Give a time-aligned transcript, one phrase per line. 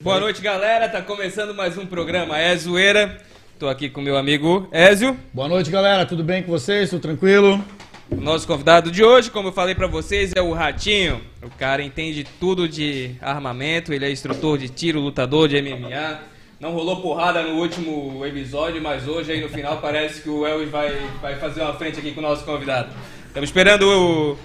[0.00, 0.88] Boa noite, galera.
[0.88, 3.20] Tá começando mais um programa É Zoeira.
[3.58, 5.18] Tô aqui com meu amigo Ézio.
[5.34, 6.06] Boa noite, galera.
[6.06, 6.88] Tudo bem com vocês?
[6.88, 7.60] Tudo tranquilo?
[8.08, 11.20] O nosso convidado de hoje, como eu falei pra vocês, é o Ratinho.
[11.42, 16.20] O cara entende tudo de armamento, ele é instrutor de tiro, lutador de MMA.
[16.60, 20.70] Não rolou porrada no último episódio, mas hoje aí no final parece que o Elvis
[20.70, 22.94] vai, vai fazer uma frente aqui com o nosso convidado.
[23.26, 24.38] Estamos esperando o,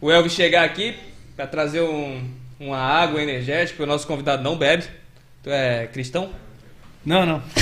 [0.00, 0.96] o Elvis chegar aqui
[1.36, 2.26] pra trazer um,
[2.58, 4.84] uma água energética, o nosso convidado não bebe.
[5.42, 6.30] Tu é cristão?
[7.04, 7.42] Não, não.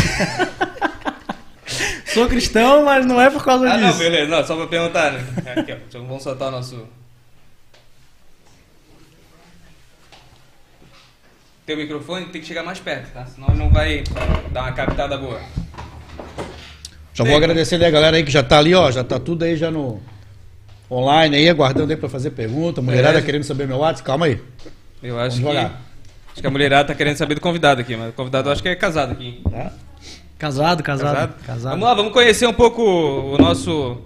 [2.07, 3.87] Sou cristão, mas não é por causa Ah, disso.
[3.91, 4.30] não, beleza.
[4.30, 5.25] Não, só pra perguntar, né?
[5.57, 5.77] Aqui, ó.
[5.88, 6.87] Então vamos soltar o nosso.
[11.66, 13.24] Teu microfone tem que chegar mais perto, tá?
[13.27, 14.05] Senão não vai
[14.52, 15.41] dar uma captada boa.
[17.15, 17.30] Já Sim.
[17.30, 18.91] vou agradecer a galera aí que já tá ali, ó.
[18.91, 20.01] Já tá tudo aí já no
[20.91, 22.83] online aí, aguardando aí pra fazer pergunta.
[22.83, 23.27] Mulherada Beleza.
[23.27, 24.07] querendo saber meu WhatsApp.
[24.07, 24.41] Calma aí.
[25.05, 25.57] Eu acho Vamos que.
[25.63, 25.81] jogar.
[26.33, 28.63] Acho que a mulherada tá querendo saber do convidado aqui, mas o convidado eu acho
[28.63, 29.41] que é casado aqui.
[29.49, 29.71] Tá?
[30.39, 31.71] Casado, casado, casado.
[31.73, 34.01] Vamos lá, vamos conhecer um pouco o nosso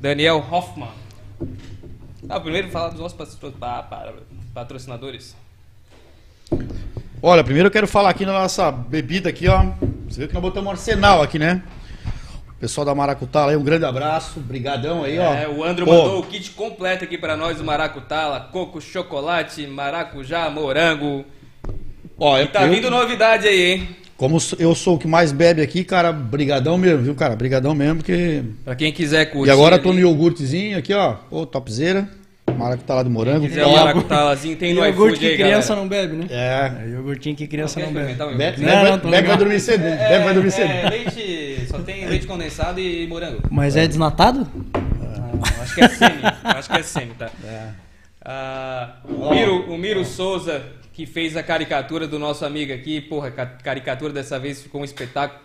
[0.00, 0.88] Daniel Hoffman.
[2.28, 4.12] Ah, primeiro falar dos nossos patro- pa- pa-
[4.52, 5.36] patrocinadores.
[7.22, 9.64] Olha, primeiro eu quero falar aqui na nossa bebida aqui, ó.
[10.08, 11.62] Você viu que nós botamos um arsenal aqui, né?
[12.60, 14.38] Pessoal da Maracutá aí, um grande abraço.
[14.38, 15.32] Brigadão aí, ó.
[15.32, 19.66] É, o Andro Pô, mandou o kit completo aqui pra nós, o maracutala, coco, chocolate,
[19.66, 21.24] maracujá, morango.
[22.18, 23.88] Ó, E tá eu- vindo novidade aí, hein?
[24.14, 27.34] Como eu sou o que mais bebe aqui, cara, brigadão mesmo, viu, cara?
[27.34, 28.42] Brigadão mesmo, porque...
[28.62, 29.48] Pra quem quiser curtir.
[29.48, 31.16] E agora tô no iogurtezinho aqui, ó.
[31.30, 32.06] Ô, topzera.
[32.60, 33.46] Maracutá lá do morango.
[33.48, 35.80] quiser o maracutalazinho, tem no iogurte iFood que aí, criança galera.
[35.82, 36.26] não bebe, né?
[36.30, 36.84] É.
[36.84, 38.12] É iogurtinho que criança Quer não bebe.
[38.12, 38.60] um Bebe?
[38.62, 39.82] Não, bebe, não, bebe vai dormir cedo.
[39.82, 40.70] Bebe vai dormir cedo.
[40.70, 43.42] É, leite, só tem leite condensado e morango.
[43.50, 44.46] Mas é desnatado?
[44.74, 47.30] Ah, acho que é semi, acho que é semi, tá?
[47.44, 47.68] É.
[48.22, 53.28] Ah, o, Miro, o Miro Souza, que fez a caricatura do nosso amigo aqui, porra,
[53.28, 55.40] a caricatura dessa vez ficou um espetáculo.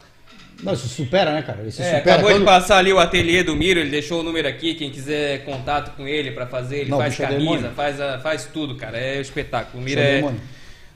[0.64, 1.64] Não, isso supera, né, cara?
[1.68, 2.00] Isso É, supera.
[2.16, 4.90] acabou de Quando- passar ali o ateliê do Miro, ele deixou o número aqui, quem
[4.90, 8.76] quiser contato com ele pra fazer, ele Não, faz é camisa, faz, a- faz tudo,
[8.76, 9.82] cara, é o espetáculo.
[9.82, 10.42] O Miro, é, demônio.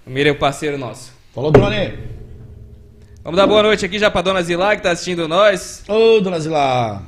[0.07, 1.13] o Miro é o parceiro nosso.
[1.33, 1.97] Falou, Drone.
[3.23, 5.83] Vamos dar boa noite aqui já pra Dona Zilá, que tá assistindo nós.
[5.87, 7.03] Ô, dona Zilá.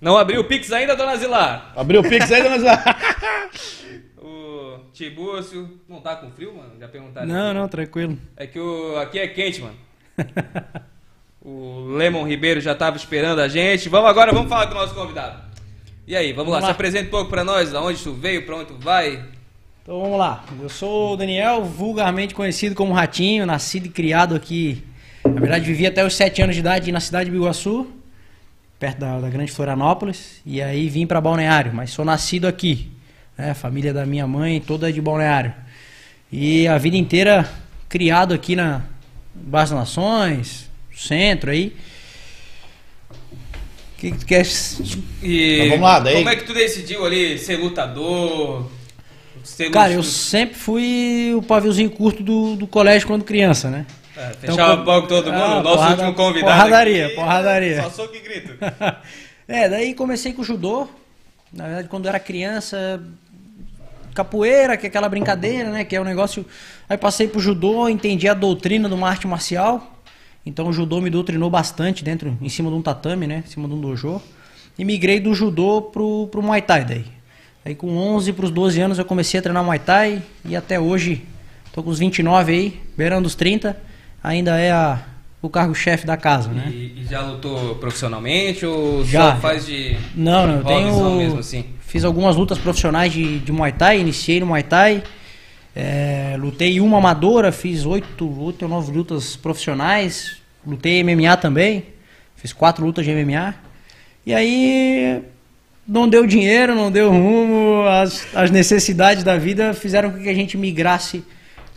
[0.00, 1.72] Não abriu o Pix ainda, Dona Zilá?
[1.76, 2.82] Abriu o Pix aí, dona Zilá?
[4.20, 6.72] O Tibúrcio, não tá com frio, mano?
[6.78, 7.26] Já perguntaram.
[7.26, 8.18] Não, não, tranquilo.
[8.36, 9.74] É que o, aqui é quente, mano.
[11.44, 13.88] o Lemon Ribeiro já tava esperando a gente.
[13.88, 15.42] Vamos agora, vamos falar com o nosso convidado.
[16.06, 16.66] E aí, vamos, lá, Vamos lá.
[16.68, 19.24] se apresenta um pouco pra nós, aonde tu veio, pra onde tu vai.
[19.82, 20.44] Então vamos lá.
[20.60, 24.84] Eu sou o Daniel, vulgarmente conhecido como Ratinho, nascido e criado aqui.
[25.24, 27.90] Na verdade, vivi até os 7 anos de idade na cidade de Biguaçu,
[28.78, 30.40] perto da, da Grande Florianópolis.
[30.46, 32.92] E aí vim para Balneário, mas sou nascido aqui.
[33.36, 33.50] Né?
[33.50, 35.52] A família da minha mãe toda é de Balneário.
[36.30, 37.48] E a vida inteira
[37.88, 38.82] criado aqui na
[39.34, 41.74] das Nações, centro aí.
[43.10, 44.44] O que, que tu quer?
[45.22, 48.68] E Então, vamos lá, daí- como é que tu decidiu ali ser lutador?
[49.44, 53.86] Ser Cara, lut- eu sempre fui o paviozinho curto do, do colégio quando criança, né?
[54.16, 56.52] É, Então, fechava com- o palco todo mundo, Ah, nosso porrada- último convidado.
[56.52, 57.82] porradaria, aqui, porradaria.
[57.82, 58.52] Só soco e grito.
[59.48, 60.88] é, daí comecei com o judô.
[61.52, 63.02] Na verdade, quando eu era criança,
[64.14, 65.84] capoeira, que é aquela brincadeira, né?
[65.84, 66.44] Que é um negócio.
[66.88, 69.91] Aí passei pro judô, entendi a doutrina de uma arte marcial.
[70.44, 73.44] Então o judô me doutrinou bastante dentro, em cima de um tatame, né?
[73.46, 74.20] Em cima de um dojo.
[74.78, 77.04] E migrei do judô pro, pro Muay Thai daí.
[77.64, 81.22] Aí com 11 pros 12 anos eu comecei a treinar Muay Thai e até hoje
[81.72, 83.76] tô com os 29 aí, beirando os 30,
[84.22, 85.00] ainda é a,
[85.40, 86.68] o cargo-chefe da casa, né?
[86.70, 89.34] E, e já lutou profissionalmente ou Já.
[89.36, 91.16] só faz de Não, não, eu tenho.
[91.16, 91.66] mesmo assim?
[91.80, 95.02] Fiz algumas lutas profissionais de, de Muay Thai, iniciei no Muay Thai.
[95.74, 100.36] É, lutei uma amadora, fiz oito, oito ou nove lutas profissionais.
[100.66, 101.84] Lutei MMA também.
[102.36, 103.54] Fiz quatro lutas de MMA.
[104.26, 105.22] E aí
[105.86, 107.86] não deu dinheiro, não deu rumo.
[107.88, 111.24] As, as necessidades da vida fizeram com que a gente migrasse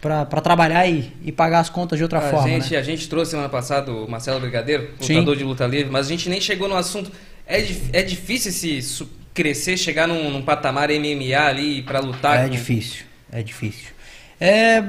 [0.02, 2.48] para trabalhar e, e pagar as contas de outra A forma.
[2.48, 2.78] gente, né?
[2.78, 5.14] a gente trouxe semana passada o Marcelo Brigadeiro, Sim.
[5.16, 7.12] lutador de luta livre, mas a gente nem chegou no assunto.
[7.48, 8.52] É, é difícil
[8.84, 12.40] su- crescer, chegar num, num patamar MMA ali pra lutar.
[12.40, 13.04] É com- difícil,
[13.36, 13.92] é difícil.
[14.40, 14.84] É,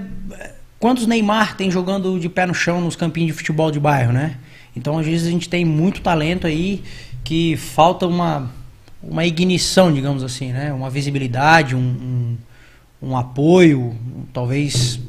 [0.78, 4.36] quantos Neymar tem jogando de pé no chão nos campinhos de futebol de bairro, né?
[4.74, 6.82] Então, às vezes, a gente tem muito talento aí
[7.24, 8.50] que falta uma,
[9.02, 10.72] uma ignição, digamos assim, né?
[10.72, 11.80] Uma visibilidade, um,
[13.02, 13.96] um, um apoio,
[14.32, 15.00] talvez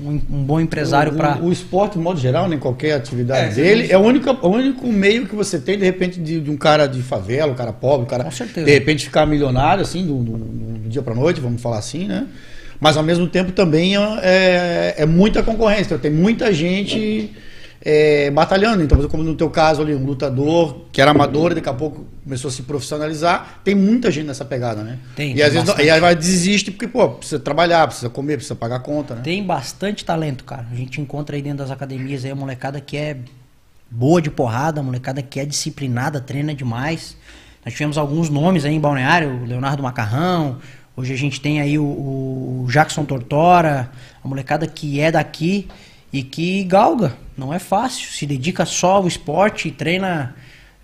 [0.00, 1.38] um, um bom empresário para...
[1.42, 4.86] o, esporte, de modo geral, né, qualquer atividade É, dele, é o único, o único
[4.88, 8.02] meio que você tem, de repente, de, de um cara de favela, um cara pobre,
[8.04, 8.66] um cara, Com certeza.
[8.66, 12.26] de repente, ficar milionário, assim, do, do- do dia pra noite, vamos falar assim, né?
[12.78, 15.84] Mas ao mesmo tempo também é, é muita concorrência.
[15.86, 17.32] Então, tem muita gente
[17.82, 18.82] é, batalhando.
[18.82, 22.04] Então, como no teu caso ali, um lutador que era amador e daqui a pouco
[22.26, 24.98] começou a se profissionalizar, tem muita gente nessa pegada, né?
[25.14, 28.10] Tem, E tem às vezes não- e aí vai desiste porque, pô, precisa trabalhar, precisa
[28.10, 29.20] comer, precisa pagar conta, né?
[29.22, 30.66] Tem bastante talento, cara.
[30.72, 33.16] A gente encontra aí dentro das academias aí a molecada que é
[33.88, 37.16] boa de porrada, a molecada que é disciplinada, treina demais.
[37.64, 40.58] Nós tivemos alguns nomes aí em Balneário, o Leonardo Macarrão.
[40.96, 43.88] Hoje a gente tem aí o, o Jackson Tortora,
[44.24, 45.68] a molecada que é daqui
[46.12, 47.14] e que galga.
[47.38, 48.10] Não é fácil.
[48.10, 50.34] Se dedica só ao esporte, treina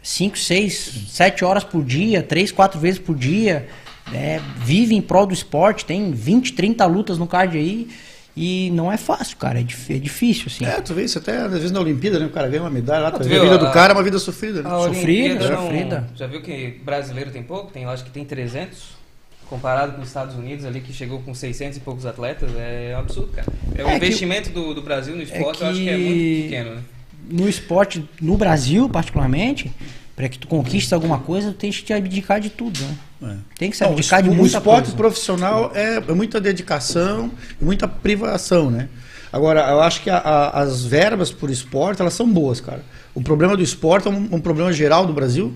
[0.02, 3.68] 5, 6, 7 horas por dia, 3, 4 vezes por dia.
[4.12, 7.88] é, vive em prol do esporte, tem 20, 30 lutas no card aí.
[8.36, 9.58] E não é fácil, cara.
[9.60, 10.64] É, é difícil, assim.
[10.64, 12.26] É, tu vê isso até às vezes na Olimpíada, né?
[12.26, 13.96] O cara ganha uma medalha lá, tu tu vê a vida a- do cara é
[13.96, 14.68] uma vida sofrida, né?
[14.70, 16.08] Sofrida, Olimpíada não- sofrida.
[16.16, 17.70] Já viu que brasileiro tem pouco?
[17.70, 19.00] Tem, eu acho que tem 300.
[19.48, 23.00] Comparado com os Estados Unidos ali, que chegou com 600 e poucos atletas, é um
[23.00, 23.46] absurdo, cara.
[23.76, 26.02] É, o É que- investimento do, do Brasil no esporte, eu acho que é que-
[26.02, 26.82] muito pequeno, né?
[27.30, 29.72] No esporte, no Brasil, particularmente,
[30.14, 32.96] para que tu conquistes alguma coisa, tu tem que te abdicar de tudo, né?
[33.24, 33.36] É.
[33.58, 34.96] Tem que se Não, abdicar de o, o muita esporte coisa.
[34.96, 37.30] profissional é, é muita dedicação
[37.60, 38.88] e muita privação, né?
[39.32, 42.84] Agora, eu acho que a- a- as verbas por esporte, elas são boas, cara.
[43.14, 45.54] O problema do esporte é um, um problema geral do Brasil,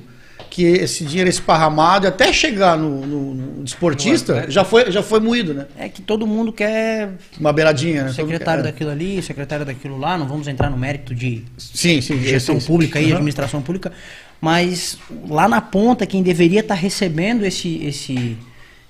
[0.56, 5.03] que esse dinheiro é esparramado e até chegar no, no- no desportista, já foi, já
[5.03, 5.67] foi moído, né?
[5.76, 8.12] É que todo mundo quer Uma beiradinha, né?
[8.14, 12.23] Secretário quer- daquilo ali, secretário daquilo lá, não vamos entrar no mérito de Sim, sim.
[12.23, 12.67] gestão sim, sim.
[12.69, 13.93] pública e administração pública,
[14.41, 14.97] mas
[15.29, 18.38] lá na ponta quem deveria estar recebendo esse esse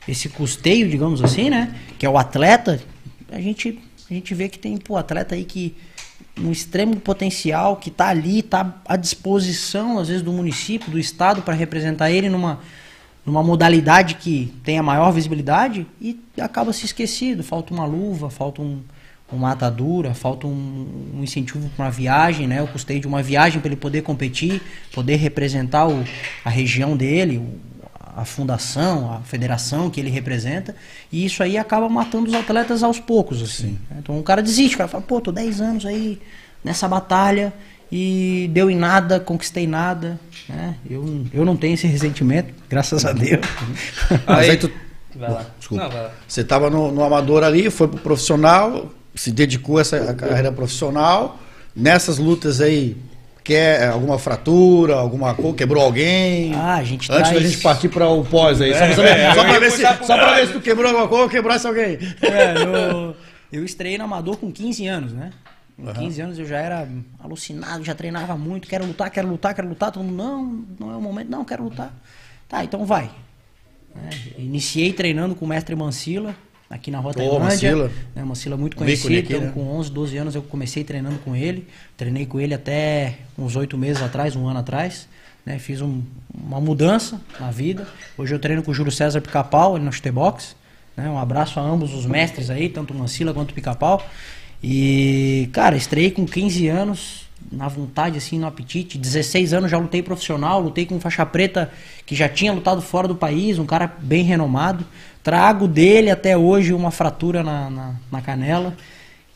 [0.06, 2.80] esse custeio, digamos assim, né, que é o atleta,
[3.32, 3.76] a gente
[4.08, 5.74] a gente vê que tem pô, atleta aí que
[6.40, 11.42] um extremo potencial que está ali, está à disposição às vezes do município, do estado
[11.42, 12.60] para representar ele numa
[13.24, 18.62] numa modalidade que tem a maior visibilidade e acaba se esquecido, falta uma luva, falta
[18.62, 18.80] um
[19.32, 22.62] uma atadura, falta um, um incentivo para uma viagem, né?
[22.62, 24.62] O custeio de uma viagem para ele poder competir,
[24.94, 26.04] poder representar o,
[26.44, 27.58] a região dele, o-
[28.16, 30.74] a fundação, a federação que ele representa,
[31.12, 33.78] e isso aí acaba matando os atletas aos poucos, assim.
[33.90, 33.98] né?
[33.98, 36.18] Então o cara desiste, o cara fala, pô, tô 10 anos aí
[36.64, 37.52] nessa batalha
[37.92, 40.18] e deu em nada, conquistei nada,
[40.48, 40.74] né?
[40.88, 43.46] Eu, eu não tenho esse ressentimento, graças a Deus.
[44.26, 44.72] Mas aí tu,
[45.18, 45.46] Vai lá.
[45.58, 45.84] Desculpa.
[45.84, 46.10] Não, vai lá.
[46.28, 51.38] Você estava no, no amador ali, foi pro profissional, se dedicou a essa carreira profissional.
[51.74, 52.96] Nessas lutas aí,
[53.46, 56.52] quer alguma fratura, alguma coisa, quebrou alguém?
[56.54, 58.92] Ah, a gente Antes da traz- gente partir para o pós aí, só pra, É,
[58.94, 61.08] saber, é, só eu pra ia ver, se, só pra ver se tu quebrou alguma
[61.08, 61.98] coisa ou quebrasse alguém.
[62.22, 63.14] É, no-
[63.52, 65.30] eu estreiei no Amador com 15 anos, né?
[65.76, 66.88] Com 15 anos eu já era
[67.22, 69.92] alucinado, já treinava muito, quero lutar, quero lutar, quero lutar.
[69.92, 71.92] Todo mundo, não, não é o momento, não, quero lutar.
[72.48, 73.10] Tá, então vai.
[73.94, 74.10] né?
[74.38, 76.34] Iniciei treinando com o mestre Mancila,
[76.68, 77.90] aqui na Rota Ô, Mancila.
[78.14, 79.52] Né, Mancila muito Um ícone conhecido, aqui, então, né?
[79.54, 81.66] com 11, 12 anos eu comecei treinando com ele.
[81.96, 85.08] Treinei com ele até uns 8 meses atrás, um ano atrás.
[85.44, 86.02] Né, fiz um-
[86.34, 87.86] uma mudança na vida.
[88.18, 90.56] Hoje eu treino com o Júlio César Pica-Pau, ele no chutebox.
[90.96, 94.04] Né, um abraço a ambos os mestres aí, tanto o Mancila quanto o Pica-Pau.
[94.62, 98.98] E, cara, estreiei com 15 anos, na vontade, assim, no apetite.
[98.98, 101.70] 16 anos já lutei profissional, lutei com faixa preta
[102.04, 104.84] que já tinha lutado fora do país, um cara bem renomado.
[105.26, 108.76] Trago dele até hoje uma fratura na, na, na canela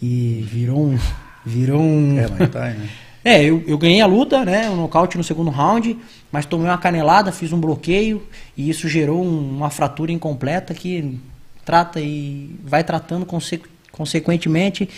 [0.01, 0.99] e virou um.
[1.45, 2.17] Virou um.
[2.17, 2.89] É, mas tá né?
[3.25, 4.71] É, eu, eu ganhei a luta, né?
[4.71, 5.99] Um nocaute no segundo round,
[6.31, 8.23] mas tomei uma canelada, fiz um bloqueio
[8.57, 11.19] e isso gerou um- uma fratura incompleta que
[11.65, 14.89] trata e vai tratando conse- consequentemente,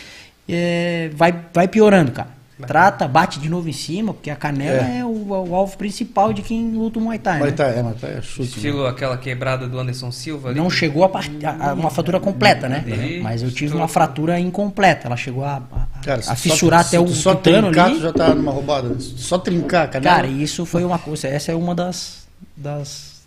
[0.46, 2.28] é, vai, vai piorando, cara.
[2.66, 4.98] Trata, bate de novo em cima, porque a canela É.
[4.98, 7.50] é, o, o alvo principal de quem luta o Muay Thai, né?
[7.52, 8.40] tá, é, mas tá, é chute.
[8.40, 8.44] né?
[8.46, 10.58] Estilo aquela quebrada do Anderson Silva ali.
[10.58, 11.30] Não chegou a, part...
[11.44, 12.84] a- a- uma fratura completa, né?
[13.22, 15.06] Mas eu tive uma fratura incompleta.
[15.08, 17.94] Ela chegou a, a- Cara, a só- fissurar se até o Só tutano trincar, ali.
[17.96, 18.96] tu já tá numa roubada.
[19.00, 20.02] Só trincar, cara.
[20.04, 21.28] Cara, e isso foi uma coisa.
[21.28, 22.26] Essa é uma das.
[22.56, 23.22] das,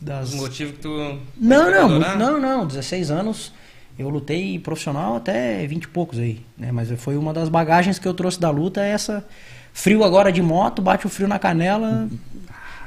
[0.00, 0.28] das...
[0.30, 1.18] Os motivos que tu.
[1.36, 2.66] Não, tu não, não, não.
[2.66, 3.52] 16 anos.
[3.98, 6.40] Eu lutei profissional até 20 e poucos aí.
[6.56, 6.70] Né?
[6.70, 8.80] Mas foi uma das bagagens que eu trouxe da luta.
[8.80, 9.24] É essa.
[9.72, 12.08] Frio agora de moto, bate o frio na canela.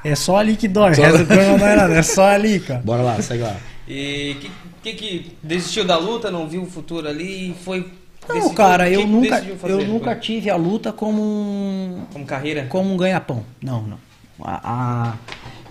[0.03, 0.95] É só ali que dói.
[0.95, 1.93] Só- O resto do corpo não dói nada.
[1.93, 2.81] É só ali, cara.
[2.83, 3.55] Bora lá, segue lá.
[3.87, 4.51] E que,
[4.81, 7.81] que que desistiu da luta, não viu o futuro ali e foi.
[8.27, 9.73] Não, decidiu- cara, eu nunca, fazer?
[9.73, 12.65] eu nunca Foi tive a luta como um, Como carreira?
[12.67, 13.43] como um ganha-pão.
[13.61, 13.99] Não, não.
[14.43, 15.15] A, a-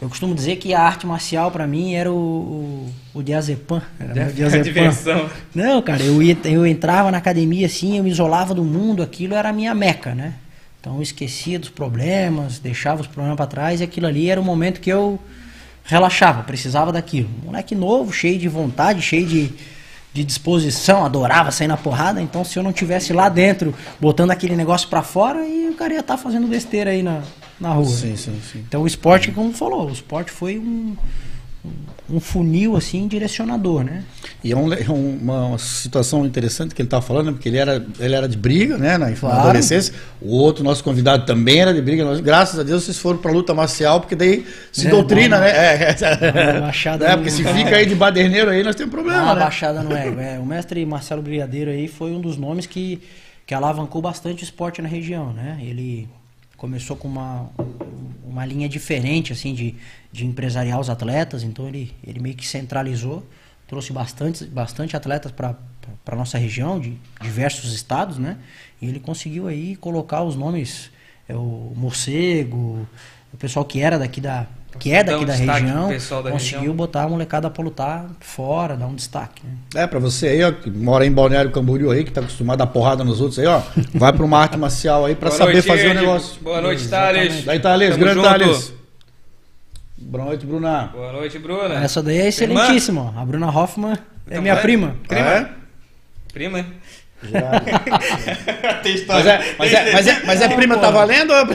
[0.00, 3.83] eu costumo dizer que a arte marcial pra mim era o, o, o diazepam.
[3.99, 4.62] Era diazepam.
[4.62, 5.31] diversão.
[5.55, 9.35] Não, cara, eu, ia, eu entrava na academia assim, eu me isolava do mundo, aquilo
[9.35, 10.35] era a minha meca, né?
[10.81, 14.45] Então eu esquecia dos problemas, deixava os problemas pra trás e aquilo ali era o
[14.45, 15.19] momento que eu
[15.85, 17.29] relaxava, precisava daquilo.
[17.45, 19.52] Moleque novo, cheio de vontade, cheio de,
[20.14, 24.57] de disposição, adorava sair na porrada, então se eu não tivesse lá dentro, botando aquele
[24.57, 27.23] negócio pra fora, aí o cara ia estar fazendo besteira aí na,
[27.61, 27.85] na rua.
[27.85, 28.64] Sim, sim, sim.
[28.67, 30.97] Então o esporte, como falou, o esporte foi um,
[31.62, 31.71] um
[32.19, 34.02] funil assim direcionador, né?
[34.43, 37.33] E é, um- é um- uma, uma situação interessante que ele estava falando, né?
[37.33, 39.40] porque ele era, ele era de briga, né, na, na Claro.
[39.40, 39.95] adolescência.
[40.21, 42.05] O outro nosso convidado também era de briga.
[42.05, 45.45] Nós, graças a Deus vocês foram para luta marcial, porque daí se É, doutrina, uma-
[45.45, 45.50] né?
[45.50, 49.40] É, É, no- porque se fica aí de baderneiro aí, nós temos problema, uma né?
[49.40, 50.19] baixada ego.
[50.21, 53.00] É, o mestre Marcelo Brigadeiro aí foi um dos nomes que,
[53.47, 55.59] que alavancou bastante o esporte na região, né?
[55.62, 56.09] Ele
[56.61, 57.50] começou com uma,
[58.23, 59.75] uma linha diferente, assim, de,
[60.12, 63.26] de empresariar os atletas, então ele, ele meio que centralizou,
[63.67, 65.57] trouxe bastante, bastante atletas para
[66.05, 68.37] para nossa região, de diversos estados, né?
[68.81, 70.90] E ele conseguiu aí colocar os nomes,
[71.29, 72.87] é, o Morcego,
[73.33, 74.47] o pessoal que era daqui da
[74.78, 76.76] que é Dá um daqui da região, pessoal da conseguiu região.
[76.76, 79.42] botar a molecada pra lutar fora, dar um destaque.
[79.74, 79.82] Né?
[79.82, 82.64] É, pra você aí, ó, que mora em Balneário Camboriú aí, que tá acostumado a
[82.64, 83.60] dar porrada nos outros aí, ó,
[83.94, 86.00] vai pra uma arte marcial aí pra Boa saber noite, fazer o Ed.
[86.00, 86.40] negócio.
[86.42, 86.88] Boa noite.
[86.88, 87.44] Thales.
[87.44, 88.28] Daí, Thales, Tamo grande junto.
[88.28, 88.72] Thales.
[89.98, 90.84] Boa noite, Bruna.
[90.92, 91.74] Boa noite, Bruna.
[91.84, 93.12] Essa daí é excelentíssima.
[93.14, 93.20] ó.
[93.20, 93.98] A Bruna Hoffman é
[94.28, 94.62] Então minha vai.
[94.62, 94.94] prima.
[95.10, 95.46] É?
[96.32, 96.64] Prima?
[97.22, 97.60] Já.
[98.82, 99.30] Tem Mas história.
[99.30, 100.80] é, mas é, mas é, mas é Não, prima, pô.
[100.80, 101.32] tá valendo?
[101.32, 101.46] ou-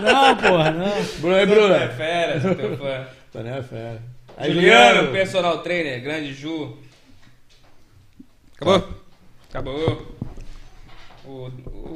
[0.00, 1.04] Não, porra, não.
[1.20, 3.06] Bruna e É fera, sou teu fã.
[3.32, 4.02] Tá, né, fera.
[4.36, 6.76] Aí, Juliano, personal trainer, grande Ju.
[8.56, 8.88] Acabou?
[9.48, 10.16] Acabou.
[11.24, 11.50] O,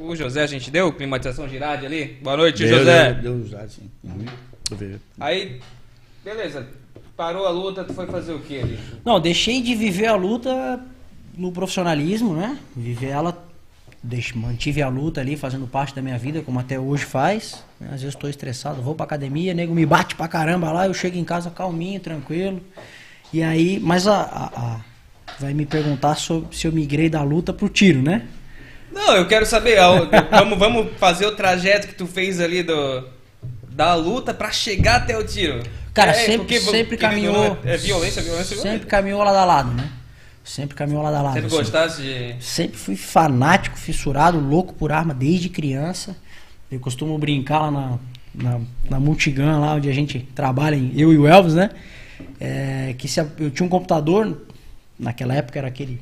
[0.09, 2.17] o José a gente deu climatização girade ali.
[2.21, 3.13] Boa noite, Deu, José.
[3.13, 3.89] Deu, deu já, sim.
[4.03, 4.99] Uhum.
[5.19, 5.59] Aí,
[6.23, 6.67] beleza.
[7.17, 8.79] Parou a luta, tu foi fazer o que ali?
[9.03, 10.79] Não, deixei de viver a luta
[11.37, 12.57] no profissionalismo, né?
[12.75, 13.37] Viver ela,
[14.01, 17.63] deixe, mantive a luta ali, fazendo parte da minha vida, como até hoje faz.
[17.79, 17.87] né?
[17.93, 21.17] Às vezes estou estressado, vou pra academia, nego me bate pra caramba lá, eu chego
[21.17, 22.61] em casa calminho, tranquilo.
[23.33, 24.79] E aí, mas a, a- a-
[25.39, 28.23] vai me perguntar sobre, se eu migrei da luta pro tiro, né?
[28.91, 29.77] Não, eu quero saber.
[30.31, 33.03] vamos, vamos fazer o trajeto que tu fez ali do,
[33.71, 35.63] da luta pra chegar até o tiro.
[35.93, 37.57] Cara, É, sempre, porque, sempre caminhou.
[37.65, 38.87] É violência, violência, Sempre violência.
[38.87, 39.89] caminhou lado a lado, né?
[40.45, 41.33] Sempre caminhou lado a lado.
[41.33, 41.57] Sempre assim.
[41.57, 42.35] gostasse de.
[42.39, 46.15] Sempre fui fanático, fissurado, louco por arma desde criança.
[46.71, 47.99] Eu costumo brincar lá na,
[48.33, 48.61] na,
[48.91, 51.71] na Multigun, lá onde a gente trabalha, em- eu e o Elvis, né?
[52.39, 54.45] É, que se eu tinha um computador,
[54.99, 55.99] naquela época era aquele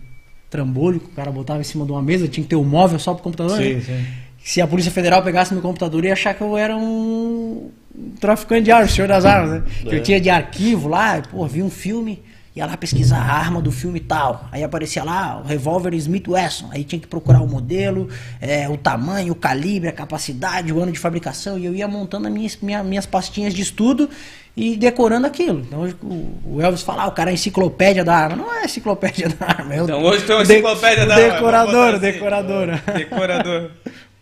[0.49, 2.99] trambolho que o cara botava em cima de uma mesa, tinha que ter um móvel
[2.99, 3.57] só pro computador.
[3.57, 3.63] né?
[3.63, 4.05] Sim, sim.
[4.43, 7.71] Se a Polícia Federal pegasse meu computador, ia achar que eu era um
[8.19, 9.63] traficante de armas, senhor das armas, né?
[9.83, 9.99] Que É.
[9.99, 12.21] eu tinha de arquivo lá, pô, vi um filme,
[12.55, 14.47] ia lá pesquisar a arma do filme tal.
[14.51, 16.69] Aí aparecia lá o revólver Smith Wesson.
[16.71, 18.07] Aí tinha que procurar o modelo,
[18.39, 21.57] é, o tamanho, o calibre, a capacidade, o ano de fabricação.
[21.57, 24.07] E eu ia montando as minhas, minha- minhas pastinhas de estudo
[24.55, 25.61] e decorando aquilo.
[25.61, 28.35] Então hoje o, o Elvis fala, ah, o cara é enciclopédia da arma.
[28.35, 29.73] Não é enciclopédia da arma.
[29.73, 31.99] É Então hoje é uma de- enciclopédia da Decorador, vamos botar assim.
[32.13, 32.67] decorador.
[32.95, 33.71] Decorador.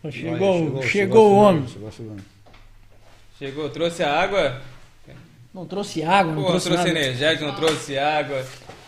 [0.09, 1.67] Chegou, chegou, o homem.
[1.67, 2.15] Chegou, chegou.
[3.37, 4.61] Chegou, trouxe a água.
[5.53, 8.45] Não trouxe água, não Pô, trouxe, trouxe energético, não trouxe água.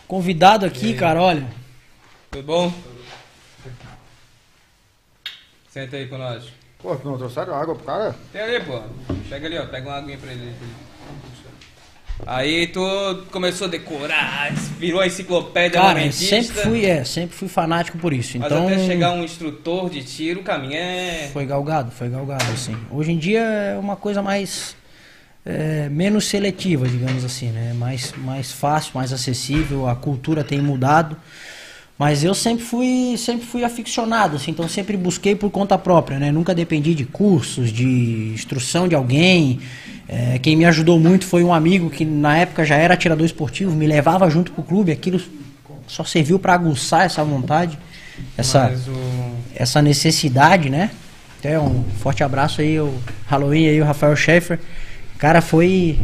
[0.08, 1.46] Convidado aqui, cara, olha.
[2.30, 2.72] Tudo bom?
[5.68, 6.44] Senta aí com nós.
[6.78, 8.14] Pô, não trouxeram água pro cara?
[8.32, 8.80] Tem ali, pô.
[9.28, 9.66] Pega ali, ó.
[9.66, 10.54] Pega uma aguinha pra ele.
[12.26, 12.80] Aí tu
[13.30, 16.42] começou a decorar, virou a enciclopédia Cara, armamentista.
[16.42, 18.38] sempre fui, é, sempre fui fanático por isso.
[18.38, 21.28] Mas Então até chegar um instrutor de tiro, o caminho é...
[21.32, 22.76] foi galgado, foi galgado assim.
[22.90, 24.76] Hoje em dia é uma coisa mais
[25.44, 27.74] é, menos seletiva, digamos assim, né?
[27.74, 31.16] Mais mais fácil, mais acessível, a cultura tem mudado.
[31.96, 36.32] Mas eu sempre fui, sempre fui aficionado, assim, então sempre busquei por conta própria, né?
[36.32, 39.60] Nunca dependi de cursos, de instrução de alguém.
[40.08, 43.70] É, quem me ajudou muito foi um amigo que na época já era atirador esportivo,
[43.70, 45.20] me levava junto pro clube, aquilo
[45.86, 47.78] só serviu para aguçar essa vontade,
[48.36, 49.34] essa, o...
[49.54, 50.90] essa necessidade, né?
[51.38, 52.92] Até um forte abraço aí, o
[53.26, 54.58] Halloween aí, o Rafael Schaefer.
[55.24, 55.98] O cara foi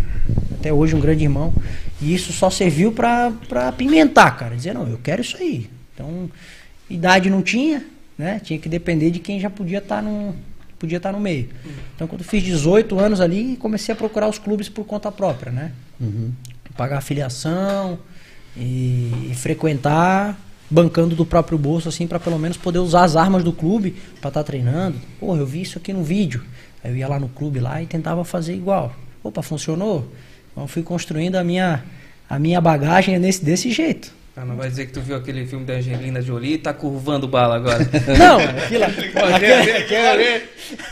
[0.59, 1.53] até hoje um grande irmão.
[2.01, 4.57] E isso só serviu pra, pra apimentar, cara.
[4.57, 5.69] Dizer, não, eu quero isso aí.
[5.93, 6.31] Então,
[6.89, 7.85] idade não tinha,
[8.17, 8.41] né?
[8.43, 10.35] Tinha que depender de quem já podia estar no,
[10.79, 11.51] podia estar no meio.
[11.95, 15.73] Então, quando fiz 18 anos ali, comecei a procurar os clubes por conta própria, né?
[16.75, 17.99] Pagar a filiação
[18.57, 23.45] e, e frequentar bancando do próprio bolso, assim, para pelo menos poder usar as armas
[23.45, 24.97] do clube para estar treinando.
[25.19, 26.43] Porra, eu vi isso aqui no vídeo.
[26.83, 28.97] Aí eu ia lá no clube lá e tentava fazer igual.
[29.23, 30.11] Opa, funcionou?
[30.53, 31.85] Então fui construindo a minha,
[32.29, 34.20] a minha bagagem nesse, desse jeito.
[34.41, 37.29] Ah, não vai dizer que tu viu aquele filme da Angelina Jolie e tá curvando
[37.29, 37.81] bala agora.
[38.19, 38.85] Não, aquilo,
[39.35, 40.43] aquele,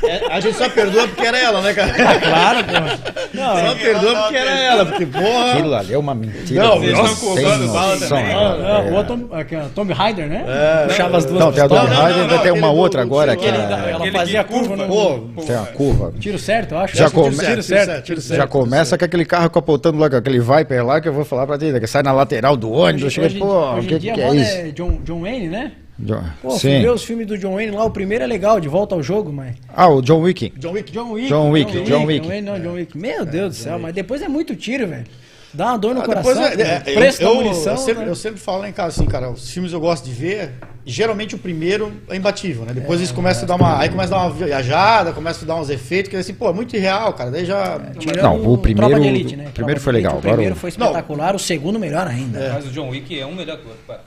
[0.05, 1.95] É, a gente só perdoa porque era ela, né, cara?
[2.21, 3.19] Claro, pô.
[3.33, 5.53] Não, Só perdoa porque era ela, porque, porra.
[5.53, 6.63] Aquilo ali é uma mentira.
[6.63, 8.35] Não, Vocês nossa, estão contando bala também.
[8.35, 10.45] não, o outro Tom, ó, Tomb Raider, né?
[10.89, 13.07] Puxava as duas Não, tem a não, Raider, não, ainda não, tem uma outra do-
[13.07, 14.77] agora que Ela, é- fazia a curva.
[14.87, 16.13] Pô, tem uma curva.
[16.21, 16.97] Tiro certo, eu acho.
[16.99, 21.47] Já começa com aquele carro capotando lá, com aquele Viper lá, que eu vou falar
[21.47, 23.05] pra ti, né, que sai na lateral do ônibus.
[23.05, 24.57] Eu cheguei, Hoje, pô, hoje em que, dia que a é moda isso?
[24.57, 25.73] é John, John Wayne, né?
[26.01, 26.87] Jo- Pô, Sim.
[26.89, 29.57] os filmes do John Wayne lá, o primeiro é legal, de volta ao jogo, mas...
[29.75, 30.53] Ah, o John Wick.
[30.57, 30.93] John Wick.
[30.93, 31.29] John Wick.
[31.29, 32.21] John Wick, John Wick.
[32.21, 32.97] John Wayne, não, John Wick.
[32.97, 35.05] Meu Deus do céu, mas depois é muito tiro, velho.
[35.53, 36.35] Dá uma dor no Ah, coração.
[36.35, 37.73] depois, é, é, preço eu, da munição.
[37.73, 38.11] eu sempre, né?
[38.11, 40.53] eu sempre falo lá em casa assim, cara, os filmes eu gosto de ver,
[40.85, 42.73] geralmente o primeiro é imbatível, né?
[42.75, 43.79] Depois eles começam a dar uma.
[43.81, 46.53] Aí começa a dar uma viajada, começa a dar uns efeitos, que assim, pô, é
[46.53, 47.31] muito irreal, cara.
[47.31, 47.81] Daí já.
[47.99, 49.47] Tirando Não, o primeiro- Tropa de Elite, né?
[49.49, 52.53] o primeiro foi Elite, legal, O primeiro agora foi espetacular, o segundo melhor ainda.
[52.55, 53.83] Mas o John Wick é um melhor que o outro.
[53.87, 54.01] cara.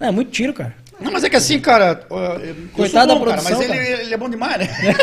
[0.00, 0.74] É, muito tiro, cara.
[1.00, 2.00] Não, mas é que assim, cara.
[2.72, 4.02] Coitado da bom, cara, produção, Mas ele, cara.
[4.02, 4.68] ele é bom demais, né?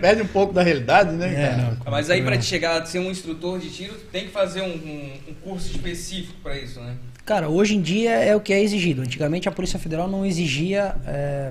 [0.00, 1.26] Perde um pouco da realidade, né?
[1.34, 1.76] É, não.
[1.92, 4.66] Mas aí pra te chegar a ser um instrutor de tiro, tem que fazer um,
[4.74, 6.94] um- um curso específico pra isso, né?
[7.24, 9.02] Cara, hoje em dia é o que é exigido.
[9.02, 10.96] Antigamente a Polícia Federal não exigia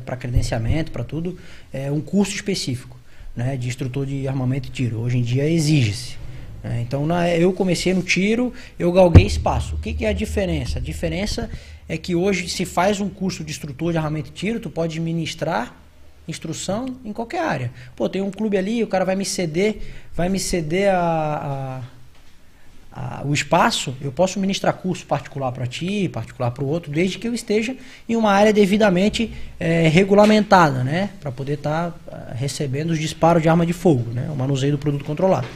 [0.05, 1.37] para credenciamento, para tudo,
[1.71, 2.97] é, um curso específico
[3.35, 4.97] né, de instrutor de armamento e tiro.
[4.99, 6.15] Hoje em dia exige-se.
[6.63, 6.81] né.
[6.81, 9.75] Então na- eu comecei no tiro, eu galguei espaço.
[9.75, 10.79] O que, que é a diferença?
[10.79, 11.47] A diferença
[11.87, 14.99] é que hoje se faz um curso de instrutor de armamento e tiro, tu pode
[14.99, 15.75] ministrar
[16.27, 17.71] instrução em qualquer área.
[17.95, 19.77] Pô, tem um clube ali, o cara vai me ceder,
[20.15, 21.97] vai me ceder a- a
[22.91, 27.19] a- o espaço, eu posso ministrar curso particular para ti, particular para o outro, desde
[27.19, 27.75] que eu esteja
[28.09, 31.11] em uma área devidamente eh, regulamentada, né?
[31.19, 31.95] Para poder estar
[32.35, 34.27] recebendo os disparos de arma de fogo, né?
[34.31, 35.47] O manuseio do produto controlado.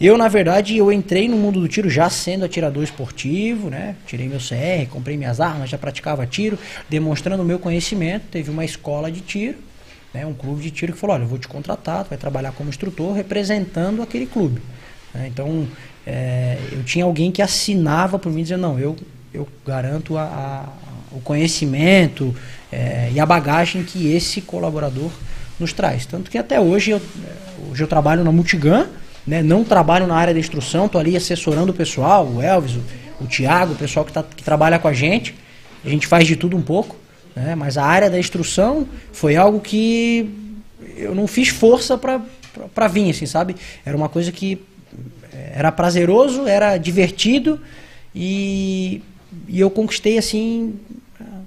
[0.00, 3.96] Eu, na verdade, eu entrei no mundo do tiro já sendo atirador esportivo, né?
[4.06, 8.24] Tirei meu CR, comprei minhas armas, já praticava tiro, demonstrando o meu conhecimento.
[8.30, 9.58] Teve uma escola de tiro,
[10.12, 10.26] né?
[10.26, 12.68] um clube de tiro que falou, olha, eu vou te contratar, tu vai trabalhar como
[12.70, 14.60] instrutor representando aquele clube.
[15.14, 15.26] né?
[15.32, 15.66] Então,
[16.06, 18.96] é, eu tinha alguém que assinava por mim, dizendo, não, eu,
[19.32, 20.68] eu garanto a- a-
[21.12, 22.34] o conhecimento
[22.72, 25.10] é, e a bagagem que esse colaborador
[25.58, 26.06] nos traz.
[26.06, 27.02] Tanto que até hoje eu,
[27.70, 28.86] hoje eu trabalho na Multigun,
[29.26, 33.24] né, não trabalho na área da instrução, estou ali assessorando o pessoal, o Elvis, o,
[33.24, 35.34] o Tiago, o pessoal que, tá, que trabalha com a gente.
[35.84, 36.96] A gente faz de tudo um pouco,
[37.34, 40.28] né, mas a área da instrução foi algo que
[40.96, 43.56] eu não fiz força para vir, assim, sabe?
[43.84, 44.60] Era uma coisa que
[45.52, 47.60] era prazeroso, era divertido
[48.14, 49.02] e,
[49.48, 50.78] e eu conquistei assim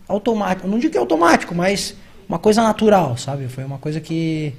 [0.08, 0.68] automático.
[0.68, 1.96] Não digo que é automático, mas
[2.28, 3.48] uma coisa natural, sabe?
[3.48, 4.54] Foi uma coisa que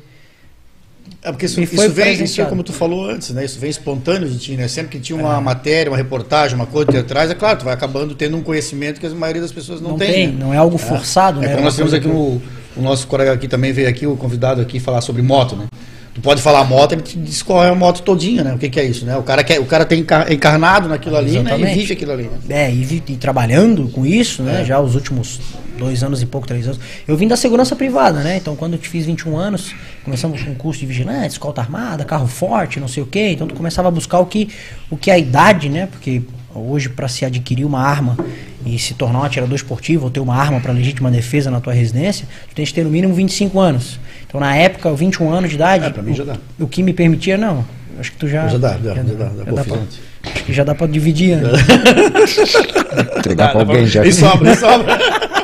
[1.23, 3.45] É porque isso, isso vem, isso é como tu falou antes, né?
[3.45, 4.69] Isso vem espontâneo de ti, né?
[4.69, 7.73] Sempre que tinha uma matéria, uma reportagem, uma coisa por trás, é claro, tu vai
[7.73, 10.13] acabando tendo um conhecimento que a maioria das pessoas não, não, tem.
[10.13, 10.37] tem, né?
[10.39, 11.49] não é algo forçado, É né?
[11.49, 12.43] como Uma nós temos aqui que- o,
[12.77, 15.67] o nosso colega aqui também veio aqui, o convidado aqui, falar sobre moto, né?
[16.15, 18.55] Tu pode falar moto, ele te discorre a moto todinha, né?
[18.55, 19.17] O que, que é isso, né?
[19.17, 21.59] O cara, quer, o cara tem encar- encarnado naquilo ali, né?
[21.59, 22.31] E vive aquilo ali.
[22.47, 22.67] Né?
[22.67, 24.61] É, e, e trabalhando com isso, né?
[24.61, 24.65] É.
[24.65, 25.41] Já os últimos
[25.79, 26.79] dois anos e pouco, três anos.
[27.07, 28.37] Eu vim da segurança privada, né?
[28.37, 32.27] Então, quando eu fiz 21 anos, começamos com um curso de vigilante, escolta armada, carro
[32.27, 33.31] forte, não sei o quê.
[33.33, 34.49] Então, tu começava a buscar o que,
[34.91, 35.87] o que a idade, né?
[35.91, 36.23] Porque
[36.55, 38.17] hoje, para se adquirir uma arma
[38.65, 41.73] e se tornar um atirador esportivo ou ter uma arma para legítima defesa na tua
[41.73, 43.99] residência, tu tem que ter no mínimo 25 anos.
[44.27, 46.37] Então, na época, 21 anos de idade, É, pra mim já o, dá.
[46.61, 47.65] o que me permitia, não.
[47.99, 48.49] Acho que tu já.
[48.49, 51.37] Já dá, já, já dá, dá, já dá pra- acho que já dá pra dividir,
[51.37, 51.51] né?
[53.19, 54.05] Entregar pra alguém já.
[54.05, 54.99] E sobra, e sobra.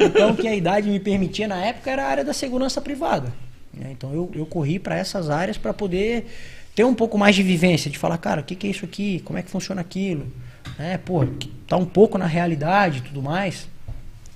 [0.00, 3.32] Então, o que a idade me permitia na época era a área da segurança privada.
[3.72, 3.90] né?
[3.92, 6.26] Então, eu, eu corri para essas áreas para poder
[6.74, 9.20] ter um pouco mais de vivência, de falar, cara, o que, que é isso aqui?
[9.24, 10.26] Como é que funciona aquilo?
[10.78, 10.98] Né?
[10.98, 11.24] Pô,
[11.66, 13.66] tá um pouco na realidade e tudo mais.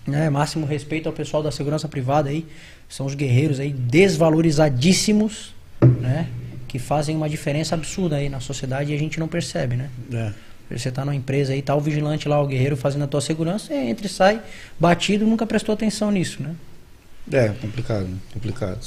[0.07, 0.31] Né?
[0.31, 2.47] Máximo respeito ao pessoal da segurança privada aí.
[2.89, 5.55] São os guerreiros aí desvalorizadíssimos,
[6.01, 6.27] né?
[6.67, 9.91] Que fazem uma diferença absurda aí na sociedade e a gente não percebe, né?
[10.13, 10.33] É.
[10.71, 13.67] Você tá numa empresa aí, tá o vigilante lá, o guerreiro fazendo a tua segurança,
[13.67, 14.41] você entra e sai
[14.79, 16.51] batido, nunca prestou atenção nisso, né?
[17.33, 18.17] É, complicado, né?
[18.33, 18.79] complicado.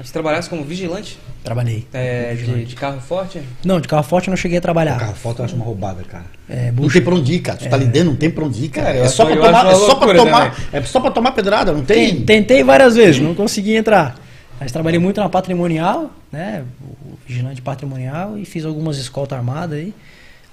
[0.00, 1.86] Você trabalhasse como vigilante Trabalhei.
[1.92, 3.42] é, de, de carro forte?
[3.64, 4.96] Não, de carro forte eu não cheguei a trabalhar.
[4.98, 6.24] Carro foto eu acho uma roubada, cara.
[6.48, 7.58] É, Não tem pra onde ir, cara.
[7.58, 8.90] Tu tá ali dentro, não tem pra onde ir, cara.
[8.90, 11.84] É, acho- só pra tomar, é só pra tomar, é só pra tomar pedrada, não
[11.84, 12.14] tem.
[12.16, 14.16] Ten- Tentei várias vezes, não consegui entrar.
[14.60, 16.64] Mas trabalhei muito na patrimonial, né?
[16.80, 19.92] O vigilante patrimonial e fiz algumas escoltas armadas aí.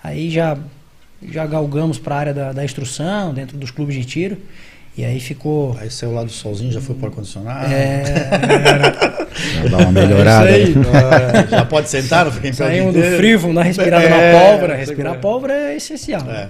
[0.03, 0.57] Aí já,
[1.29, 4.38] já galgamos para a área da, da instrução, dentro dos clubes de tiro.
[4.97, 5.77] E aí ficou.
[5.79, 7.71] Aí saiu lá do solzinho, já foi pro ar-condicionado.
[7.73, 8.03] É,
[9.69, 10.49] Dá uma melhorada.
[10.49, 10.85] É isso aí.
[10.88, 14.33] Ah, já pode sentar, não fica em pé saímos do frio, vamos dar respirada É,
[14.33, 14.75] na pólvora.
[14.75, 15.17] Respirar é.
[15.17, 16.29] pólvora é essencial.
[16.29, 16.49] É.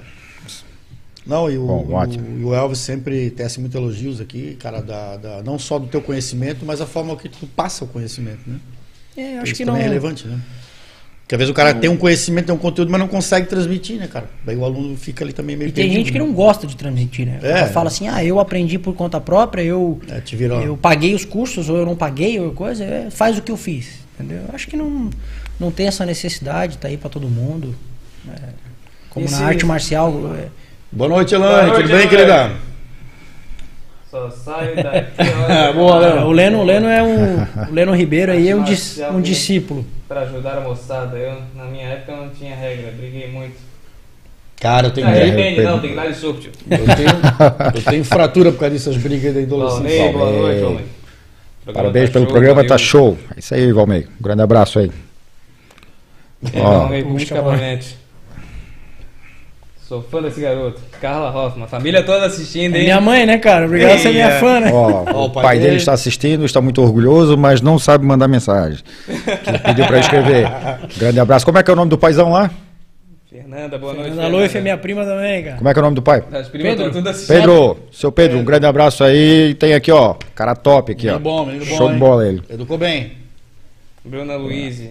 [1.27, 2.25] Não, e o, Bom, ótimo.
[2.27, 5.85] o, e o Elvis sempre tece muitos elogios aqui, cara, da, da- não só do
[5.85, 8.55] teu conhecimento, mas a forma que tu passa o conhecimento, né?
[9.15, 9.85] É, acho Isso que também não.
[9.85, 10.39] é relevante, né?
[11.29, 13.99] Porque às vezes o cara tem um conhecimento, tem um conteúdo, mas não consegue transmitir,
[13.99, 14.27] né, cara?
[14.43, 16.25] Daí o aluno fica ali também meio E tem perdido, gente que né?
[16.25, 17.39] não gosta de transmitir, né?
[17.43, 17.51] É.
[17.51, 21.69] Ela fala assim, ah, eu aprendi por conta própria, eu, É, eu paguei os cursos,
[21.69, 24.39] ou eu não paguei, ou coisa, é, faz o que eu fiz, entendeu?
[24.49, 25.11] Eu acho que não,
[25.59, 27.75] não tem essa necessidade, tá aí pra todo mundo.
[28.27, 28.39] É,
[29.11, 30.47] como Esse- na arte marcial, é,
[30.91, 32.53] Boa noite, noite, Tudo bem, querida?
[34.09, 35.11] Só saio daqui,
[35.47, 36.07] olha, Boa.
[36.07, 39.17] É, o Leno, o Leno é um, o Leno Ribeiro aí é um, dis- um
[39.17, 39.21] né?
[39.21, 39.85] discípulo.
[40.09, 41.15] Pra ajudar a moçada.
[41.15, 43.55] Eu, na minha época, não tinha regra, briguei muito.
[44.59, 45.63] Cara, eu tenho, Ah, tem, Pedro.
[45.63, 46.51] não, tem que dar de sorte.
[46.69, 50.11] eu tenho, eu tenho fratura por causa dessas brigas da adolescência.
[50.11, 50.85] Boa noite, homem.
[51.73, 53.17] Parabéns tá pelo show, programa, tá show.
[53.35, 54.07] É isso aí, Valmei.
[54.19, 54.91] Um grande abraço aí.
[56.51, 56.87] É, Ó.
[57.03, 57.41] Busca.
[59.89, 60.79] Sou fã desse garoto.
[61.01, 61.67] Carla Hoffman.
[61.67, 62.83] Família toda assistindo, É hein?
[62.83, 63.65] minha mãe, né, cara?
[63.65, 64.39] Obrigado por ser Ei, minha é.
[64.39, 64.71] fã, né?
[64.71, 68.83] Ó, o pai dele está assistindo, está muito orgulhoso, mas não sabe mandar mensagem.
[69.07, 70.47] Que pediu para escrever.
[70.95, 71.43] Grande abraço.
[71.43, 72.51] Como é que é o nome do paizão lá?
[73.31, 74.11] Fernanda, boa noite.
[74.11, 75.57] Ana Loif é minha prima também, cara.
[75.57, 76.23] Como é que é o nome do pai?
[76.51, 76.91] Pedro.
[77.27, 79.55] Pedro, seu Pedro, um grande abraço aí.
[79.55, 81.13] Tem aqui, ó, cara top aqui, ó.
[81.13, 81.99] Menino bom, menino bom, Show de hein?
[81.99, 82.43] bola ele.
[82.47, 83.13] Educou bem.
[84.05, 84.83] Bruna Luiz.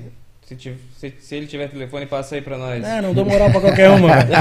[0.49, 2.83] Se, tiv- se- se ele tiver telefone, passa aí pra nós.
[2.83, 4.09] É, não dou moral pra qualquer uma.
[4.17, 4.33] velho.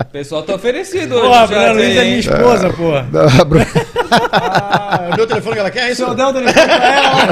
[0.00, 1.28] O pessoal tá oferecido hoje.
[1.28, 2.18] Pô, a no Bruna chat Luiz aí, é minha hein?
[2.18, 3.06] esposa, porra.
[4.36, 6.04] Ah, o meu telefone que ela quer é isso?
[6.04, 7.26] Se eu der o telefone pra ela,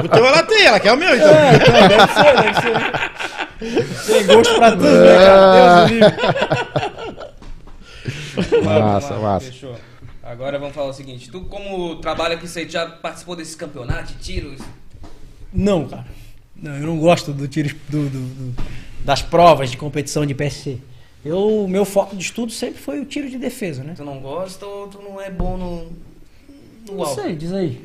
[0.04, 1.28] O teu ela tem, ela quer o meu, então.
[1.28, 4.12] é, então, deve ser, deve ser.
[4.12, 5.86] Tem gosto pra tudo, né, cara?
[5.86, 6.14] Deus do livre.
[8.62, 9.46] Vamos lá, Massa, massa.
[9.46, 9.76] Fechou.
[10.22, 11.30] Agora vamos falar o seguinte.
[11.30, 14.60] Tu, como trabalha aqui, você já participou desses campeonatos, de tiros?
[15.52, 16.04] Não, cara.
[16.62, 18.20] Não, eu não gosto do tiro do, do-
[18.52, 18.62] do-
[19.04, 20.78] das provas de competição de PSC.
[21.24, 23.94] Eu, meu foco de estudo sempre foi o tiro de defesa, né?
[23.96, 25.84] Tu não gosta ou tu não é bom no,
[26.88, 27.20] no Não alvo?
[27.20, 27.80] sei, diz aí.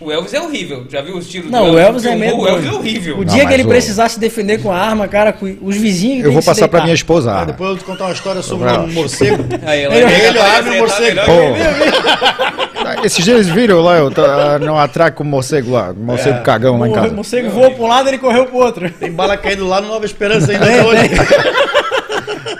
[0.00, 0.84] O Elvis é horrível.
[0.88, 2.78] Já viu os tiros Não, do o Elvis é meio O Elvis é doido.
[2.78, 3.14] horrível.
[3.16, 5.56] O Não, dia que mas ele o- precisar se defender com a arma, cara, com
[5.60, 6.24] os vizinhos.
[6.24, 7.32] Eu vou que se passar pra minha esposa.
[7.32, 9.44] Ah, depois eu vou te contar uma história sobre um morcego.
[9.66, 11.54] Aí, ela Ele, abre o apresentar morcego.
[13.00, 13.06] que.
[13.06, 16.78] Esses dias eles viram lá, eu tá, não atraco o morcego lá, o morcego cagão
[16.78, 17.14] lá em O casa.
[17.14, 18.90] morcego voou pra um lado e ele correu pro outro.
[18.90, 21.02] Tem bala caindo lá no Nova Esperança ainda hoje.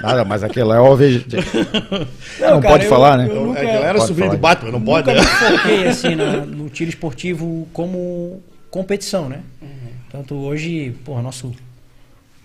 [0.02, 1.24] Nada, mas aquilo é óbvio.
[2.40, 3.26] Não, cara, pode eu- falar, né?
[3.28, 5.26] eu nunca- É que ela era sobrinho do Batman, não pode, Nunca né?
[5.26, 9.40] me foquei assim na- no tiro esportivo como competição, né?
[10.10, 11.52] Tanto hoje, porra, nosso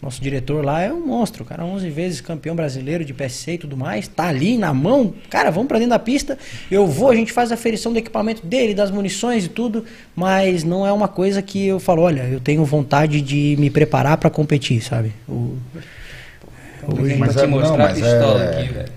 [0.01, 3.77] nosso diretor lá é um monstro, cara, 11 vezes campeão brasileiro de PSC e tudo
[3.77, 6.37] mais, tá ali na mão, cara, vamos pra dentro da pista,
[6.69, 10.61] eu vou, a gente faz a aferição do equipamento dele, das munições e tudo, mas
[10.65, 14.29] não é uma coisa que eu falo, olha, eu tenho vontade de me preparar pra
[14.29, 15.13] competir, sabe?
[15.25, 15.55] O,
[16.87, 18.91] Hoje Mas te é- não, mostrar a mas pistola é- aqui, velho.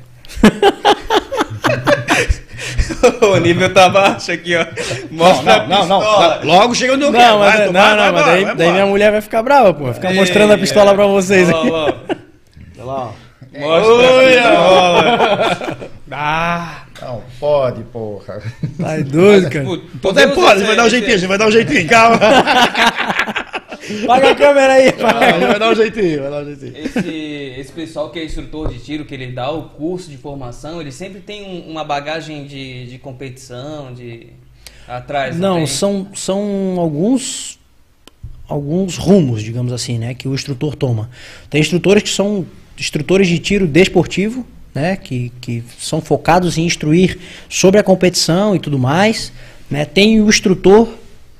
[3.32, 4.66] o nível tá baixo aqui, ó.
[5.10, 6.40] Mostra Não, não, não, pistola.
[6.44, 6.46] não.
[6.54, 7.38] Logo chega onde eu Não, quero.
[7.38, 8.72] mas, Vai, não, vai, não, vai, mas vai, daí, vai daí embora.
[8.72, 9.92] minha mulher vai ficar brava, pô.
[9.92, 10.94] Ficar Ei, mostrando a pistola é.
[10.94, 11.70] pra vocês aqui.
[11.70, 11.84] ó.
[11.84, 13.12] Olha lá, ó.
[13.58, 15.76] Mostra a pistola.
[16.12, 18.40] Ah, Não, pode, porra.
[18.78, 19.64] tá doido, cara.
[19.64, 19.78] Pô,
[20.12, 22.18] Pode, pode, a vai dar um jeitinho, a gente vai dar um jeitinho, calma.
[24.06, 24.94] Paga a câmera aí.
[25.02, 26.72] Ah, a gente vai dar um jeitinho, vai dar um jeitinho.
[26.76, 26.98] Esse,
[27.66, 30.92] esse pessoal que é instrutor de tiro, que ele dá o curso de formação, ele
[30.92, 34.28] sempre tem um- uma bagagem de, de competição, de
[34.86, 35.36] atrás.
[35.36, 35.66] Não, tem?
[35.66, 37.58] são, são alguns
[38.48, 41.10] alguns rumos, digamos assim, né, que o instrutor toma.
[41.50, 42.46] Tem instrutores que são
[42.78, 48.60] instrutores de tiro desportivo, né, que, que são focados em instruir sobre a competição e
[48.60, 49.32] tudo mais,
[49.68, 49.84] né?
[49.84, 50.88] Tem o instrutor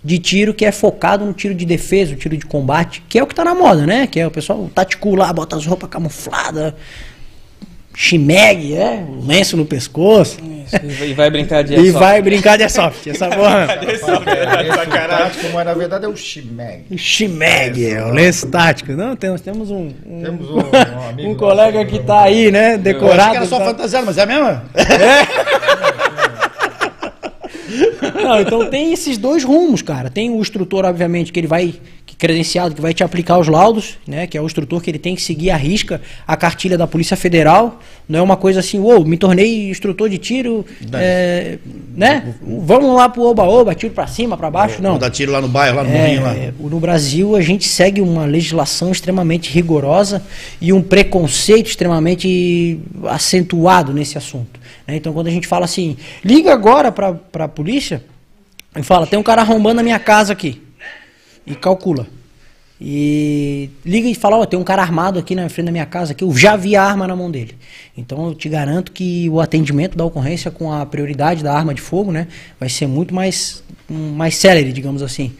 [0.04, 3.22] de tiro que é focado no tiro de defesa, o tiro de combate, que é
[3.22, 4.06] o que tá na moda, né?
[4.06, 6.74] Que é o pessoal o tático lá, bota as roupas camufladas,
[7.94, 10.36] chimeg, é, um lenço no pescoço.
[10.66, 11.98] Isso, E vai brincar de E airsoft.
[11.98, 13.80] vai brincar de airsoft, essa porra.
[13.90, 16.84] Esse tático, mas na verdade é o Chimeg.
[16.98, 18.92] Chimeg, é o lenço tático.
[18.92, 20.58] Não, temos, temos um, um, Temos um,
[20.98, 23.30] um amigo um colega nosso que aí, tá aí, né, Eu achei decorado.
[23.30, 24.64] que era só tá- fantasiado, mas é a mesma?
[28.26, 30.10] Não, então tem esses dois rumos, cara.
[30.10, 33.98] Tem o instrutor, obviamente, que ele vai que credenciado, que vai te aplicar os laudos,
[34.06, 34.28] né?
[34.28, 37.16] Que é o instrutor que ele tem que seguir a risca a cartilha da Polícia
[37.16, 37.80] Federal.
[38.08, 41.58] Não é uma coisa assim, uou, me tornei instrutor de tiro, é,
[41.96, 42.34] né?
[42.40, 44.80] Vamos lá pro oba-oba, tiro pra cima, pra baixo.
[44.80, 44.98] Não.
[44.98, 46.34] Dar tiro lá no bairro, lá no É, morrinho lá.
[46.70, 50.22] no Brasil a gente segue uma legislação extremamente rigorosa
[50.60, 54.60] e um preconceito extremamente acentuado nesse assunto.
[54.86, 54.94] né?
[54.96, 58.00] Então quando a gente fala assim, liga agora para a polícia
[58.76, 60.62] e fala, tem um cara arrombando a minha casa aqui.
[61.46, 62.06] E calcula.
[62.80, 66.12] e liga e fala, ó, tem um cara armado aqui na frente da minha casa
[66.12, 67.56] que eu já vi a arma na mão dele.
[67.96, 71.80] Então eu te garanto que o atendimento da ocorrência com a prioridade da arma de
[71.80, 72.26] fogo, né,
[72.60, 75.32] vai ser muito mais mais célere, digamos assim.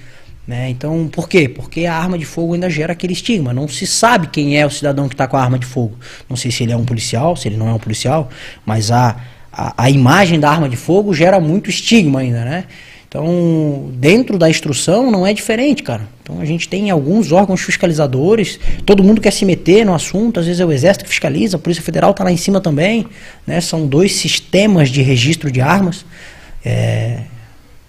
[0.47, 0.71] Né?
[0.71, 1.49] Então, por quê?
[1.49, 3.53] Porque a arma de fogo ainda gera aquele estigma.
[3.53, 5.99] Não se sabe quem é o cidadão que está com a arma de fogo.
[6.29, 8.31] Não sei se ele é um policial, se ele não é um policial,
[8.65, 9.17] mas a,
[9.53, 12.65] a, a imagem da arma de fogo gera muito estigma ainda, né?
[13.17, 16.07] Então, dentro da instrução não é diferente, cara.
[16.23, 20.45] Então a gente tem alguns órgãos fiscalizadores, todo mundo quer se meter no assunto, às
[20.45, 23.07] vezes é o Exército que fiscaliza, a Polícia Federal está lá em cima também,
[23.47, 23.59] né?
[23.63, 26.05] São dois sistemas de registro de armas.
[26.63, 27.21] É,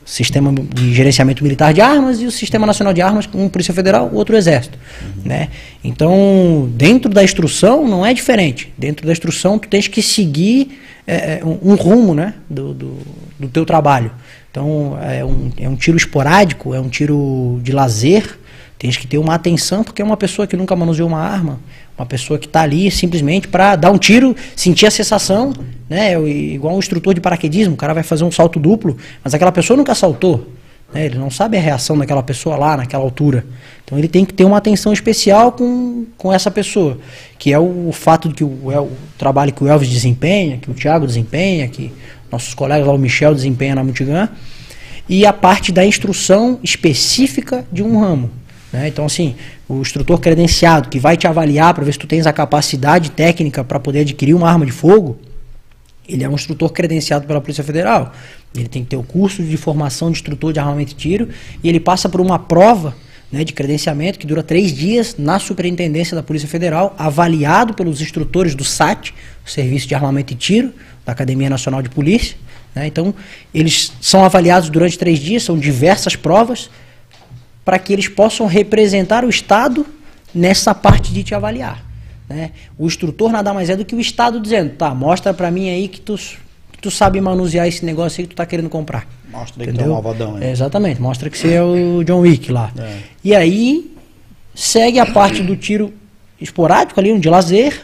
[0.06, 4.10] Sistema de Gerenciamento Militar de Armas e o Sistema Nacional de Armas, um Polícia Federal,
[4.14, 4.80] outro Exército.
[5.02, 5.24] Uhum.
[5.26, 5.50] Né?
[5.84, 8.72] Então, dentro da instrução não é diferente.
[8.78, 12.36] Dentro da instrução tu tens que seguir é, é um, um, rumo né?
[12.50, 12.98] do, do,
[13.40, 14.12] do teu trabalho.
[14.50, 18.38] Então, é um, é um tiro esporádico, é um tiro de lazer,
[18.78, 21.60] tens que ter uma atenção, porque é uma pessoa que nunca manuseou uma arma,
[21.98, 25.54] uma pessoa que está ali simplesmente para dar um tiro, sentir a sensação,
[25.90, 26.14] né?
[26.28, 29.76] Igual um instrutor de paraquedismo, o cara vai fazer um salto duplo, mas aquela pessoa
[29.78, 30.48] nunca saltou.
[30.94, 31.06] Né?
[31.06, 33.46] Ele não sabe a reação daquela pessoa lá, naquela altura.
[33.84, 36.98] Então ele tem que ter uma atenção especial com, com essa pessoa.
[37.38, 40.58] Que é o, o fato de que o, é o trabalho que o Elvis desempenha,
[40.58, 41.92] que o Thiago desempenha, que
[42.32, 44.30] nossos colegas lá, o Michel desempenha na Multigan.
[45.10, 48.30] E a parte da instrução específica de um ramo.
[48.72, 48.88] Né?
[48.90, 49.36] Então, assim,
[49.68, 53.64] o instrutor credenciado que vai te avaliar para ver se tu tens a capacidade técnica
[53.64, 55.18] para poder adquirir uma arma de fogo,
[56.08, 58.14] ele é um instrutor credenciado pela Polícia Federal.
[58.56, 61.30] Ele tem que ter o curso de formação de instrutor de armamento e tiro
[61.64, 62.96] e ele passa por uma prova
[63.32, 68.56] né, de credenciamento que dura três dias na Superintendência da Polícia Federal, avaliado pelos instrutores
[68.56, 69.14] do SAT,
[69.46, 70.74] Serviço de Armamento e Tiro,
[71.06, 72.38] da Academia Nacional de Polícia.
[72.74, 72.88] Né?
[72.88, 73.14] Então,
[73.54, 76.70] eles são avaliados durante três dias, são diversas provas
[77.66, 79.86] para que eles possam representar o Estado
[80.34, 81.84] nessa parte de te avaliar.
[82.30, 82.52] Né?
[82.78, 85.88] O instrutor nada mais é do que o Estado dizendo, tá, mostra para mim aí
[85.88, 89.17] que tu, que tu sabe manusear esse negócio aí que tu tá querendo comprar.
[89.38, 89.84] Mostra Entendeu?
[89.84, 90.38] que é um malvadão.
[90.42, 92.72] É, exatamente, mostra que você é o John Wick lá.
[92.78, 92.98] É.
[93.24, 93.96] E aí
[94.56, 95.94] segue a parte do tiro
[96.42, 97.80] esporádico ali, de lazer,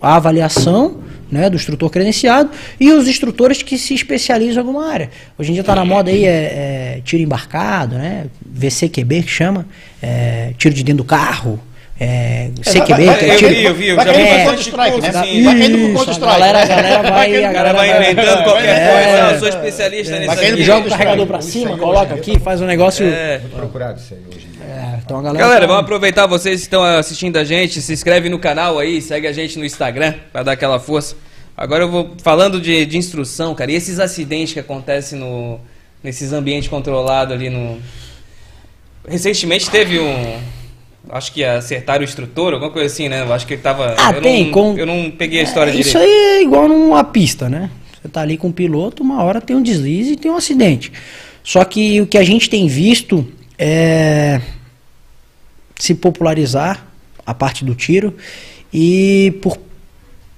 [0.00, 5.10] a avaliação né, do instrutor credenciado e os instrutores que se especializam em alguma área.
[5.38, 9.66] Hoje em dia está na moda aí é, é, tiro embarcado, né, VCQB que chama,
[10.00, 11.60] é, tiro de dentro do carro.
[11.98, 15.00] É, CQB, vai, vai, tiro, eu vi, eu vi, eu vai caindo é, pro strike,
[15.00, 15.08] né?
[15.08, 16.26] Assim, vai caindo pro Counter Strike.
[16.26, 19.32] A galera, a galera vai, a galera vai inventando qualquer coisa.
[19.32, 20.36] Eu sou especialista é, nisso.
[20.36, 23.06] Caindo joga o carregador pra cima, coloca aqui, faz um negócio.
[23.06, 23.40] É.
[23.54, 24.46] Procurado isso aí hoje.
[24.60, 25.66] É, então a galera, galera tá...
[25.68, 29.32] vamos aproveitar vocês que estão assistindo a gente, se inscreve no canal aí, segue a
[29.32, 31.16] gente no Instagram para dar aquela força.
[31.56, 35.58] Agora eu vou falando de, de instrução, cara, e esses acidentes que acontecem no,
[36.04, 37.80] nesses ambientes controlados ali no.
[39.08, 40.38] Recentemente teve um.
[41.08, 43.22] Acho que acertaram o instrutor, alguma coisa assim, né?
[43.22, 43.94] Eu acho que ele tava.
[43.96, 44.46] Ah, eu tem.
[44.46, 44.76] Não, com...
[44.76, 46.10] Eu não peguei a história é, Isso direito.
[46.10, 47.70] aí é igual numa pista, né?
[48.02, 50.92] Você tá ali com o piloto, uma hora tem um deslize e tem um acidente.
[51.42, 53.26] Só que o que a gente tem visto
[53.58, 54.40] é
[55.78, 56.86] se popularizar
[57.24, 58.14] a parte do tiro
[58.72, 59.58] e por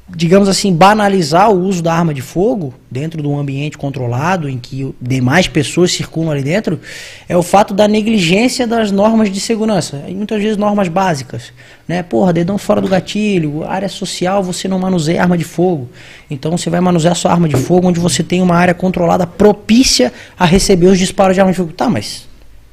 [0.09, 4.59] digamos assim, banalizar o uso da arma de fogo dentro de um ambiente controlado, em
[4.59, 6.81] que demais pessoas circulam ali dentro,
[7.29, 10.05] é o fato da negligência das normas de segurança.
[10.09, 11.53] E muitas vezes normas básicas.
[11.87, 12.03] Né?
[12.03, 15.89] Porra, dedão fora do gatilho, área social, você não manuseia arma de fogo.
[16.31, 20.13] Então você vai manusear sua arma de fogo onde você tem uma área controlada propícia
[20.39, 21.73] a receber os disparos de arma de fogo.
[21.73, 22.28] Tá, mas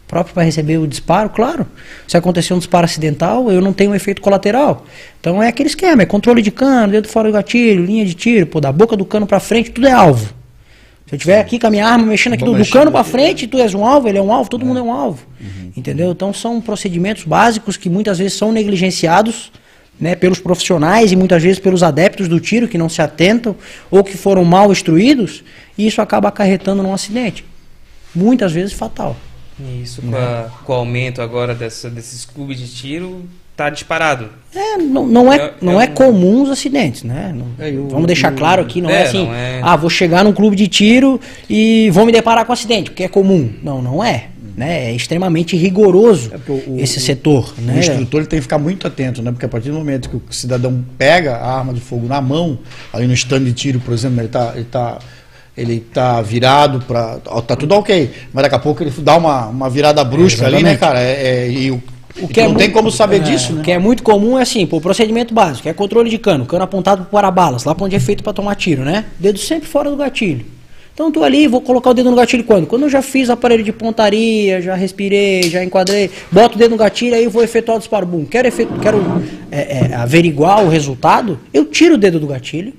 [0.07, 1.65] próprio para receber o disparo, claro.
[2.07, 4.85] Se acontecer um disparo acidental, eu não tenho um efeito colateral.
[5.19, 8.45] Então é aquele esquema, é controle de cano, dedo fora do gatilho, linha de tiro,
[8.47, 10.33] pô, da boca do cano para frente, tudo é alvo.
[11.07, 13.45] Se eu estiver aqui com a minha arma mexendo aqui do, do, cano para frente,
[13.45, 14.65] tu és um alvo, ele é um alvo, todo é.
[14.65, 15.23] mundo é um alvo.
[15.39, 15.71] Uhum.
[15.77, 16.11] Entendeu?
[16.11, 19.51] Então são procedimentos básicos que muitas vezes são negligenciados
[19.99, 23.55] né, pelos profissionais e muitas vezes pelos adeptos do tiro que não se atentam
[23.89, 25.43] ou que foram mal instruídos,
[25.77, 27.45] e isso acaba acarretando num acidente.
[28.13, 29.15] Muitas vezes fatal.
[29.81, 30.17] Isso, com, né?
[30.17, 33.23] a, com o aumento agora dessa, desses clubes de tiro,
[33.55, 34.29] tá disparado.
[34.53, 37.33] É, não, não é, é, não é, é comum os acidentes, né?
[37.33, 39.61] Não, é, eu, vamos deixar claro aqui, não é, é assim, é.
[39.63, 43.07] ah, vou chegar num clube de tiro e vou me deparar com acidente, porque é
[43.07, 43.53] comum.
[43.63, 44.29] Não, não é.
[44.57, 44.91] Né?
[44.91, 47.53] É extremamente rigoroso o, esse setor.
[47.57, 47.75] O, né?
[47.75, 49.31] o instrutor ele tem que ficar muito atento, né?
[49.31, 52.59] Porque a partir do momento que o cidadão pega a arma de fogo na mão,
[52.93, 54.99] ali no stand de tiro, por exemplo, ele está ele tá
[55.57, 59.69] ele tá virado para tá tudo ok, mas daqui a pouco ele dá uma, uma
[59.69, 60.99] virada brusca é, ali, né, cara?
[60.99, 61.81] É, é, e o,
[62.21, 63.61] o que é não muito, tem como saber é, disso, né?
[63.61, 66.63] O que é muito comum é assim, pô, procedimento básico, é controle de cano, cano
[66.63, 69.05] apontado para balas, lá onde é feito para tomar tiro, né?
[69.17, 70.45] Dedo sempre fora do gatilho.
[70.95, 72.67] Então tô ali, vou colocar o dedo no gatilho quando?
[72.67, 76.77] Quando eu já fiz aparelho de pontaria, já respirei, já enquadrei, boto o dedo no
[76.77, 78.05] gatilho, aí vou efetuar o disparo.
[78.05, 78.23] Bum.
[78.23, 82.73] Quero, efetu quero é, é, averiguar o resultado, eu tiro o dedo do gatilho,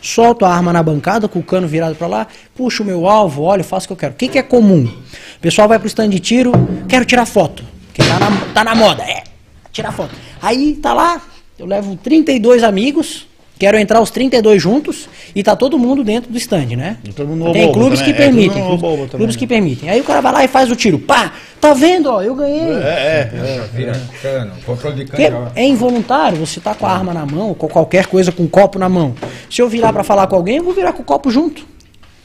[0.00, 3.42] solto a arma na bancada com o cano virado para lá, puxo o meu alvo,
[3.42, 4.12] olho, faço o que eu quero.
[4.14, 4.84] O que, que é comum?
[4.84, 6.52] O pessoal vai pro stand de tiro,
[6.88, 9.24] quero tirar foto, que tá na, tá na moda, é,
[9.72, 10.14] tirar foto.
[10.40, 11.20] Aí tá lá,
[11.58, 13.26] eu levo 32 amigos,
[13.60, 16.96] quero entrar os 32 juntos e tá todo mundo dentro do stand, né?
[17.04, 18.14] E Tem clubes também.
[18.14, 19.38] que É, permitem, no clubes, também, clubes né?
[19.38, 19.90] que permitem.
[19.90, 22.72] Aí o cara vai lá e faz o tiro, pá, tá vendo, ó, eu ganhei.
[22.72, 23.68] É, é.
[23.72, 23.92] Vira
[24.22, 25.52] cano, controle de Porque cano.
[25.54, 28.78] é involuntário, você tá com a arma na mão, com qualquer coisa com um copo
[28.78, 29.14] na mão.
[29.50, 31.64] Se eu virar pra falar com alguém, eu vou virar com o copo junto.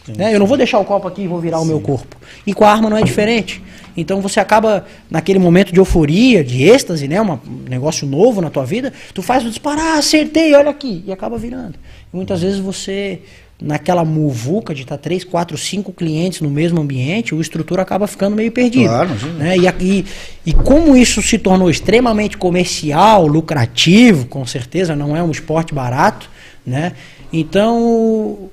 [0.08, 0.36] Né?
[0.36, 2.16] Eu não vou deixar o copo aqui e vou virar o meu corpo.
[2.46, 3.62] E com a arma não é diferente.
[3.98, 7.22] Então você acaba, naquele momento de euforia, de êxtase, né?
[7.22, 7.40] um
[7.70, 11.38] negócio novo na tua vida, tu faz o disparar, ah, acertei, olha aqui, e acaba
[11.38, 11.76] virando.
[12.14, 13.22] E muitas vezes você,
[13.60, 18.36] naquela muvuca de estar três, quatro, cinco clientes no mesmo ambiente, o instrutor acaba ficando
[18.36, 18.90] meio perdido.
[18.90, 19.56] Claro, né?
[19.58, 20.06] E, e,
[20.46, 26.30] e como isso se tornou extremamente comercial, lucrativo, com certeza, não é um esporte barato,
[26.66, 26.94] né?
[27.32, 28.50] Então,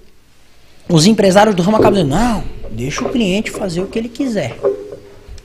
[0.92, 4.56] os empresários do ramo acabam dizendo, não, deixa o cliente fazer o que ele quiser.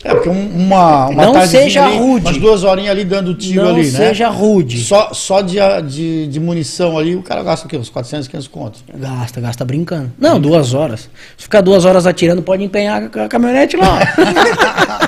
[0.04, 2.26] É, porque um- uma, uma Não seja ali, rude.
[2.28, 3.98] Umas duas horinhas ali dando tiro não ali, né?
[3.98, 4.78] seja rude.
[4.84, 5.58] Só, só de,
[5.88, 7.78] de, de munição ali, o cara gasta o quê?
[7.78, 8.84] Uns 400, 500 contos.
[8.94, 10.12] Gasta, gasta brincando.
[10.18, 11.10] Não, duas horas.
[11.36, 14.00] Se ficar duas horas atirando, pode empenhar a caminhonete lá.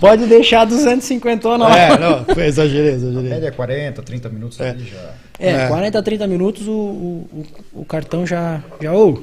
[0.00, 1.78] pode deixar 250 lá.
[1.78, 3.30] É, não, foi, exagerei, exagerei.
[3.30, 5.10] Média 40, 30 minutos ali já.
[5.38, 5.68] É, É.
[5.68, 8.62] 40 a 30 minutos o, o, o- cartão já.
[8.80, 9.18] já ô.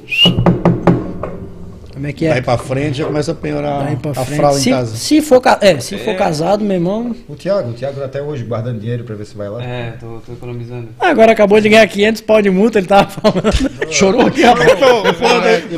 [2.02, 2.30] Como é que é?
[2.30, 4.36] Daí pra frente já começa a penhorar a frente.
[4.36, 4.96] fralda em se, casa.
[4.96, 7.14] Se for, é, se for casado, meu irmão.
[7.28, 9.62] O Thiago, o Thiago até hoje guardando dinheiro pra ver se vai lá.
[9.62, 10.88] É, tô, tô economizando.
[10.98, 13.52] Agora acabou de ganhar 500 pau de multa, ele tava falando.
[13.92, 14.66] Chorou aqui, rapaz.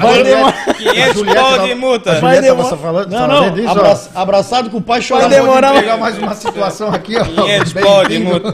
[0.01, 0.75] Vai demorar.
[0.75, 2.21] 500 Julieta pau de A multa.
[2.21, 2.71] Vai demorar.
[2.71, 3.73] tava falando, Não, não, vendo isso, ó.
[3.73, 5.29] Abra- abraçado com o pai chorando.
[5.29, 5.73] Vai demorar.
[5.73, 7.25] Vou pegar mais uma situação aqui, ó.
[7.25, 8.51] 500 pau de multa.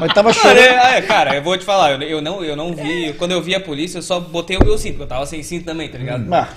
[0.00, 0.58] Mas tava Cara, chorando.
[0.58, 3.12] é, é, cara, eu vou te falar, eu, eu não, eu não vi.
[3.18, 5.42] Quando eu vi a polícia, eu só botei o meu cinto, porque eu tava sem
[5.42, 6.32] cinto também, tá ligado?
[6.32, 6.48] Ah,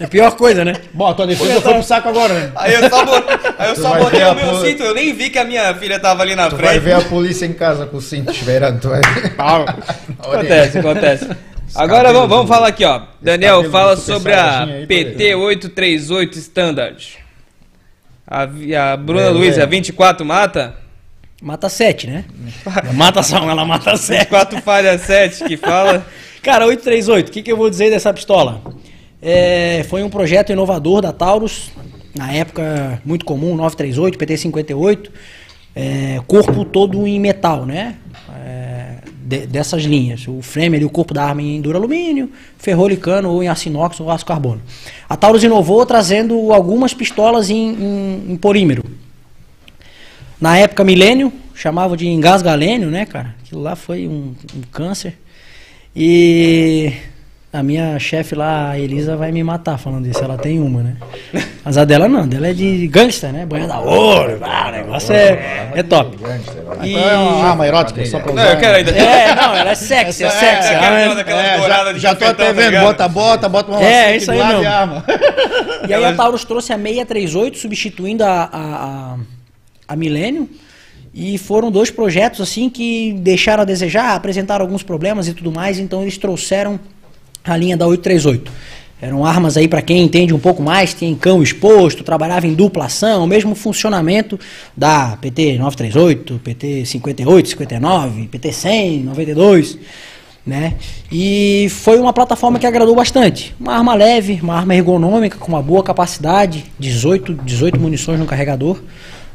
[0.00, 0.74] É a pior coisa, né?
[0.94, 2.52] Bom, a tua defesa foi pro saco agora, né?
[2.54, 3.24] Aí eu só, bot-
[3.58, 5.44] aí eu Tu só vai botei o meu poli- cinto, eu nem vi que a
[5.44, 6.82] minha filha tava ali na Tu vai frente.
[6.84, 8.80] ver a polícia em casa com o cinto esperando.
[8.80, 9.00] Tu vai.
[10.18, 11.28] Acontece, acontece.
[11.74, 13.02] Agora vamos, vamos falar aqui, ó.
[13.20, 17.18] Daniel, fala sobre a Saiyajin aí, PT838 Standard.
[18.26, 18.42] A,
[18.92, 19.62] a Bruna É, Luiz, é.
[19.62, 20.76] a 24 mata?
[21.42, 22.24] Mata 7, né?
[22.64, 24.18] Ela mata só, ela mata 7.
[24.20, 26.06] 24 falha 7 que fala.
[26.42, 28.60] Cara, 838, o que, que eu vou dizer dessa pistola?
[29.20, 31.70] É, foi um projeto inovador da Taurus,
[32.14, 35.10] na época muito comum, 938, PT58,
[35.74, 37.96] é, corpo todo em metal, né?
[38.36, 40.26] É, de- dessas linhas.
[40.28, 44.10] O frame ali, o corpo da arma em duralumínio, ferrolicano ou em aço inox ou
[44.10, 44.60] aço carbono.
[45.08, 48.84] A Taurus inovou trazendo algumas pistolas em, em- em polímero.
[50.40, 53.34] Na época, milênio, chamava de engasgalênio, né, cara?
[53.44, 55.18] Aquilo lá foi um, um câncer.
[55.94, 56.92] E
[57.50, 60.22] a minha chefe lá, a Elisa, vai me matar falando isso.
[60.22, 60.96] Ela tem uma, né?
[61.64, 63.46] Mas a dela não, dela é de gangster, né?
[63.46, 66.16] Banha da ouro, ah, o negócio é, é top.
[66.82, 66.90] E...
[66.92, 68.44] Então é uma arma erótica, só pra usar.
[68.44, 68.90] Não, eu quero ainda.
[68.90, 70.74] É, não, ela é sexy, é sexy.
[70.74, 72.80] é- uma daquelas É, douradas já, de já tô confeitão, até tá vendo.
[72.84, 74.62] bota, bota, bota uma É, isso aí mesmo.
[74.62, 75.04] e arma.
[75.88, 79.16] E aí a Taurus trouxe a 638, substituindo a, a, a,
[79.88, 80.48] a Millennium.
[81.14, 85.78] E foram dois projetos assim que deixaram a desejar, apresentaram alguns problemas e tudo mais,
[85.78, 86.78] então eles trouxeram
[87.52, 88.50] a linha da 838.
[89.00, 92.86] Eram armas aí para quem entende um pouco mais, tem cão exposto, trabalhava em dupla
[92.86, 94.38] ação, o mesmo funcionamento
[94.76, 99.78] da PT 938, PT 58, 59, PT 100, 92
[100.48, 100.74] né?
[101.12, 103.54] E foi uma plataforma que agradou bastante.
[103.60, 108.80] Uma arma leve, uma arma ergonômica com uma boa capacidade, 18, 18 munições no carregador,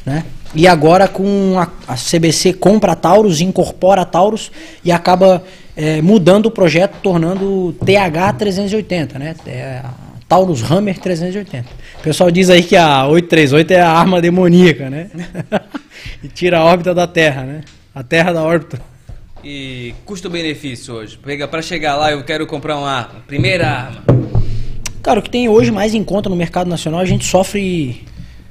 [0.04, 0.26] né?
[0.56, 4.52] E agora com a, a CBC compra a Taurus, incorpora a Taurus
[4.84, 5.44] e acaba
[5.76, 9.36] eh, mudando o projeto, tornando o TH380, né?
[9.48, 9.82] É
[10.28, 11.68] Taurus Hammer 380.
[12.00, 15.10] O pessoal diz aí que a 838 é a arma demoníaca, né?
[16.24, 17.62] e tira a órbita da Terra, né?
[17.94, 18.82] A Terra da órbita.
[19.44, 21.18] E custo-benefício hoje?
[21.18, 23.22] Pega pra chegar lá, eu quero comprar uma arma.
[23.28, 24.04] Primeira arma.
[25.04, 28.04] Cara, o que tem hoje mais em conta no mercado nacional, a gente sofre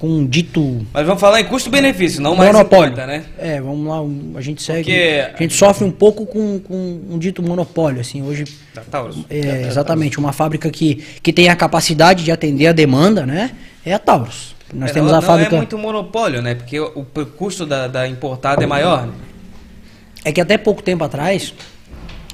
[0.02, 2.96] com um dito Mas vamos falar em custo-benefício, não mais monopólio.
[2.96, 3.22] né?
[3.38, 4.00] É, vamos lá,
[4.36, 4.82] a gente segue.
[4.82, 8.44] Porque- A gente sofre um pouco com, com um dito monopólio, assim, hoje.
[8.74, 9.18] Da Taurus.
[9.30, 13.52] É, exatamente, uma fábrica que, que tem a capacidade de atender a demanda, né?
[13.86, 14.56] É a Taurus.
[14.74, 15.50] Nós É, temos não, a fábrica.
[15.50, 16.56] Não é muito monopólio, né?
[16.56, 19.06] Porque o, o custo da, da importada é maior.
[19.06, 19.12] né?
[20.24, 21.54] É que até pouco tempo atrás,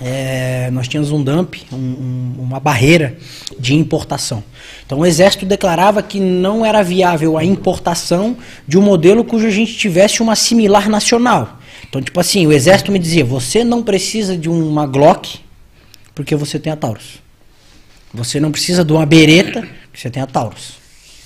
[0.00, 3.16] é, nós tínhamos um dump, um- um- uma barreira
[3.58, 4.42] de importação.
[4.86, 8.36] Então o Exército declarava que não era viável a importação
[8.66, 11.58] de um modelo cujo a gente tivesse uma similar nacional.
[11.88, 15.40] Então, tipo assim, o Exército me dizia: você não precisa de uma Glock
[16.14, 17.18] porque você tem a Taurus.
[18.12, 20.78] Você não precisa de uma bereta, porque você tem a Taurus.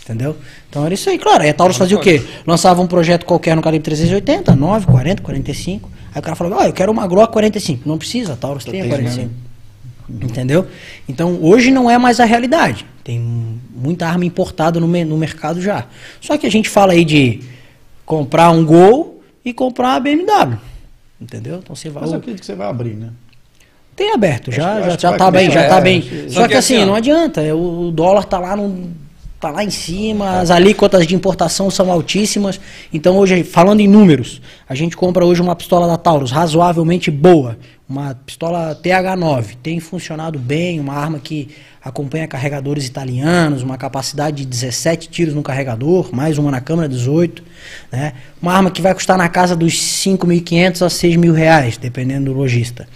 [0.05, 0.37] Entendeu?
[0.69, 1.45] Então era isso aí, claro.
[1.45, 2.21] Aí a Taurus fazia o quê?
[2.45, 5.89] Lançava um projeto qualquer no calibre 380, 9, 40, 45.
[6.15, 7.89] Aí o cara falava, ó, eu quero uma Glock 45.
[7.89, 9.31] Não precisa, a Taurus tem a 45.
[10.11, 10.67] Entendeu?
[11.09, 12.85] Então hoje não é mais a realidade.
[13.03, 13.19] Tem
[13.75, 15.87] muita arma importada no, no mercado já.
[16.21, 17.41] Só que a gente fala aí de
[18.05, 20.59] comprar um Gol e comprar uma BMW.
[21.21, 21.61] Entendeu?
[21.63, 22.03] Então você vai.
[22.03, 23.11] Mas eu acredito que você vai abrir, né?
[23.95, 25.99] Tem aberto, já, já, que já tá bem, já tá é, bem.
[25.99, 26.87] acho que- Só, Só que, assim, assim, ó.
[26.87, 28.91] não adianta, é, o, o dólar tá lá no,
[29.43, 32.61] tá lá em cima, as alíquotas de importação são altíssimas.
[32.93, 37.59] Então hoje, falando em números, a gente compra hoje uma pistola da Taurus razoavelmente boa,
[37.89, 41.49] uma pistola TH9, tem funcionado bem, uma arma que
[41.83, 47.43] acompanha carregadores italianos, uma capacidade de 17 tiros no carregador, mais uma na câmera 18,
[47.91, 48.13] né?
[48.41, 52.89] Uma arma que vai custar na casa dos 5.500 a 6.000 reais, dependendo do lojista.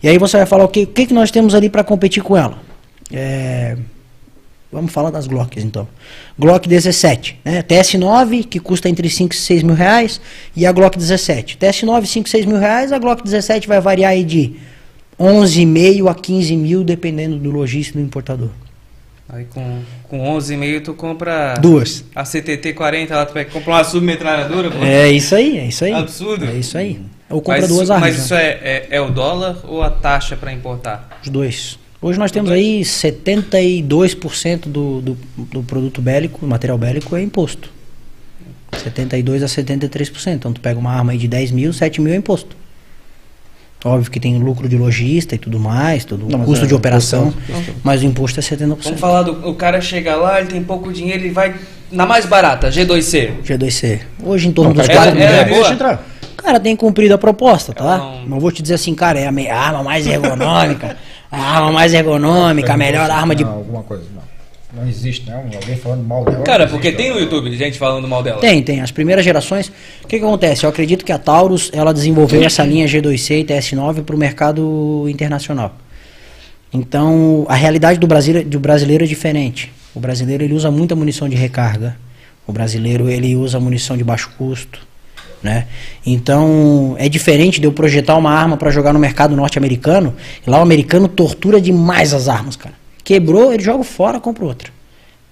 [0.00, 2.56] E aí você vai falar o que, que nós temos ali para competir com ela?
[3.12, 3.76] É,
[4.70, 5.88] Vamos falar das Glocks então.
[6.38, 7.62] Glock 17, né?
[7.62, 10.20] TS9, que custa entre 5 e 6 mil reais,
[10.54, 11.56] e a Glock 17.
[11.56, 14.56] TS9, 5, 6 mil reais, a Glock 17 vai variar aí de
[15.18, 18.50] 11,5 a 15 mil, dependendo do lojista e do importador.
[19.30, 22.04] Aí com, com 11,5 tu compra Duas.
[22.14, 24.82] a CTT 40, lá tu vai comprar uma submetralhadora, pô.
[24.84, 25.92] É isso aí, é isso aí.
[25.92, 26.46] Absurdo.
[26.46, 27.00] É isso aí.
[27.28, 28.08] Ou compra mas, duas armas.
[28.08, 28.24] Mas né?
[28.24, 31.18] isso é, é, é o dólar ou a taxa para importar?
[31.22, 31.77] Os dois.
[32.00, 37.70] Hoje nós temos aí 72% do, do, do produto bélico, material bélico, é imposto.
[38.72, 40.34] 72% a 73%.
[40.34, 42.56] Então tu pega uma arma aí de 10 mil, 7 mil é imposto.
[43.84, 47.28] Óbvio que tem lucro de lojista e tudo mais, todo o custo é, de operação,
[47.28, 48.66] imposto mas o imposto é 70%.
[48.82, 51.54] Vamos falar do o cara chega lá, ele tem pouco dinheiro, ele vai
[51.90, 53.34] na mais barata, G2C.
[53.44, 54.00] G2C.
[54.20, 56.04] Hoje em torno Não, dos cara, 4 ela- mil é entrar.
[56.36, 57.98] Cara, tem cumprido a proposta, tá?
[57.98, 60.96] Não- Não vou te dizer assim, cara, é a arma mais ergonômica,
[61.30, 64.28] a arma mais ergonômica, a melhor arma de Não, alguma coisa, não.
[64.70, 65.38] Não existe, não.
[65.38, 66.42] Alguém falando mal dela.
[66.42, 68.38] Cara, porque existe, tem no YouTube gente falando mal dela.
[68.38, 68.80] Tem, tem.
[68.80, 69.68] As primeiras gerações.
[70.04, 70.64] O que, que acontece?
[70.64, 75.06] Eu acredito que a Taurus ela desenvolveu essa linha G2C e TS9 para o mercado
[75.08, 75.74] internacional.
[76.72, 79.72] Então, a realidade do brasileiro, do brasileiro é diferente.
[79.94, 81.96] O brasileiro ele usa muita munição de recarga.
[82.46, 84.86] O brasileiro ele usa munição de baixo custo.
[85.42, 85.66] Né?
[86.04, 90.14] Então é diferente de eu projetar uma arma para jogar no mercado norte-americano.
[90.46, 92.74] e Lá o americano tortura demais as armas, cara.
[93.04, 94.70] Quebrou, ele joga fora, compra outra.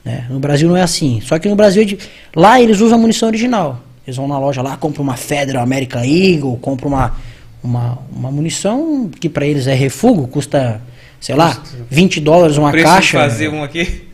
[0.05, 0.27] né?
[0.31, 1.21] No Brasil não é assim.
[1.21, 1.97] Só que no Brasil, é
[2.35, 3.81] lá eles usam a munição original.
[4.07, 7.17] Eles vão na loja lá, compram uma Federal American Eagle, compram uma,
[7.63, 10.81] uma, uma munição que para eles é refúgio, custa,
[11.19, 13.19] sei lá, 20 dólares uma caixa.
[13.19, 14.05] fazer um aqui.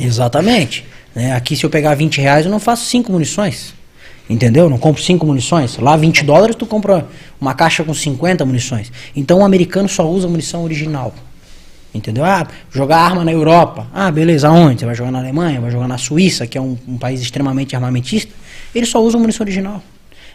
[0.00, 0.84] Exatamente.
[1.14, 1.32] Né?
[1.32, 3.72] Aqui, se eu pegar 20 reais, eu não faço cinco munições.
[4.28, 4.64] Entendeu?
[4.64, 5.76] Eu não compro cinco munições.
[5.78, 7.06] Lá, 20 dólares, tu compra
[7.40, 8.90] uma caixa com 50 munições.
[9.14, 11.14] Então, o americano só usa munição original.
[11.94, 12.24] Entendeu?
[12.24, 13.86] Ah, jogar arma na Europa.
[13.94, 14.80] Ah, beleza, aonde?
[14.80, 17.74] Você vai jogar na Alemanha, vai jogar na Suíça, que é um, um país extremamente
[17.74, 18.32] armamentista.
[18.74, 19.82] Eles só usam munição original.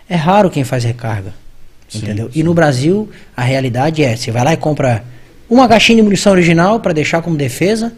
[0.09, 1.33] É raro quem faz recarga.
[1.93, 2.31] entendeu?
[2.33, 5.03] E no Brasil, a realidade é: você vai lá e compra
[5.49, 7.93] uma caixinha de munição original para deixar como defesa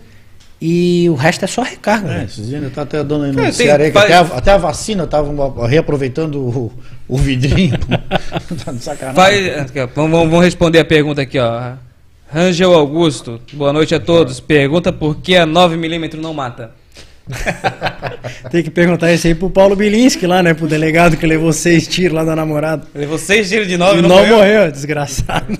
[0.65, 2.09] e o resto é só recarga.
[2.09, 2.23] É, né?
[2.23, 4.51] esses dias ainda tá até dando aí no É, tem- que faz- até, a, até
[4.53, 5.35] a vacina estavam
[5.65, 6.71] reaproveitando o,
[7.05, 7.77] o vidrinho.
[8.63, 9.49] tá de sacanagem.
[9.55, 11.73] Aqui, ó, vamos, vamos- responder a pergunta aqui, ó.
[12.31, 14.39] Rangel Augusto, boa noite a todos.
[14.39, 16.71] Pergunta por que a 9mm não mata.
[18.49, 20.53] Tem que perguntar isso aí pro Paulo Bilinski lá, né?
[20.53, 22.85] Pro delegado que levou seis tiros lá da namorada.
[22.95, 24.37] Levou seis tiros de E 9 não, não, morreu?
[24.37, 25.57] morreu, desgraçado.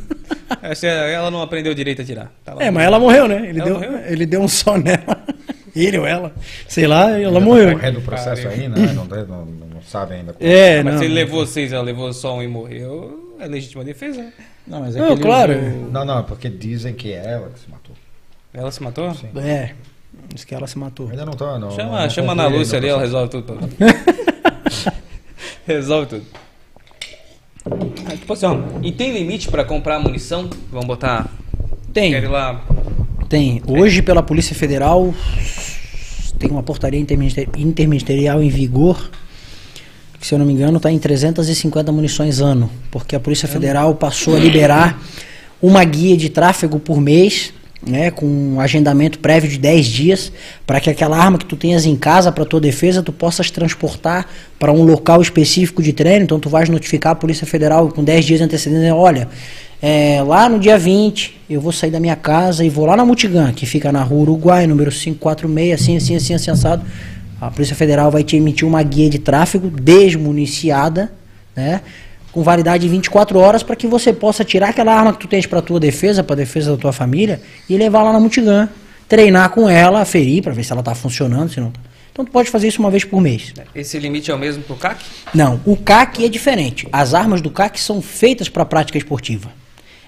[0.61, 2.31] Essa- Ela não aprendeu direito a tirar.
[2.45, 2.63] Tá lá.
[2.63, 3.49] É, mas ela morreu, né?
[3.49, 3.97] Ele, Ela deu, morreu?
[4.05, 5.23] ele deu um só nela.
[5.75, 6.31] Ele ou ela.
[6.67, 7.71] Sei lá, ela morreu.
[7.71, 8.75] Correndo o processo aí, né?
[8.93, 10.31] Não, não, não, não sabe ainda.
[10.33, 10.99] como- É, mas não.
[10.99, 14.21] se ele levou seis, ela levou só um e morreu, é legítima defesa.
[14.21, 14.31] né?
[14.67, 15.53] Não, mas é Não, claro.
[15.57, 17.95] usou- Não, não, porque dizem que é ela que se matou.
[18.53, 19.15] Ela se matou?
[19.15, 19.29] Sim.
[19.35, 19.71] É,
[20.31, 21.09] diz que ela se matou.
[21.09, 21.71] Ainda não tá, não.
[21.71, 23.57] Chama, não chama na Lúcia ali, ainda ela resolve tudo.
[25.65, 26.25] resolve tudo.
[27.65, 30.49] Ah, Tipo assim, ó, e tem limite pra comprar munição?
[30.71, 31.29] Vamos botar.
[31.93, 32.63] Tem, Quero ir lá.
[33.29, 33.61] tem.
[33.67, 35.13] Hoje, pela Polícia Federal,
[36.39, 39.09] tem uma portaria interminister- interministerial em vigor,
[40.19, 43.93] que, se eu não me engano, está em 350 munições ano, porque a Polícia Federal
[43.95, 45.01] passou a liberar
[45.61, 47.53] uma guia de tráfego por mês,
[47.85, 50.31] né, com um agendamento prévio de 10 dias,
[50.65, 54.27] para que aquela arma que tu tenhas em casa para tua defesa, tu possas transportar
[54.59, 56.23] para um local específico de treino.
[56.23, 59.27] Então tu vais notificar a Polícia Federal com 10 dias de antecedência, olha,
[59.81, 63.03] é, lá no dia 20, eu vou sair da minha casa e vou lá na
[63.03, 66.85] Multigan, que fica na rua Uruguai, número 546, assim, assim, assim, assim, assado.
[67.41, 71.11] A Polícia Federal vai te emitir uma guia de tráfego desmuniciada,
[71.53, 71.81] né?
[72.33, 75.45] Com validade de 24 horas para que você possa tirar aquela arma que tu tens
[75.45, 78.67] para tua defesa, para defesa da tua família e levar lá na Multigan,
[79.07, 81.79] treinar com ela, aferir para ver se ela tá funcionando, se não tá.
[82.11, 83.53] Então tu pode fazer isso uma vez por mês.
[83.73, 85.03] Esse limite é o mesmo pro CAC?
[85.33, 86.87] Não, o CAC é diferente.
[86.91, 89.51] As armas do CAC são feitas para prática esportiva.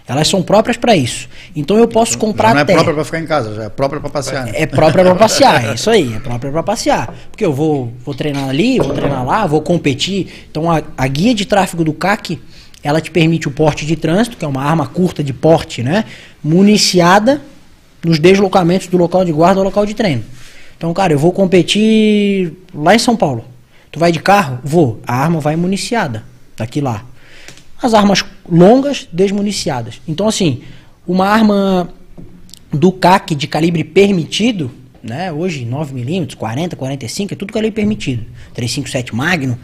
[0.07, 1.27] Elas são próprias para isso.
[1.55, 3.99] Então eu posso comprar Já não é própria para ficar em casa, já é própria
[3.99, 4.45] para passear.
[4.45, 4.51] né?
[4.53, 7.13] É própria para passear, é isso aí, é própria para passear.
[7.31, 10.45] Porque eu vou, vou treinar ali, vou treinar lá, vou competir.
[10.51, 12.39] Então a, a guia de tráfego do CAC,
[12.83, 16.05] ela te permite o porte de trânsito, que é uma arma curta de porte, né?
[16.43, 17.41] Municiada
[18.03, 20.23] nos deslocamentos do local de guarda ao local de treino.
[20.77, 23.45] Então, cara, eu vou competir lá em São Paulo.
[23.91, 24.59] Tu vai de carro?
[24.63, 24.99] Vou.
[25.07, 26.23] A arma vai municiada
[26.55, 27.03] daqui lá.
[27.81, 30.01] As armas longas desmuniciadas.
[30.07, 30.61] Então, assim,
[31.07, 31.89] uma arma
[32.71, 34.71] do CAC de calibre permitido,
[35.01, 35.31] né?
[35.31, 38.25] Hoje 9mm, 40, 45, é tudo calibre permitido.
[38.53, 39.55] 357 Magnum,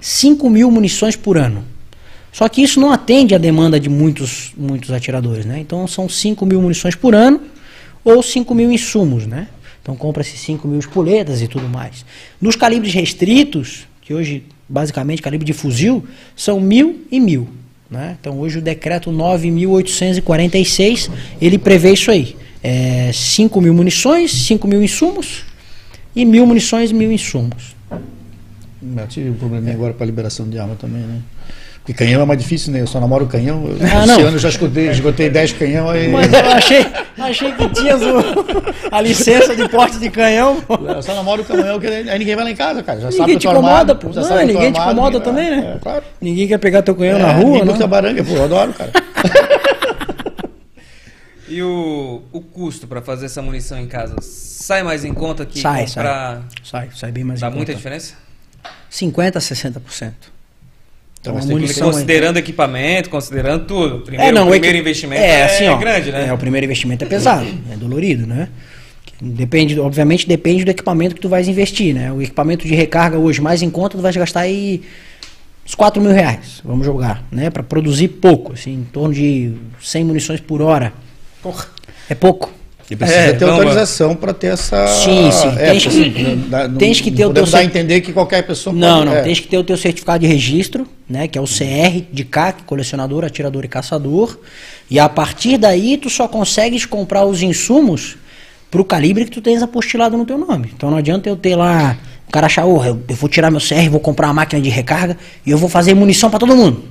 [0.00, 1.64] 5 mil munições por ano.
[2.32, 5.58] Só que isso não atende à demanda de muitos, muitos atiradores, né?
[5.60, 7.40] Então são 5 mil munições por ano
[8.04, 9.48] ou 5 mil insumos, né?
[9.82, 12.04] Então compra-se 5 mil espoletas e tudo mais.
[12.40, 16.02] Nos calibres restritos, que hoje basicamente calibre de fuzil,
[16.34, 17.46] são mil e mil.
[17.90, 18.16] Né?
[18.18, 22.34] Então hoje o decreto 9.846 ele prevê isso aí.
[22.62, 25.44] É 5 mil munições, 5 mil insumos
[26.16, 27.76] e mil munições e mil insumos.
[28.96, 31.20] Eu tive um probleminha agora para liberação de arma também, né?
[31.88, 32.82] Porque canhão é mais difícil, né?
[32.82, 33.64] Eu só namoro canhão.
[33.66, 34.20] Eu- Ah, Esse não.
[34.20, 36.06] ano eu já escutei, esgotei 10 canhão aí.
[36.08, 36.86] Mas eu achei,
[37.16, 40.60] achei que tinha o- a licença de porte de canhão.
[40.60, 40.74] pô.
[40.74, 43.00] Eu só namoro canhão, que aí ninguém vai lá em casa, cara.
[43.00, 44.12] Já Ninguém sabe que te incomoda, pô.
[44.12, 45.72] já Não, sabe ninguém te incomoda também, né?
[45.76, 46.04] É, claro.
[46.20, 47.86] Ninguém quer pegar teu canhão É, na rua, ninguém né?
[47.86, 48.92] baranga, pô, eu adoro, cara.
[51.48, 55.58] E o, o custo para fazer essa munição em casa sai mais em conta que
[55.60, 56.42] Sai, comprar?
[56.62, 58.12] Sai, sai bem mais Dá em muita diferença?
[58.92, 60.12] 50% a 60%.
[61.20, 64.00] Então, que munição considerando equipamento, considerando tudo.
[64.00, 66.28] Primeiro, é, não, o primeiro equi- investimento é, é, assim, ó, grande, né?
[66.28, 68.48] É, o primeiro investimento é pesado, é dolorido, né?
[69.20, 72.12] Depende, obviamente, depende do equipamento que tu vais investir, né?
[72.12, 74.80] O equipamento de recarga hoje mais em conta, tu vais gastar aí
[75.66, 77.50] uns 4 mil reais, vamos jogar, né?
[77.50, 80.92] Para produzir pouco, assim, em torno de 100 munições por hora.
[81.42, 81.66] Porra.
[82.08, 82.52] É pouco.
[82.90, 84.86] E precisa É, ter autorização para ter essa.
[84.86, 87.58] Sim, sim, É, tens que- assim, dá- não- tens que ter não o teu dar
[87.58, 89.22] a entender que qualquer pessoa Não, pode- não, é.
[89.22, 92.62] tens que ter o teu certificado de registro, né, que é o CR de CAC,
[92.64, 94.38] colecionador, atirador e caçador.
[94.90, 98.16] E a partir daí tu só consegues comprar os insumos
[98.70, 100.70] pro calibre que tu tens apostilado no teu nome.
[100.74, 103.60] Então não adianta eu ter lá, o cara achar, "Oh, eu, eu vou tirar meu
[103.60, 106.82] CR, vou comprar uma máquina de recarga e eu vou fazer munição para todo mundo.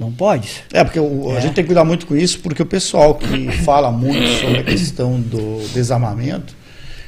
[0.00, 0.48] Não pode.
[0.72, 3.52] É, porque o- a gente tem que cuidar muito com isso, porque o pessoal que
[3.62, 6.56] fala muito sobre a questão do desarmamento,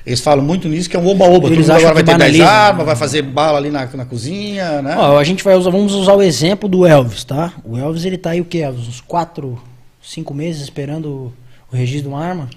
[0.05, 1.49] eles falam muito nisso, que é um oba-oba.
[1.49, 2.47] Todo mundo agora vai ter 10 banaliza.
[2.47, 4.95] armas, vai fazer bala ali na, na cozinha, né?
[4.99, 7.55] Ó, a gente vai usar, vamos usar o exemplo do Elvis, tá?
[7.64, 8.66] O Elvis ele tá aí o quê?
[8.68, 9.59] Uns 4,
[10.03, 11.32] 5 meses esperando
[11.72, 12.51] o registro de uma arma?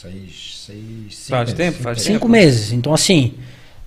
[0.00, 2.28] Seis, seis, Faz cinco, tempo, faz Cinco tempo.
[2.28, 2.72] meses.
[2.72, 3.34] Então, assim,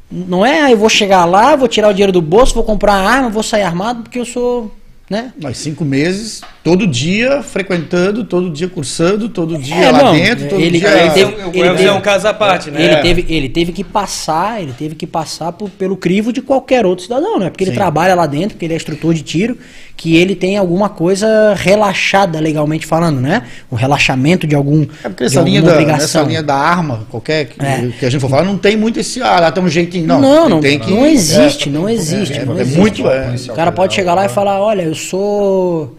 [0.09, 2.93] não é "Ah, eu vou chegar lá, vou tirar o dinheiro do bolso, vou comprar
[2.93, 4.73] a arma, vou sair armado porque eu sou,
[5.09, 5.31] né?
[5.39, 10.49] Nós cinco meses, todo dia frequentando, todo dia cursando, todo dia É, lá não, dentro,
[10.49, 10.89] todo ele- dia...
[10.89, 12.83] ele é teve- um- o ele teve- é um caso à parte, né?
[12.83, 16.85] Ele, teve, ele teve que passar, ele teve que passar por- pelo crivo de qualquer
[16.87, 17.49] outro cidadão, né?
[17.51, 17.77] Porque ele Sim.
[17.77, 19.57] trabalha lá dentro, porque ele é instrutor de tiro,
[19.97, 23.43] que ele tem alguma coisa relaxada legalmente falando, né?
[23.71, 27.45] Um relaxamento de algum É porque de essa linha, da, essa linha da arma, qualquer
[27.45, 27.89] que, É.
[27.97, 30.19] que a gente for falar, não tem muito esse, ah, lá tem um jeitinho, não.
[30.19, 32.79] Não, não, tem que, não existe, é, não existe, é, não é existe.
[32.79, 33.35] muito, é.
[33.49, 35.97] O cara pode chegar lá e falar, olha, eu sou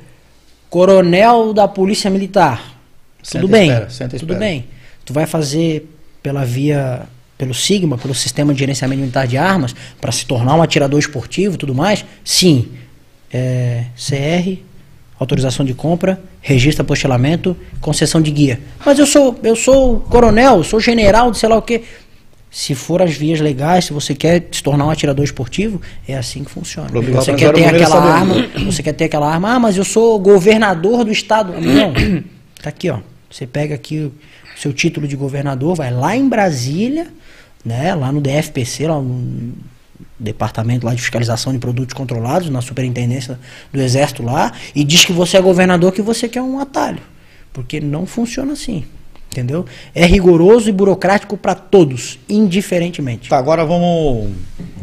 [0.68, 2.76] coronel da polícia militar.
[3.22, 4.66] Senta Tudo bem, espera, senta tudo bem.
[5.05, 5.90] Tu vai fazer
[6.22, 7.03] pela via,
[7.38, 11.55] pelo Sigma, pelo sistema de gerenciamento militar de armas, para se tornar um atirador esportivo
[11.55, 12.05] e tudo mais?
[12.24, 12.68] Sim.
[13.33, 14.61] É, CR,
[15.18, 18.61] autorização de compra, registro apostilamento, concessão de guia.
[18.85, 21.83] Mas eu sou, eu sou coronel, sou general de sei lá o quê.
[22.51, 26.45] Se for as vias legais, se você quer se tornar um atirador esportivo, é assim
[26.45, 26.89] que funciona.
[26.89, 30.18] Problema Você quer ter aquela arma, você quer ter aquela arma, ah, mas eu sou
[30.18, 31.53] governador do estado.
[31.61, 31.93] Não,
[32.62, 33.01] tá aqui, ó.
[33.31, 34.12] Você pega aqui o
[34.57, 37.09] seu título de governador, vai lá em Brasília,
[37.64, 39.53] né, lá no DFPC, lá no
[40.18, 43.38] departamento lá de fiscalização de produtos controlados, na superintendência
[43.72, 47.01] do exército lá, e diz que você é governador, que você quer um atalho.
[47.53, 48.84] Porque não funciona assim.
[49.30, 49.66] Entendeu?
[49.94, 53.28] É rigoroso e burocrático para todos, indiferentemente.
[53.28, 54.30] Tá, agora vamos,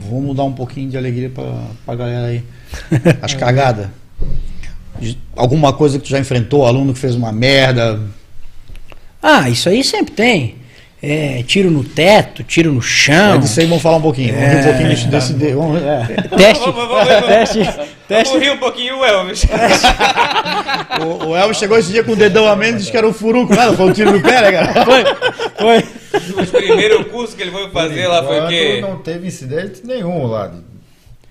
[0.10, 2.44] vamos dar um pouquinho de alegria pra, pra galera aí.
[3.22, 3.88] As cagadas.
[5.36, 8.00] Alguma coisa que tu já enfrentou, aluno que fez uma merda.
[9.22, 10.56] Ah, isso aí sempre tem.
[11.06, 13.36] É, tiro no teto, tiro no chão.
[13.36, 14.34] É disso aí vamos falar um pouquinho.
[14.34, 15.08] Vamos ver um pouquinho desse.
[15.08, 16.06] desse de- vamos, é.
[16.38, 17.28] Teste, Vamos, vamos, vamos.
[17.28, 18.38] teste, Vamos teste.
[18.38, 19.44] rir um pouquinho o Elvis.
[21.02, 23.06] O, o Elvis chegou esse dia com o dedão a menos e disse que era
[23.08, 23.54] um furuco.
[23.54, 24.86] Nada, foi um tiro no pé, né, cara?
[24.86, 25.04] Foi,
[25.58, 26.42] foi.
[26.44, 28.80] Os primeiros cursos que ele foi fazer lá foi o quê?
[28.82, 30.52] Não teve incidente nenhum lá.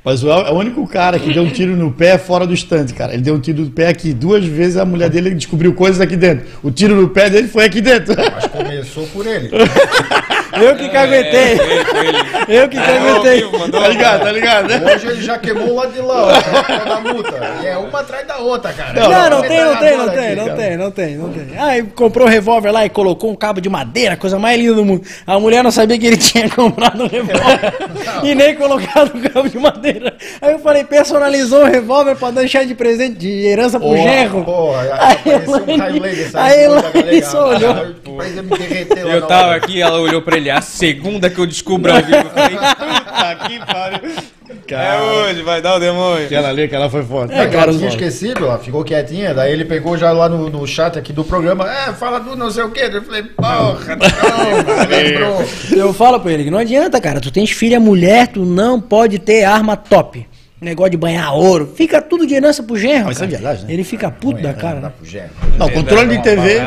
[0.05, 2.53] Mas o El é o único cara que deu um tiro no pé fora do
[2.53, 3.12] estande, cara.
[3.14, 4.12] Ele deu um tiro no pé aqui.
[4.12, 6.44] Duas vezes a mulher dele descobriu coisas aqui dentro.
[6.61, 8.12] O tiro no pé dele foi aqui dentro.
[8.16, 9.48] Mas começou por ele.
[10.61, 11.53] Eu que caguetei.
[11.53, 12.18] É, foi- foi ele.
[12.48, 14.94] Eu que É, vivo, mandou- tá ligado, tá ligado, né?
[14.94, 17.32] Hoje ele já queimou o lado de lá, ó, causa da multa.
[17.62, 18.92] E é uma atrás da outra, cara.
[18.92, 21.58] Não, não, não, tem, não tem, não aqui, tem, não tem, não tem, não tem.
[21.58, 24.84] Aí comprou um revólver lá e colocou um cabo de madeira, coisa mais linda do
[24.84, 25.02] mundo.
[25.26, 27.74] A mulher não sabia que ele tinha comprado um revólver
[28.24, 30.14] e nem colocado um cabo de madeira.
[30.40, 34.44] Aí eu falei, personalizou o revólver pra deixar de presente, de herança pro genro.
[34.44, 34.90] Porra, aí
[35.34, 37.22] apareceu um galega.
[37.22, 37.76] só olhou.
[39.10, 40.50] Eu tava aqui, ela olhou pra ele.
[40.50, 44.12] A segunda que eu descubro ao vivo, eu falei, puta que pariu.
[44.68, 46.24] É hoje, vai dar o demônio.
[46.26, 47.34] Aquela ali, aquela foi foda.
[47.34, 50.98] É, cara, tinha esquecido, ela ficou quietinha, daí ele pegou já lá no, no chat
[50.98, 52.88] aqui do programa, é, fala do não sei o quê.
[52.92, 53.96] Eu falei, porra,
[55.16, 55.76] não.
[55.78, 57.20] Eu falo pra ele que não adianta, cara.
[57.20, 60.26] Tu tens filha mulher, tu não pode ter arma top.
[60.60, 61.72] Negócio de banhar ouro.
[61.74, 63.06] Fica tudo de herança pro genro.
[63.06, 63.38] Mas isso é cara.
[63.38, 63.72] verdade, né?
[63.72, 64.80] Ele fica puto da Não cara.
[64.80, 65.30] dá né?
[65.58, 66.60] Não, controle de TV.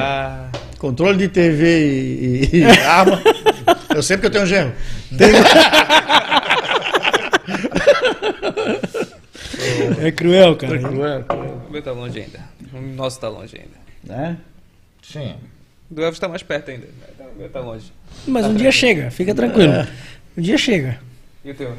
[0.77, 3.21] Controle de TV e- e arma.
[3.95, 4.73] Eu sei porque eu tenho um genro.
[10.01, 10.77] É cruel, cara.
[11.67, 12.39] O meu tá longe ainda.
[12.73, 13.77] O nosso tá longe ainda.
[14.03, 14.37] Né?
[15.01, 15.35] Sim.
[15.89, 16.87] O do Elvis tá mais perto ainda.
[17.33, 17.93] O meu tá longe.
[18.27, 19.87] Mas um dia chega, fica tranquilo.
[20.37, 20.99] Um dia chega.
[21.45, 21.73] E o teu?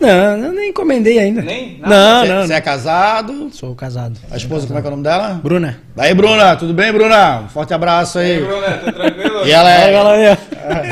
[0.00, 1.42] Não, eu nem encomendei ainda.
[1.42, 1.78] Nem?
[1.78, 2.56] Não, Você não, você não.
[2.56, 3.50] é casado?
[3.52, 4.18] Sou casado.
[4.30, 5.38] A esposa, como é que é o nome dela?
[5.42, 5.78] Bruna.
[5.94, 7.40] Daí, Bruna, tudo bem, Bruna?
[7.42, 8.40] Um forte abraço E aí, aí.
[8.42, 9.46] Bruna, tá tranquilo?
[9.46, 10.38] E ela Aí, é, galera.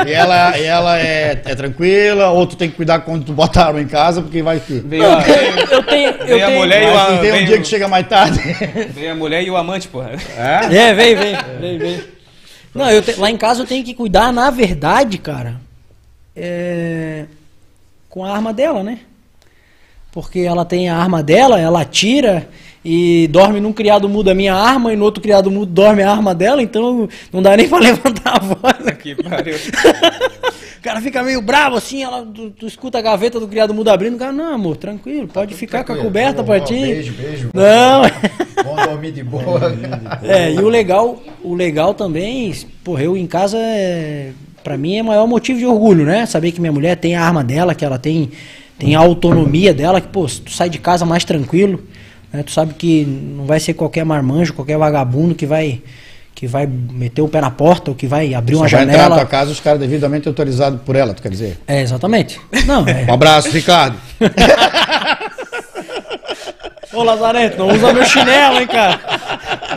[0.06, 3.62] e ela, e ela é, é tranquila, ou tu tem que cuidar quando tu botar
[3.62, 4.74] a arma em casa, porque vai que.
[4.80, 5.22] Veio a,
[5.70, 6.10] Eu tenho.
[6.10, 6.58] Eu Veio a tenho...
[6.60, 8.38] mulher e o Mas a- tem um dia que chega mais tarde.
[8.90, 10.10] veio a mulher e o amante, porra.
[10.36, 10.76] É?
[10.76, 11.36] É, vem, vem.
[11.60, 12.00] Vem, vem.
[12.74, 15.54] Não, eu te- lá em casa eu tenho que cuidar, na verdade, cara,
[16.36, 17.24] é,
[18.08, 19.00] com a arma dela, né?
[20.12, 22.48] Porque ela tem a arma dela, ela atira
[22.84, 26.10] e dorme num criado mudo a minha arma e no outro criado mudo dorme a
[26.10, 28.96] arma dela, então não dá nem pra levantar a voz.
[28.98, 29.56] Que pariu.
[30.78, 33.88] O cara fica meio bravo assim, ela, tu, tu escuta a gaveta do criado mudo
[33.88, 36.74] abrindo, o cara, não, amor, tranquilo, pode ficar com a coberta pra ti.
[36.74, 37.50] Beijo, beijo.
[37.52, 38.02] Não.
[38.64, 39.60] Vamos dormir de boa.
[40.22, 42.54] É, e o legal, o legal também,
[42.84, 44.30] porra, eu em casa, é,
[44.62, 46.26] pra mim é o maior motivo de orgulho, né?
[46.26, 48.30] Saber que minha mulher tem a arma dela, que ela tem,
[48.78, 51.82] tem a autonomia dela, que, pô, tu sai de casa mais tranquilo,
[52.32, 52.42] né?
[52.42, 55.80] Tu sabe que não vai ser qualquer marmanjo, qualquer vagabundo que vai
[56.34, 58.96] que vai meter o pé na porta ou que vai abrir uma Só vai entrar
[58.98, 59.28] na tua janela.
[59.28, 61.58] casa os caras devidamente autorizados por ela, tu quer dizer?
[61.66, 62.40] É, exatamente.
[62.64, 63.06] Não, é.
[63.10, 63.96] Um abraço, Ricardo.
[66.92, 69.00] Ô, Lazarento, não usa meu chinelo, hein, cara?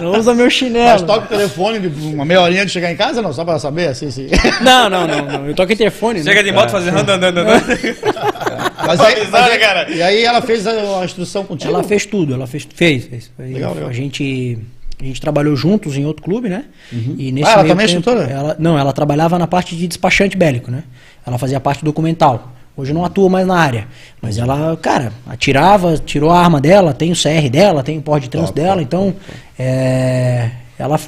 [0.02, 1.06] Não usa meu Mas chinelo.
[1.06, 3.32] toca o telefone de uma meia horinha de chegar em casa, não?
[3.34, 4.28] Só pra saber, assim, assim.
[4.62, 5.46] Não, não, não, não.
[5.48, 6.50] Eu toco interfone, Chega né?
[6.50, 7.48] de moto fazendo andando, andando.
[8.86, 9.90] Mas aí, mas né, aí- cara?
[9.92, 10.72] E aí ela fez a,
[11.02, 11.72] a instrução contigo?
[11.72, 13.32] Ela fez tudo, ela fez, fez, fez.
[13.38, 13.90] Legal, legal.
[13.90, 14.58] A gente
[15.00, 16.66] a gente trabalhou juntos em outro clube, né?
[16.92, 18.28] E nesse Ah, ela meio também é tempo, instrutora?
[18.32, 20.84] Ela, não, ela trabalhava na parte de despachante bélico, né?
[21.26, 22.52] Ela fazia parte documental.
[22.76, 23.88] Hoje não atua mais na área.
[24.22, 28.24] Mas ela, cara, atirava, tirou a arma dela, tem o CR dela, tem o porte
[28.24, 29.16] de trânsito Top, dela, top, então
[29.60, 30.50] é,
[30.80, 31.00] ela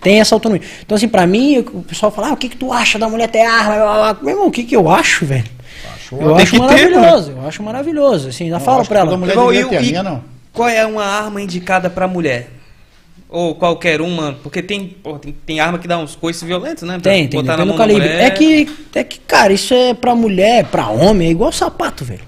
[0.00, 0.66] tem essa autonomia.
[0.84, 3.28] Então, assim, pra mim, o pessoal fala, ah, o que, que tu acha da mulher
[3.28, 4.18] ter arma?
[4.22, 5.44] Meu irmão, o que, que eu acho, velho?
[6.12, 8.28] Eu Tem acho que ter, maravilhoso, eu acho maravilhoso.
[8.28, 9.16] Assim, ainda falo acho pra ela.
[9.16, 10.22] mulher deveria eu- ter, a e- minha não.
[10.52, 12.48] Qual é uma arma indicada pra mulher?
[13.28, 14.34] Ou qualquer uma?
[14.42, 16.98] Porque tem, pô, tem, tem arma que dá uns coices violentos, né?
[16.98, 18.08] Pra Tem, tem, botar na mão da calibre.
[18.08, 22.22] É que, é que, cara, isso é pra mulher, pra homem, é igual sapato, velho.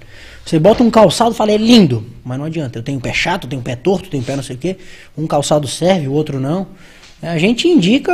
[0.44, 2.78] Você bota um calçado e fala, é lindo, mas não adianta.
[2.78, 4.76] Eu tenho pé chato, tenho pé torto, tenho pé não sei o quê.
[5.16, 6.66] Um calçado serve, o outro não.
[7.20, 8.12] A gente indica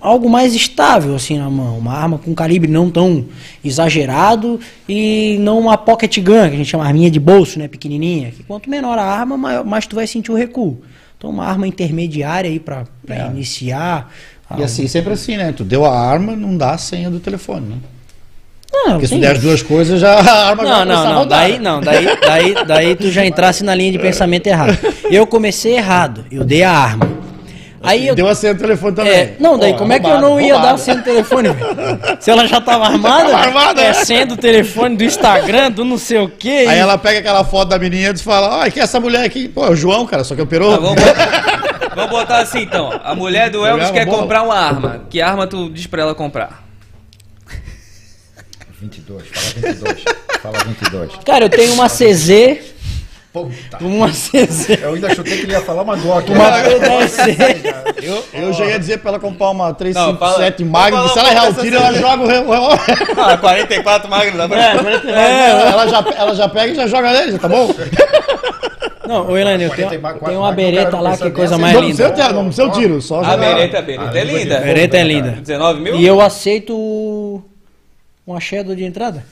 [0.00, 3.24] algo mais estável assim na mão, uma arma com calibre não tão
[3.64, 8.30] exagerado e não uma pocket gun, que a gente chama arminha de bolso, né, pequenininha.
[8.30, 10.82] Que quanto menor a arma, maior, mais tu vai sentir o recuo.
[11.22, 13.26] Então uma arma intermediária aí pra, pra É.
[13.28, 14.12] iniciar.
[14.58, 15.54] E assim, sempre assim, né?
[15.56, 17.76] Tu deu a arma, não dá a senha do telefone, né?
[18.72, 21.06] Não, Porque se der as duas coisas, já a arma já Não, vai começar não,
[21.06, 21.18] a não.
[21.20, 21.38] rodar.
[21.40, 24.76] Daí, não, daí, daí, daí tu já entrasse na linha de pensamento errado.
[25.12, 26.24] Eu comecei errado.
[26.28, 27.08] Eu dei a arma.
[27.82, 29.12] Aí eu Deu a senha do telefone também.
[29.12, 31.02] É, não, daí Pô, como é que eu roubado, não ia dar a senha do
[31.02, 31.48] telefone?
[32.20, 33.92] Se ela já tava armada, Tava armada, é né?
[33.94, 36.66] senha do telefone, do Instagram, do não sei o quê.
[36.68, 39.24] Aí e- ela pega aquela foto da menina e fala, ah, que é essa mulher
[39.24, 39.48] aqui?
[39.48, 40.72] Pô, é o João, cara, só que operou.
[40.72, 42.90] Tá, vamos, botar, vamos botar assim então.
[43.02, 44.18] A mulher do Elvis quer bola.
[44.18, 45.04] comprar uma arma.
[45.10, 46.62] Que arma tu diz pra ela comprar?
[48.80, 50.04] 22, fala 22.
[50.42, 51.12] fala 22.
[51.24, 52.71] Cara, eu tenho uma CZ,
[53.32, 53.78] Puta.
[53.80, 56.30] uma CZ, Eu ainda chutei que ele ia falar uma Glock.
[56.30, 56.64] uma né?
[56.68, 58.02] P10C.
[58.02, 61.30] Eu, eu já ia dizer pra ela comprar uma Não, 357 fala- Magnum, se ela
[61.30, 62.78] errar o tiro, ela joga o re- o revólver.
[63.16, 64.58] Ah, 44 magro dá pra...
[64.60, 67.74] É, ela, já, ela já pega e já joga nele, tá bom?
[69.06, 71.58] Não, ô Elaine, eu tenho, 44 eu tenho uma Magnum, bereta lá, que coisa nessa,
[71.58, 72.32] mais Não linda.
[72.32, 74.60] não precisa o tiro, só A bereta, a bereta é linda.
[74.60, 75.30] Bereta é linda.
[75.40, 75.96] 19 mil?
[75.96, 77.42] E eu aceito
[78.26, 79.24] uma shadow de entrada?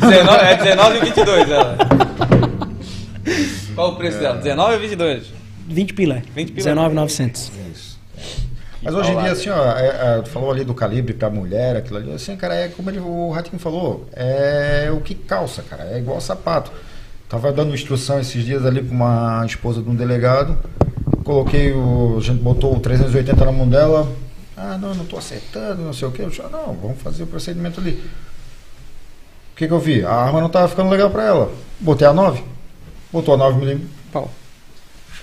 [0.00, 1.78] 19, é 19 e 22 ela.
[3.74, 4.38] Qual o preço dela?
[4.38, 5.32] 19 ou 22?
[5.68, 6.22] 20 pila.
[6.34, 6.56] 20 pila.
[6.56, 7.52] 19,900.
[8.86, 11.76] Mas hoje em dia, assim, ó, é, é, tu falou ali do calibre pra mulher,
[11.76, 15.88] aquilo ali, assim, cara, é como ele, o Ratinho falou, é o que calça, cara,
[15.90, 16.70] é igual sapato.
[17.28, 20.56] Tava dando instrução esses dias ali pra uma esposa de um delegado,
[21.24, 24.08] coloquei o, a gente botou o 380 na mão dela,
[24.56, 27.24] ah, não, não tô acertando, não sei o que, eu disse, ah, não, vamos fazer
[27.24, 28.00] o procedimento ali.
[29.56, 30.04] O que que eu vi?
[30.04, 31.50] A arma não tava ficando legal pra ela,
[31.80, 32.42] botei a 9,
[33.10, 34.30] botou a 9 milímetros, pau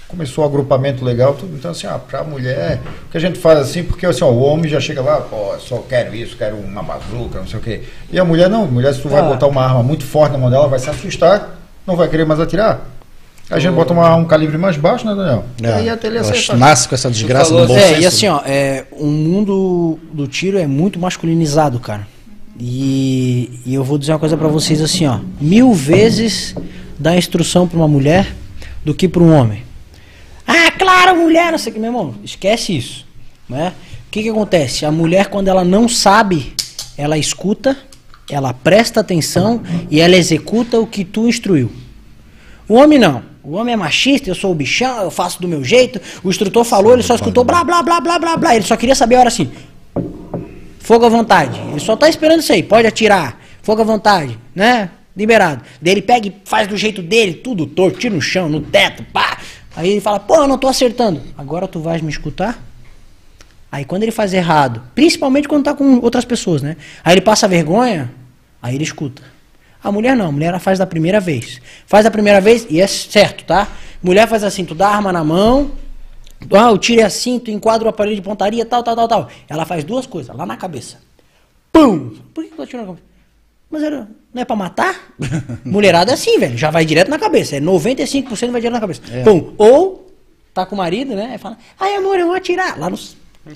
[0.07, 1.55] começou o agrupamento legal, tudo.
[1.55, 4.41] Então, assim, ah, pra mulher, o que a gente faz assim, porque assim, ó, o
[4.43, 7.81] homem já chega lá, pô, só quero isso, quero uma bazuca, não sei o quê.
[8.11, 9.23] E a mulher não, a mulher, se tu vai Ah.
[9.23, 11.57] botar uma arma muito forte na mão dela, vai se assustar,
[11.87, 12.81] não vai querer mais atirar.
[13.49, 15.45] A gente bota uma- um calibre mais baixo, né, Daniel?
[15.59, 16.55] E aí até ele ela acerta.
[16.57, 18.01] nasce com essa desgraça falou do bom É, senso.
[18.01, 22.07] e assim, ó, é, o mundo do tiro é muito masculinizado, cara.
[22.59, 25.19] E, e eu vou dizer uma coisa pra vocês assim, ó.
[25.39, 26.55] Mil vezes
[26.99, 28.33] dar instrução pra uma mulher
[28.85, 29.63] do que pra um homem.
[30.47, 32.15] Ah, claro, mulher, não sei o que, meu irmão.
[32.23, 33.05] Esquece isso,
[33.49, 33.73] né?
[34.07, 34.85] O que que acontece?
[34.85, 36.53] A mulher, quando ela não sabe,
[36.97, 37.77] ela escuta,
[38.29, 41.71] ela presta atenção e ela executa o que tu instruiu.
[42.67, 43.23] O homem não.
[43.43, 45.99] O homem é machista, eu sou o bichão, eu faço do meu jeito.
[46.23, 48.55] O instrutor falou, ele só escutou blá blá blá blá blá blá.
[48.55, 49.51] Ele só queria saber a hora assim.
[50.83, 51.57] Fogo à vontade.
[51.71, 52.61] Ele só tá esperando isso aí.
[52.61, 53.39] Pode atirar.
[53.61, 54.89] Fogo à vontade, né?
[55.15, 55.63] Liberado.
[55.81, 59.01] Daí ele pega e faz do jeito dele, tudo torto, tira no chão, no teto,
[59.13, 59.37] pá.
[59.77, 61.21] Aí ele fala, pô, eu não tô acertando.
[61.37, 62.61] Agora tu vais me escutar?
[63.71, 66.75] Aí quando ele faz errado, principalmente quando tá com outras pessoas, né?
[67.01, 68.11] Aí ele passa vergonha,
[68.61, 69.21] aí ele escuta.
[69.81, 71.61] A mulher não, a mulher ela faz da primeira vez.
[71.87, 73.69] Faz da primeira vez e é certo, tá?
[74.01, 75.71] Mulher faz assim, tu dá a arma na mão,
[76.51, 79.29] ah, o tiro é assim, tu enquadra o aparelho de pontaria, tal, tal, tal, tal.
[79.47, 80.97] Ela faz duas coisas, lá na cabeça.
[81.71, 82.11] Pum!
[82.33, 83.05] Por que tu atirou na cabeça?
[83.69, 85.13] Mas era, não é pra matar?
[85.65, 86.55] Mulherada é assim, velho.
[86.57, 87.55] Já vai direto na cabeça.
[87.55, 89.01] É 95% vai direto na cabeça.
[89.23, 89.53] Pum!
[89.57, 90.11] Ou
[90.53, 91.29] tá com o marido, né?
[91.31, 92.77] Aí fala, ai amor, eu vou atirar.
[92.79, 92.99] Lá, no,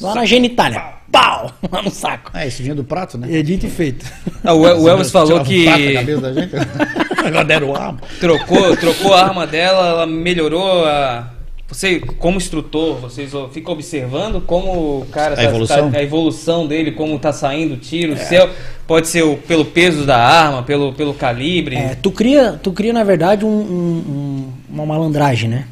[0.02, 0.98] lá na genitália.
[1.12, 1.54] Pau!
[1.72, 2.36] Lá no saco.
[2.36, 3.40] É, esse vinha do prato, né?
[3.40, 4.06] É dito e feito.
[4.44, 6.52] Ah, o, o Elvis falou um que cabeça da gente.
[7.26, 8.00] Agora deram arma.
[8.20, 11.32] trocou, trocou a arma dela, ela melhorou a.
[11.70, 15.92] Você, como instrutor, vocês ficam observando como o cara A evolução?
[15.94, 18.50] a evolução dele, como tá saindo o tiro, é-
[18.88, 21.76] pode ser o- pelo peso da arma, pelo, pelo calibre.
[21.76, 25.66] É, tu cria, tu cria na verdade um- um- um- uma malandragem, né?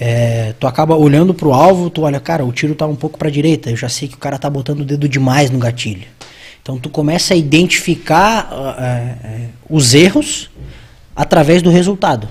[0.00, 3.28] É, tu acaba olhando pro alvo, tu olha, cara, o tiro tá um pouco pra
[3.28, 6.04] direita, eu já sei que o cara tá botando o dedo demais no gatilho.
[6.62, 10.48] Então tu começa a identificar ah, é, é, os erros
[11.14, 12.26] através do resultado.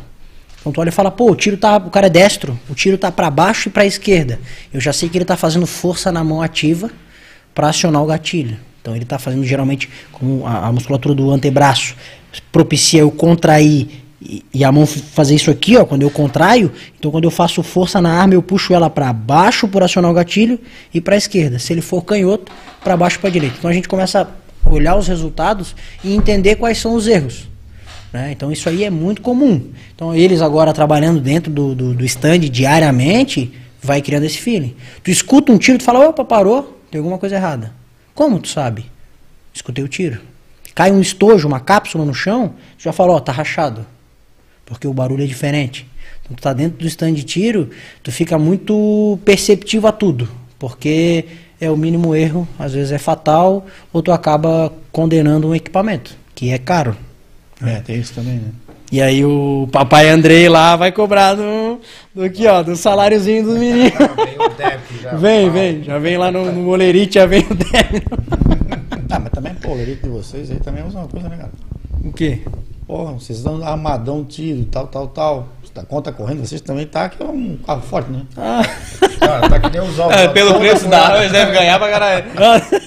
[0.59, 2.97] Então tu olha e fala, pô, o tiro tá, o cara é destro, o tiro
[2.97, 4.39] tá pra baixo e pra esquerda.
[4.73, 6.89] Eu já sei que ele tá fazendo força na mão ativa
[7.55, 8.57] para acionar o gatilho.
[8.81, 11.95] Então ele está fazendo geralmente com a, a musculatura do antebraço
[12.51, 13.87] propicia eu contrair
[14.21, 16.71] e, e a mão fazer isso aqui, ó, quando eu contraio.
[16.97, 20.13] Então quando eu faço força na arma, eu puxo ela para baixo por acionar o
[20.13, 20.59] gatilho
[20.93, 21.57] e para esquerda.
[21.57, 22.51] Se ele for canhoto,
[22.83, 23.55] para baixo para direita.
[23.57, 24.29] Então a gente começa
[24.63, 27.47] a olhar os resultados e entender quais são os erros.
[28.11, 28.31] Né?
[28.31, 29.71] Então isso aí é muito comum.
[29.95, 34.75] Então eles agora trabalhando dentro do, do, do stand diariamente, vai criando esse feeling.
[35.03, 37.73] Tu escuta um tiro, tu fala, opa, parou, tem alguma coisa errada.
[38.13, 38.85] Como tu sabe?
[39.53, 40.19] Escutei o tiro.
[40.75, 43.85] Cai um estojo, uma cápsula no chão, tu já fala, ó, tá rachado.
[44.65, 45.87] Porque o barulho é diferente.
[46.21, 47.69] Então tu tá dentro do stand de tiro,
[48.03, 50.29] tu fica muito perceptivo a tudo.
[50.57, 51.25] Porque
[51.59, 56.51] é o mínimo erro, às vezes é fatal, ou tu acaba condenando um equipamento, que
[56.51, 56.95] é caro.
[57.61, 58.51] É, tem isso também, né?
[58.91, 61.79] E aí o papai Andrei lá vai cobrar do,
[62.15, 63.91] do aqui, ó, do saláriozinho dos meninos.
[63.91, 65.13] Vem o Depp já.
[65.17, 68.17] Vem, vem, já vem lá no, no molerite, já vem o débito.
[69.11, 71.51] Ah, mas também, pô, o lerito de vocês aí também é uma coisa, né, cara?
[72.03, 72.41] O quê?
[72.87, 75.49] Porra, vocês dão armadão, tiro, tal, tal, tal.
[75.79, 78.23] A conta correndo, vocês também tá que é um carro forte, né?
[79.19, 80.15] Cara, tá que nem os ovos.
[80.15, 82.25] É, pelo preço da arma, eles devem ganhar pra caralho.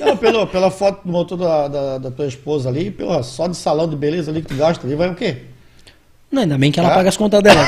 [0.05, 3.57] Não, pelo, pela foto do motor da, da, da tua esposa ali, pô, só de
[3.57, 5.38] salão de beleza ali que tu gasta ali, vai o quê?
[6.30, 6.95] Não, ainda bem que ela Ah.
[6.95, 7.61] paga as contas dela.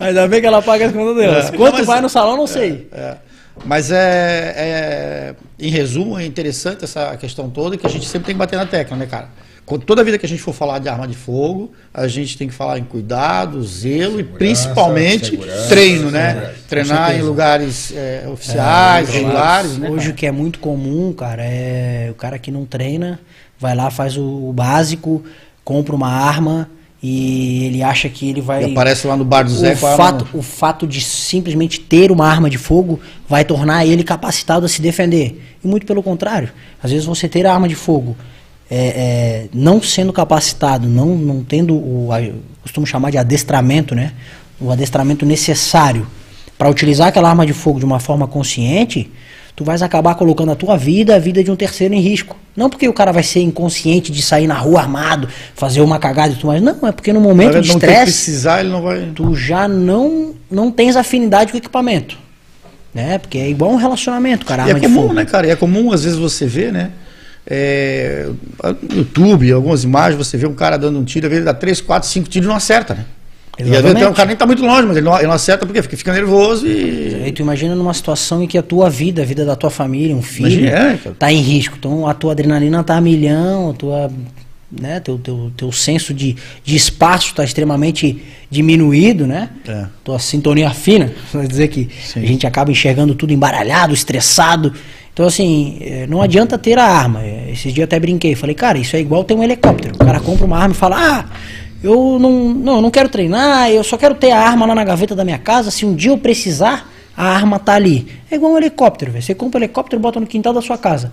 [0.00, 1.38] ainda bem que ela paga as contas dela.
[1.38, 1.42] É.
[1.52, 2.88] Quanto Não, mas- vai no salão, não sei.
[2.92, 3.16] É.
[3.64, 8.34] Mas é, é- em resumo, é interessante essa questão toda que a gente sempre tem
[8.34, 9.28] que bater na tecla, né, cara?
[9.76, 12.54] Toda vida que a gente for falar de arma de fogo, a gente tem que
[12.54, 16.30] falar em cuidado, zelo e Segurança, principalmente segurança, treino, né?
[16.30, 16.54] segurança.
[16.68, 19.90] Treinar em lugares é, oficiais, regulares, né?
[19.90, 23.20] Hoje o que é muito comum, cara, é o cara que não treina,
[23.58, 25.22] vai lá, faz o, o básico,
[25.64, 26.70] compra uma arma
[27.02, 28.64] e ele acha que ele vai.
[28.64, 31.00] E aparece lá no bar do Zé o com a arma fato, o fato de
[31.00, 32.98] simplesmente ter uma arma de fogo
[33.28, 35.40] vai tornar ele capacitado a se defender.
[35.62, 36.50] E muito pelo contrário.
[36.82, 38.16] Às vezes você ter a arma de fogo
[38.70, 42.10] é, é, não sendo capacitado, não, não tendo o.
[42.12, 42.20] a-
[42.62, 44.12] costumo chamar de adestramento, né?
[44.60, 46.06] O adestramento necessário
[46.58, 49.10] para utilizar aquela arma de fogo de uma forma consciente,
[49.54, 52.36] tu vais acabar colocando a tua vida, a vida de um terceiro em risco.
[52.56, 56.32] Não porque o cara vai ser inconsciente de sair na rua armado, fazer uma cagada
[56.32, 56.60] e tudo mais.
[56.60, 58.32] Não, é porque no momento de estresse
[58.82, 59.12] vai.
[59.14, 62.18] tu já não não tens afinidade com o equipamento.
[62.92, 63.18] Né?
[63.18, 64.68] Porque é igual um relacionamento, cara.
[64.68, 65.46] É comum, né, cara?
[65.46, 66.90] E é comum, às vezes, você ver, né?
[67.50, 68.28] É,
[68.82, 71.80] no YouTube, algumas imagens, você vê um cara dando um tiro, às vezes dá 3,
[71.80, 73.06] 4, 5 tiros e não acerta, né?
[73.58, 74.02] E às vezes Exatamente.
[74.04, 75.96] até o cara nem tá muito longe, mas ele não, ele não acerta porque fica,
[75.96, 77.22] fica nervoso e.
[77.24, 80.14] Aí tu imagina numa situação em que a tua vida, a vida da tua família,
[80.14, 81.74] um filho, Imagina, é, tá em risco.
[81.76, 84.12] Então a tua adrenalina tá a milhão, a tua,
[84.70, 89.50] né, teu, teu, teu senso de, de espaço tá extremamente diminuído, né?
[89.66, 89.86] É.
[90.04, 92.22] Tua sintonia fina, vai dizer que Sim.
[92.22, 94.72] a gente acaba enxergando tudo embaralhado, estressado.
[95.18, 97.24] Então, assim, eh, não adianta ter a arma.
[97.24, 99.96] Eh, Esses dias eu até brinquei, falei, cara, isso é igual ter um helicóptero.
[99.96, 101.24] O cara compra uma arma e fala, ah,
[101.82, 104.84] eu não, não, eu não quero treinar, eu só quero ter a arma lá na
[104.84, 105.72] gaveta da minha casa.
[105.72, 108.06] Se um dia eu precisar, a arma tá ali.
[108.30, 109.24] É igual um helicóptero, velho.
[109.24, 111.12] Você compra um helicóptero e bota no quintal da sua casa.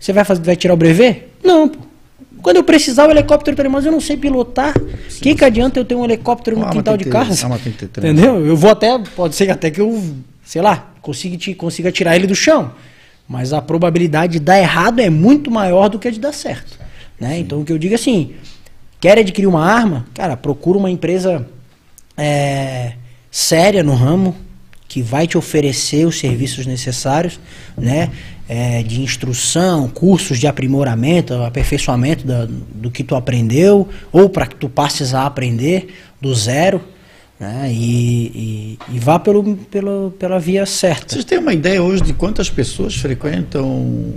[0.00, 1.24] Você vai, fazer, vai tirar o brevet?
[1.44, 1.78] Não, pô.
[2.40, 4.74] Quando eu precisar, o helicóptero tá ali, mas eu não sei pilotar.
[4.78, 7.34] O que, que adianta eu ter um helicóptero no quintal de casa?
[8.08, 8.46] Entendeu?
[8.46, 10.02] Eu vou até, pode ser até que eu,
[10.42, 12.72] sei lá, consiga, te, consiga tirar ele do chão.
[13.28, 16.78] Mas a probabilidade de dar errado é muito maior do que a de dar certo.
[17.18, 17.38] Né?
[17.38, 18.32] Então o que eu digo é assim,
[19.00, 21.46] quer adquirir uma arma, cara, procura uma empresa
[22.16, 22.92] é,
[23.30, 24.34] séria no ramo,
[24.88, 27.40] que vai te oferecer os serviços necessários,
[27.78, 28.10] né?
[28.46, 34.54] É, de instrução, cursos de aprimoramento, aperfeiçoamento da- do que tu aprendeu, ou para que
[34.56, 36.82] tu passes a aprender do zero,
[37.42, 37.68] né?
[37.72, 41.12] E, e- e vá pelo, pelo, pela via certa.
[41.12, 44.12] Vocês têm uma ideia hoje de quantas pessoas frequentam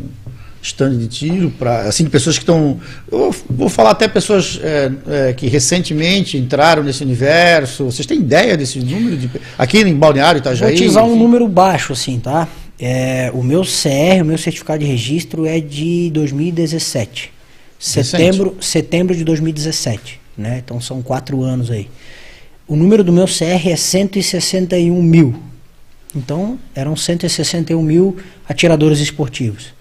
[0.61, 1.49] stand de tiro?
[1.49, 2.80] Pra, assim, de pessoas que estão.
[3.11, 7.86] Eu vou falar até pessoas é, é, que recentemente entraram nesse universo.
[7.86, 9.17] Vocês têm ideia desse número?
[9.17, 10.78] De, aqui em Balneário, Itajaí?
[10.78, 11.19] Vou usar um enfim?
[11.19, 12.47] número baixo, assim, tá?
[12.80, 17.34] É, o meu CR, o meu certificado de registro é de 2017.
[17.80, 20.61] Setembro, setembro de 2017, né?
[20.63, 21.88] Então são quatro anos aí.
[22.68, 25.36] O número do meu CR é 161 mil.
[26.16, 29.74] Então eram 161 mil atiradores esportivos.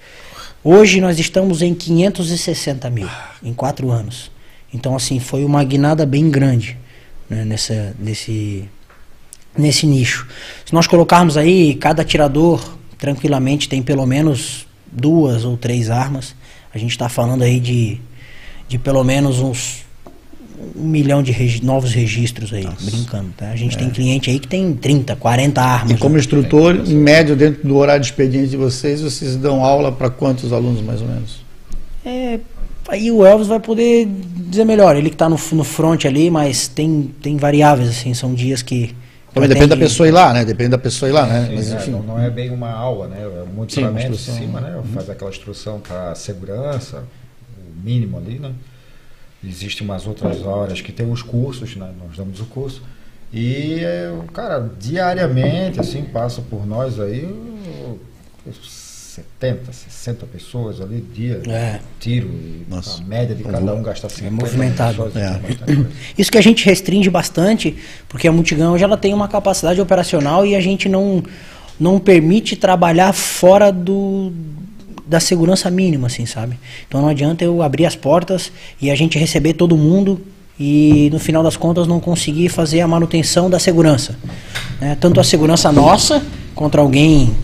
[0.62, 3.08] Hoje nós estamos em 560 mil,
[3.42, 4.30] em quatro anos.
[4.72, 6.76] Então, assim, foi uma guinada bem grande
[7.30, 8.68] né, nessa, nesse,
[9.56, 10.26] nesse nicho.
[10.66, 16.34] Se nós colocarmos aí, cada atirador tranquilamente tem pelo menos duas ou três armas.
[16.74, 18.00] A gente está falando aí de,
[18.68, 19.83] de pelo menos uns
[20.76, 23.30] um milhão de regi- novos registros aí, brincando.
[23.36, 23.50] Tá?
[23.50, 25.92] A gente tem cliente aí que tem 30, 40 armas.
[25.92, 25.94] É.
[25.94, 26.20] E como né?
[26.20, 30.52] instrutor, em média, dentro do horário de expediente de vocês, vocês dão aula para quantos
[30.52, 31.44] alunos, mais ou menos?
[32.04, 32.38] É,
[32.88, 34.06] aí o Elvis vai poder
[34.36, 34.96] dizer melhor.
[34.96, 38.94] Ele que está no, no front ali, mas tem, tem variáveis, assim, são dias que.
[39.32, 40.44] Também depende da pessoa ir lá, né?
[40.44, 41.46] Depende da pessoa ir lá, né?
[41.48, 41.90] Sim, Mas é, enfim.
[41.90, 43.16] não, não é bem uma aula, né?
[43.20, 44.34] É um Sim, em instrução.
[44.36, 44.80] cima, né?
[44.94, 47.02] Faz aquela instrução para segurança,
[47.58, 48.52] o mínimo ali, né?
[49.46, 51.90] Existem umas outras horas que tem os cursos, né?
[52.06, 52.82] Nós damos o curso.
[53.32, 57.98] E, é, o cara, diariamente, assim, passa por nós aí o-
[58.46, 58.84] os
[59.16, 61.78] 70, 60 pessoas ali, dia, É.
[62.00, 63.00] tiro, e Nossa.
[63.02, 65.04] a média de cada um gasta 50 movimentado.
[65.04, 65.30] pessoas, É.
[65.38, 65.90] bastante coisa.
[66.18, 67.76] Isso que a gente restringe bastante,
[68.08, 71.22] porque a Multigun hoje ela tem uma capacidade operacional e a gente não,
[71.78, 74.32] não permite trabalhar fora do,
[75.06, 76.58] da segurança mínima, assim, sabe?
[76.88, 78.50] Então não adianta eu abrir as portas
[78.80, 80.20] e a gente receber todo mundo
[80.58, 84.16] e no final das contas não conseguir fazer a manutenção da segurança.
[84.80, 84.96] né?
[85.00, 86.22] Tanto a segurança nossa
[86.54, 87.34] contra alguém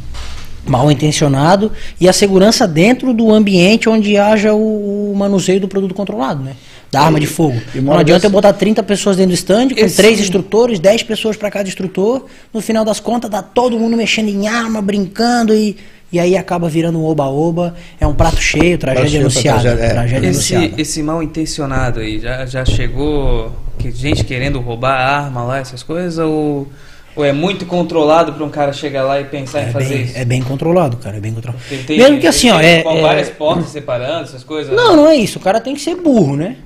[0.66, 5.94] mal intencionado e a segurança dentro do ambiente onde haja o, o manuseio do produto
[5.94, 6.54] controlado, né?
[6.92, 7.60] Da arma de fogo.
[7.74, 11.02] E Não adianta eu botar 30 pessoas dentro do stand, com Esse- três instrutores, 10
[11.04, 12.26] pessoas para cada instrutor.
[12.52, 15.76] No final das contas, tá todo mundo mexendo em arma, brincando e,
[16.12, 17.74] e aí acaba virando um oba-oba.
[18.00, 19.60] É um prato cheio, tragédia anunciada.
[19.60, 19.90] tragédia, é.
[19.90, 20.82] Tragédia Esse, anunciada.
[20.82, 26.18] esse mal intencionado aí, já, já chegou que gente querendo roubar arma lá, essas coisas?
[26.18, 26.68] Ou,
[27.16, 30.02] ou é muito controlado para um cara chegar lá e pensar em É fazer bem,
[30.04, 30.18] isso?
[30.18, 31.62] é bem controlado, cara, é bem controlado.
[31.86, 34.74] Tem- Mesmo que assim, ó, tem- é, Com é- várias portas separando, essas coisas?
[34.74, 35.38] Não, não é isso.
[35.38, 36.56] O cara tem que ser burro, né?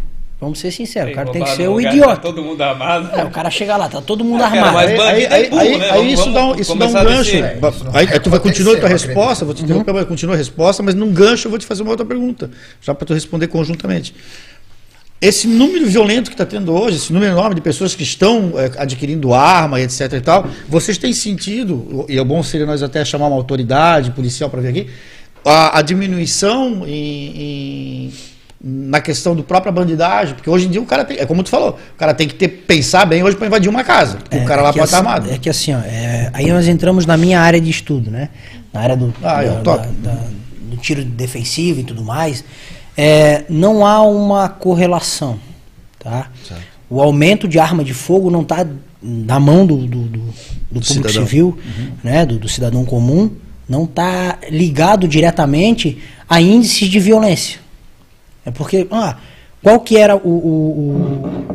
[0.44, 1.10] Vamos ser sinceros.
[1.12, 2.16] O cara tem que ser o idiota.
[2.16, 3.10] tá todo mundo armado.
[3.18, 4.74] É, o cara chega lá, tá todo mundo Ah, cara, armado.
[4.74, 5.84] mas Aí, bandido aí, é burro, aí, né?
[5.90, 7.32] aí Vamos- isso dá um, isso dá um gancho.
[7.40, 7.58] né?
[7.60, 10.38] É, aí, aí tu vai continuar a tua resposta, vou te interromper, mas continua a
[10.38, 13.46] resposta, mas num gancho eu vou te fazer uma outra pergunta, já para tu responder
[13.48, 14.14] conjuntamente.
[15.20, 18.70] Esse número violento que está tendo hoje, esse número enorme de pessoas que estão eh,
[18.76, 23.28] adquirindo arma, etc e tal, vocês têm sentido, e é bom seria nós até chamar
[23.28, 24.86] uma autoridade policial para vir aqui,
[25.42, 26.90] a, a diminuição em-
[28.08, 28.12] em-
[28.66, 31.50] na questão do própria bandidagem, porque hoje em dia o cara tem, é como tu
[31.50, 34.44] falou, o cara tem que ter, pensar bem hoje para invadir uma casa, porque o
[34.46, 35.30] cara lá que pode estar assim- armado.
[35.30, 38.30] É que assim, ó, é, aí nós entramos na minha área de estudo, né?
[38.72, 40.24] Na área do, Ah, é, da- da- da-
[40.70, 42.42] do tiro defensivo e tudo mais.
[42.96, 45.38] É, não há uma correlação,
[45.98, 46.30] tá?
[46.88, 48.66] O aumento de arma de fogo não está
[49.02, 51.12] na mão do, do, do- do público cidadão.
[51.26, 51.58] civil,
[52.02, 52.24] né?
[52.24, 53.30] Do, do cidadão comum,
[53.68, 57.60] não está ligado diretamente a índices de violência.
[58.44, 59.16] É porque, ah,
[59.62, 61.50] qual que era o, o,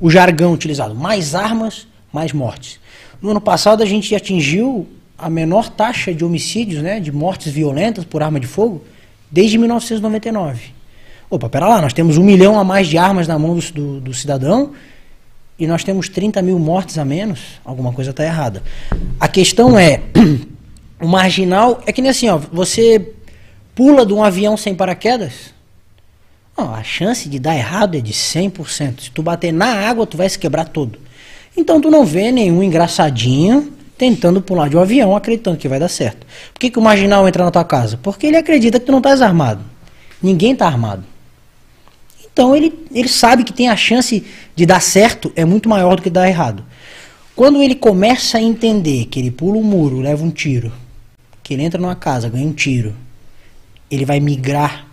[0.00, 0.94] o, o jargão utilizado?
[0.94, 2.80] Mais armas, mais mortes.
[3.20, 4.86] No ano passado a gente atingiu
[5.18, 8.84] a menor taxa de homicídios, né, de mortes violentas por arma de fogo,
[9.30, 10.74] desde 1999.
[11.28, 14.00] Opa, pera lá, nós temos um milhão a mais de armas na mão do, do,
[14.00, 14.72] do cidadão
[15.58, 18.62] e nós temos 30 mil mortes a menos, alguma coisa está errada.
[19.18, 20.02] A questão é,
[21.00, 23.14] o marginal, é que nem assim, ó, você
[23.74, 25.54] pula de um avião sem paraquedas,
[26.56, 29.00] não, a chance de dar errado é de 100%.
[29.00, 30.98] Se tu bater na água, tu vai se quebrar todo.
[31.56, 35.88] Então tu não vê nenhum engraçadinho tentando pular de um avião acreditando que vai dar
[35.88, 36.26] certo.
[36.52, 37.98] Por que, que o marginal entra na tua casa?
[38.02, 39.62] Porque ele acredita que tu não estás armado.
[40.22, 41.04] Ninguém está armado.
[42.24, 46.02] Então ele, ele sabe que tem a chance de dar certo é muito maior do
[46.02, 46.64] que dar errado.
[47.34, 50.72] Quando ele começa a entender que ele pula um muro, leva um tiro,
[51.42, 52.94] que ele entra numa casa, ganha um tiro,
[53.90, 54.85] ele vai migrar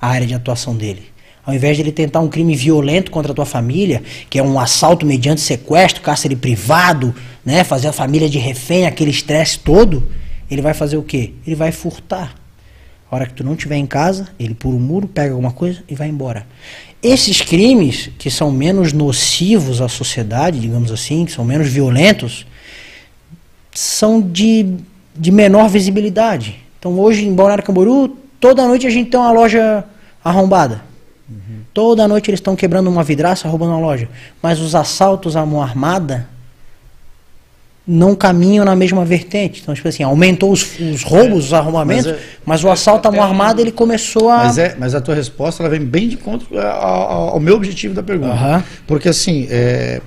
[0.00, 1.04] a área de atuação dele.
[1.44, 4.58] Ao invés de ele tentar um crime violento contra a tua família, que é um
[4.58, 10.06] assalto mediante sequestro, cárcere privado, né, fazer a família de refém, aquele estresse todo,
[10.50, 11.32] ele vai fazer o quê?
[11.46, 12.34] Ele vai furtar.
[13.10, 15.82] A hora que tu não estiver em casa, ele pula o muro, pega alguma coisa
[15.88, 16.46] e vai embora.
[17.02, 22.46] Esses crimes, que são menos nocivos à sociedade, digamos assim, que são menos violentos,
[23.72, 24.76] são de,
[25.16, 26.56] de menor visibilidade.
[26.78, 29.84] Então hoje em Balneário Camboriú, toda noite a gente tem uma loja
[30.24, 30.82] arrombada.
[31.72, 34.08] Toda noite eles estão quebrando uma vidraça, roubando uma loja.
[34.42, 36.26] Mas os assaltos à mão armada
[37.86, 39.60] não caminham na mesma vertente.
[39.62, 43.12] Então, tipo assim, aumentou os, os roubos, os arrombamentos, mas mas, é- o assalto à
[43.12, 44.38] mão armada ele começou a.
[44.44, 47.54] Mas, é, mas a tua resposta ela vem bem de encontro ao, ao- ao meu
[47.56, 48.32] objetivo da pergunta.
[48.32, 48.64] Aham.
[48.86, 50.00] Porque assim, é,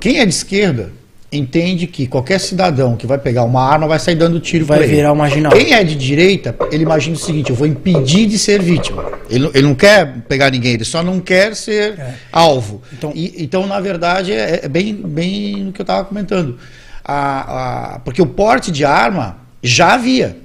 [0.00, 0.92] quem é de esquerda
[1.36, 5.12] entende que qualquer cidadão que vai pegar uma arma vai sair dando tiro Vai virar
[5.12, 5.52] um marginal.
[5.52, 9.04] Quem é de direita, ele imagina o seguinte, eu vou impedir de ser vítima.
[9.28, 11.98] Ele, não- ele não quer pegar ninguém, ele só não quer ser
[12.32, 12.82] alvo.
[12.92, 16.58] Então- E- Então, na verdade, é, é bem, bem no que eu estava comentando.
[17.04, 20.36] A- a- porque o porte de arma já havia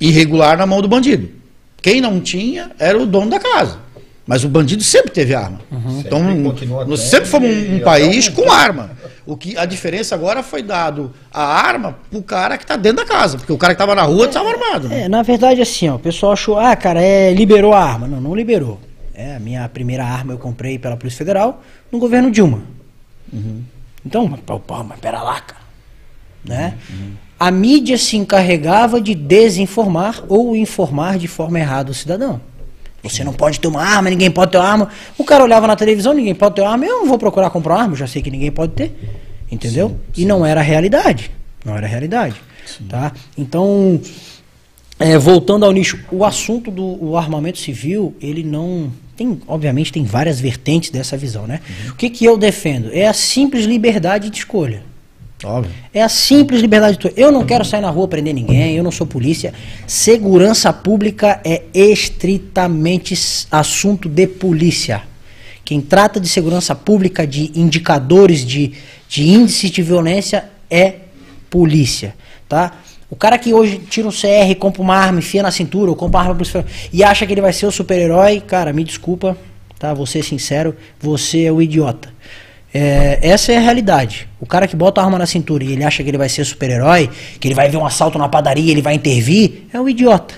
[0.00, 1.28] irregular na mão do bandido.
[1.80, 3.78] Quem não tinha era o dono da casa.
[4.28, 5.58] Mas o bandido sempre teve arma.
[6.00, 8.90] Então, Sempre continua nós tendo sempre fomos um, um país um- com arma.
[9.24, 13.10] O que a diferença agora foi dado a arma pro cara que está dentro da
[13.10, 14.86] casa, porque o cara que estava na rua estava armado.
[14.88, 15.02] né?
[15.04, 18.06] É, na verdade, assim, ó, o pessoal achou, ah, cara, é, liberou a arma.
[18.06, 18.78] Não, não liberou.
[19.14, 22.62] É, a minha primeira arma eu comprei pela Polícia Federal no governo Dilma.
[24.04, 25.60] Então, mas, pô, pô, mas pera lá, cara.
[26.44, 26.74] Né?
[27.40, 32.40] A mídia se encarregava de desinformar ou informar de forma errada o cidadão.
[33.08, 34.88] Você não pode ter uma arma, ninguém pode ter uma arma.
[35.16, 37.74] O cara olhava na televisão, ninguém pode ter uma arma, eu não vou procurar comprar
[37.74, 38.92] uma arma, já sei que ninguém pode ter.
[39.50, 39.98] Entendeu?
[40.16, 41.30] E não era a realidade.
[41.64, 42.36] Não era a realidade.
[42.88, 43.12] Tá?
[43.36, 44.00] Então,
[44.98, 48.92] é, voltando ao nicho, o assunto do o armamento civil, ele não.
[49.16, 51.60] Tem, obviamente, tem várias vertentes dessa visão, né?
[51.88, 52.90] O que, que eu defendo?
[52.92, 54.82] É a simples liberdade de escolha.
[55.44, 55.72] Óbvio.
[55.94, 57.20] É a simples liberdade de escolha.
[57.20, 59.54] Eu não quero sair na rua prender ninguém, eu não sou polícia.
[59.86, 63.14] Segurança pública é estritamente
[63.50, 65.02] assunto de polícia.
[65.64, 68.72] Quem trata de segurança pública, de indicadores, de,
[69.08, 70.94] de índices de violência, é
[71.50, 72.14] polícia.
[72.48, 72.72] Tá?
[73.10, 76.20] O cara que hoje tira um CR, compra uma arma, enfia na cintura, ou compra
[76.20, 76.40] uma arma
[76.92, 79.36] e acha que ele vai ser o super-herói, cara, me desculpa,
[79.78, 79.94] tá?
[79.94, 82.12] Vou ser sincero, você é o idiota.
[82.72, 84.28] É, essa é a realidade.
[84.38, 86.44] O cara que bota a arma na cintura e ele acha que ele vai ser
[86.44, 87.08] super-herói,
[87.40, 90.34] que ele vai ver um assalto na padaria, ele vai intervir, é um idiota.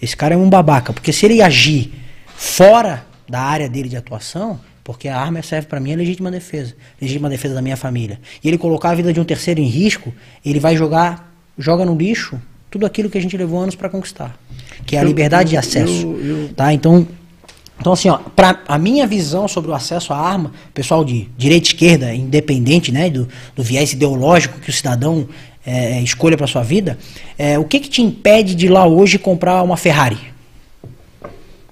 [0.00, 1.92] Esse cara é um babaca, porque se ele agir
[2.36, 6.74] fora da área dele de atuação, porque a arma serve pra mim é legítima defesa,
[7.00, 8.20] legítima defesa da minha família.
[8.42, 11.96] E ele colocar a vida de um terceiro em risco, ele vai jogar, joga no
[11.96, 12.40] lixo
[12.70, 14.38] tudo aquilo que a gente levou anos pra conquistar,
[14.86, 16.72] que é a Eu- liberdade de eu- acesso, eu- eu- tá?
[16.72, 17.06] Então,
[17.80, 21.66] então assim, ó, pra, a minha visão sobre o acesso à arma, pessoal de direita
[21.66, 25.28] e esquerda, independente, né, do, do viés ideológico que o cidadão
[25.66, 26.98] é, escolha para sua vida,
[27.38, 30.18] é, o que que te impede de ir lá hoje comprar uma Ferrari?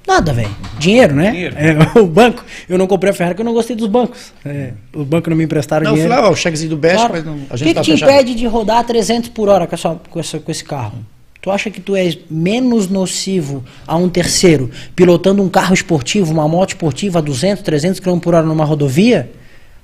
[0.07, 0.55] Nada, velho.
[0.79, 1.33] Dinheiro, né?
[1.33, 1.57] Dinheiro.
[1.59, 2.45] É, o banco.
[2.69, 4.33] Eu não comprei a Ferrari porque eu não gostei dos bancos.
[4.45, 6.15] É, os bancos não me emprestaram Não, dinheiro.
[6.15, 7.13] ó, o chequezinho do Best, Claro.
[7.15, 8.13] mas não, a O gente que, tá que te fechado.
[8.13, 10.93] impede de rodar a 300 por hora com, essa, com, essa, com esse carro?
[11.47, 16.49] Tu acha que tu és menos nocivo a um terceiro pilotando um carro esportivo, uma
[16.49, 19.31] moto esportiva a 200, 300 km por hora numa rodovia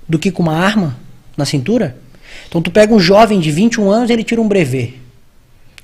[0.09, 0.99] do que com uma arma
[1.37, 1.97] na cintura?
[2.49, 4.95] Então tu pega um jovem de 21 anos ele tira um brevet.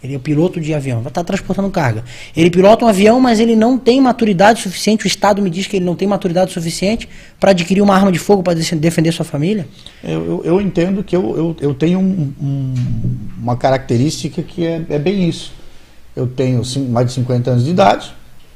[0.03, 2.03] Ele é piloto de avião, vai estar transportando carga.
[2.37, 5.05] Ele pilota um avião, mas ele não tem maturidade suficiente.
[5.05, 7.09] O Estado me diz que ele não tem maturidade suficiente
[7.39, 9.69] para adquirir uma arma de fogo para defender sua família.
[10.03, 12.75] Eu, eu, eu entendo que eu, eu, eu tenho um- um-
[13.41, 15.57] uma característica que é, é bem isso.
[16.19, 18.13] Eu tenho mais de 50 anos de idade,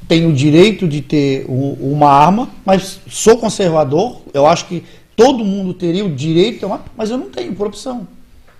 [0.07, 4.21] tenho o direito de ter uma arma, mas sou conservador.
[4.33, 4.83] Eu acho que
[5.15, 8.05] todo mundo teria o direito de ter uma mas eu não tenho, por opção.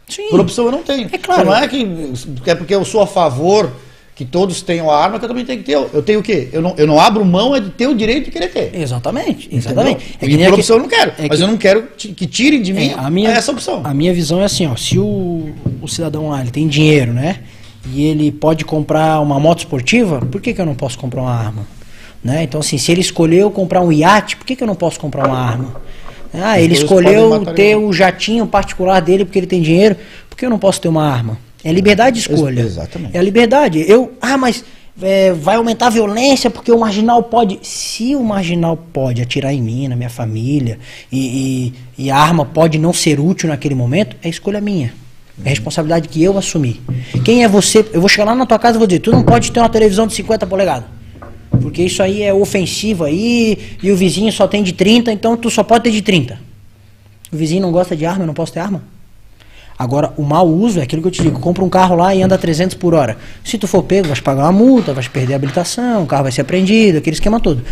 [0.08, 0.30] Sim.
[0.30, 1.10] Por opção eu não tenho.
[1.12, 1.46] É claro.
[1.46, 1.86] Não é que
[2.46, 3.72] é porque eu sou a favor
[4.16, 5.74] que todos tenham a arma que eu também tenho que ter.
[5.74, 6.48] Eu tenho o quê?
[6.54, 8.72] Eu não, eu não abro mão é de ter o direito de querer ter.
[8.80, 10.18] Exatamente, exatamente.
[10.22, 11.12] É e que nem por opção eu não quero.
[11.18, 13.82] é mas que- eu não quero que tirem de mim É, a minha, essa opção.
[13.84, 15.50] A minha visão é assim, ó, se o,
[15.82, 17.40] o cidadão lá ele tem dinheiro, né?
[17.92, 21.34] E ele pode comprar uma moto esportiva, por que, que eu não posso comprar uma
[21.36, 21.68] arma?
[22.24, 22.44] Né?
[22.44, 25.28] Então, assim, se ele escolheu comprar um iate, por que, que eu não posso comprar
[25.28, 25.82] uma arma?
[26.34, 29.96] Ah, ele escolheu ter o jatinho particular dele porque ele tem dinheiro,
[30.30, 31.38] por que eu não posso ter uma arma?
[31.64, 32.62] É liberdade de escolha.
[32.62, 33.16] Ex- exatamente.
[33.16, 33.86] É a liberdade.
[33.88, 34.64] Eu, ah, mas
[35.02, 37.60] é, vai aumentar a violência porque o marginal pode.
[37.62, 40.80] Se o marginal pode atirar em mim, na minha família,
[41.12, 44.94] e, e- e a arma pode não ser útil naquele momento, é escolha minha.
[45.44, 46.82] É responsabilidade que eu assumi.
[47.24, 47.86] Quem é você?
[47.92, 49.70] Eu vou chegar lá na tua casa e vou dizer: tu não pode ter uma
[49.70, 50.86] televisão de 50 polegadas.
[51.62, 55.50] Porque isso aí é ofensivo aí, e o vizinho só tem de 30, então tu
[55.50, 56.40] só pode ter de 30.
[57.32, 58.84] O vizinho não gosta de arma, eu não posso ter arma?
[59.78, 62.22] Agora, o mau uso é aquilo que eu te digo: compra um carro lá e
[62.22, 63.18] anda 300 por hora.
[63.44, 66.32] Se tu for pego, vai pagar uma multa, vai perder a habilitação, o carro vai
[66.32, 67.64] ser apreendido, aquele esquema todo.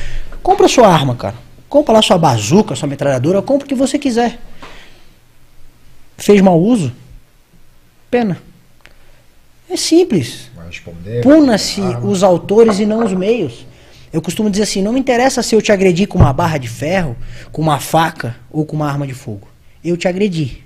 [0.41, 1.35] Compra sua arma, cara.
[1.69, 4.39] Compra lá sua bazuca, sua metralhadora, compra o que você quiser.
[6.17, 6.91] Fez mau uso?
[8.11, 8.41] Pena.
[9.69, 10.51] É simples.
[11.23, 12.05] Puna-se arma.
[12.05, 13.65] os autores e não os meios.
[14.11, 16.67] Eu costumo dizer assim: não me interessa se eu te agredir com uma barra de
[16.67, 17.15] ferro,
[17.53, 19.47] com uma faca ou com uma arma de fogo.
[19.83, 20.61] Eu te agredi.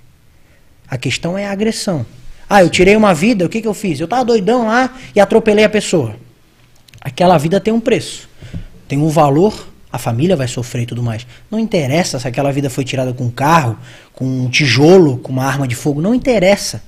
[0.87, 2.05] A questão é a agressão.
[2.49, 3.99] Ah, eu tirei uma vida, o que, que eu fiz?
[3.99, 6.15] Eu tava doidão lá e atropelei a pessoa.
[6.99, 8.27] Aquela vida tem um preço,
[8.87, 11.25] tem um valor, a família vai sofrer e tudo mais.
[11.49, 13.77] Não interessa se aquela vida foi tirada com um carro,
[14.13, 16.83] com um tijolo, com uma arma de fogo, não interessa.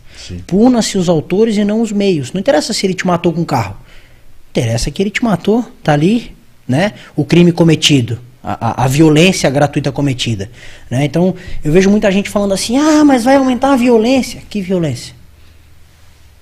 [0.45, 2.31] Puna-se os autores e não os meios.
[2.33, 3.75] Não interessa se ele te matou com um carro.
[4.51, 6.35] Interessa que ele te matou, tá ali,
[6.67, 6.93] né?
[7.15, 10.49] O crime cometido, a, a- a violência gratuita cometida,
[10.89, 11.05] né?
[11.05, 14.41] Então, eu vejo muita gente falando assim: "Ah, mas vai aumentar a violência".
[14.49, 15.13] Que violência?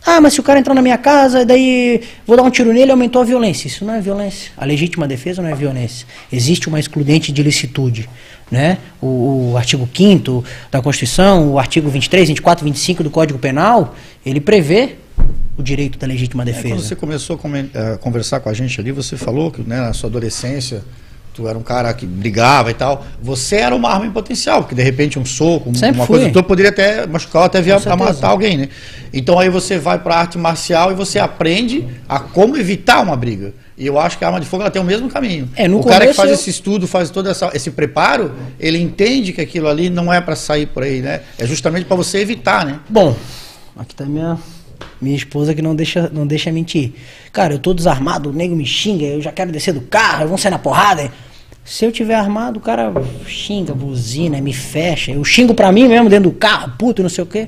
[0.06, 2.92] Ah, mas se o cara entrar na minha casa, daí vou dar um tiro nele,
[2.92, 3.68] aumentou a violência.
[3.68, 4.52] Isso não é violência.
[4.56, 6.06] A legítima defesa não é violência.
[6.32, 8.08] Existe uma excludente de licitude.
[8.52, 8.78] Né?
[9.02, 14.40] O, o artigo 5 da Constituição, o artigo 23, 24, 25 do Código Penal, ele
[14.40, 14.98] prevê
[15.58, 16.68] o direito da legítima É, defesa.
[16.76, 17.40] quando você começou
[17.76, 20.84] a a conversar com a gente ali, você falou que né, na sua adolescência
[21.36, 23.06] tu era um cara que brigava e tal.
[23.22, 26.18] Você era uma arma em potencial, porque de repente um soco, Sempre uma fui.
[26.20, 28.70] coisa, tu poderia até machucar ou até vir a, matar alguém, né?
[29.14, 33.54] Então aí você vai para arte marcial e você aprende a como evitar uma briga.
[33.78, 35.50] E eu acho que a arma de fogo ela tem o mesmo caminho.
[35.54, 38.80] É, no o cara que faz eu- esse estudo, faz todo essa- esse preparo, ele
[38.82, 41.20] entende que aquilo ali não é para sair por aí, né?
[41.38, 42.80] É justamente para você evitar, né?
[42.88, 43.14] Bom,
[43.78, 44.38] aqui tá minha,
[45.02, 46.94] minha esposa que não deixa, não deixa mentir.
[47.34, 50.38] Cara, eu tô desarmado, o nego me xinga, eu já quero descer do carro, vou
[50.38, 51.12] sair na porrada.
[51.66, 52.94] Se eu tiver armado, o cara
[53.26, 55.12] xinga, buzina, me fecha.
[55.12, 57.48] Eu xingo pra mim mesmo dentro do carro, puto, não sei o quê.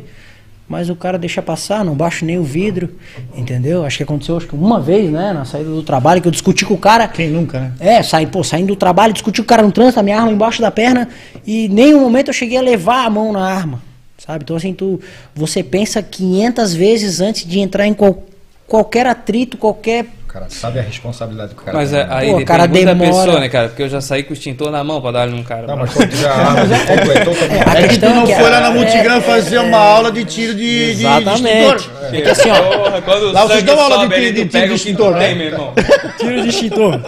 [0.67, 2.89] Mas o cara deixa passar, não baixo nem o vidro,
[3.33, 3.85] entendeu?
[3.85, 6.65] Acho que aconteceu acho que uma vez, né, na saída do trabalho, que eu discuti
[6.65, 7.07] com o cara.
[7.07, 7.71] Quem nunca, né?
[7.79, 10.31] É, saí, pô, saindo do trabalho, discuti com o cara no trânsito, a minha arma
[10.31, 11.07] embaixo da perna,
[11.45, 13.81] e nenhum momento eu cheguei a levar a mão na arma.
[14.17, 14.43] Sabe?
[14.43, 14.99] Então, assim, tu,
[15.33, 18.23] você pensa 500 vezes antes de entrar em qual-
[18.65, 20.07] qualquer atrito, qualquer.
[20.37, 21.99] Cara sabe a responsabilidade que o cara Mas tem.
[21.99, 23.11] é, aí Pô, depende cara muito da demora.
[23.25, 23.67] pessoa, né, cara?
[23.69, 25.65] Porque eu já saí com o extintor na mão pra dar num cara.
[25.65, 27.69] Não, mas quando tiver a arma de fogo, é totalmente...
[27.69, 30.11] A É que tu questão não que foi lá na é- Multigram fazer uma aula
[30.11, 31.75] de tiro de, de, de Exatamente.
[31.75, 32.13] extintor.
[32.13, 35.33] É que assim, ó, Lá vocês dão aula de tiro- de tiro de extintor, né?
[35.33, 35.73] meu irmão.
[36.19, 36.99] tiro de extintor.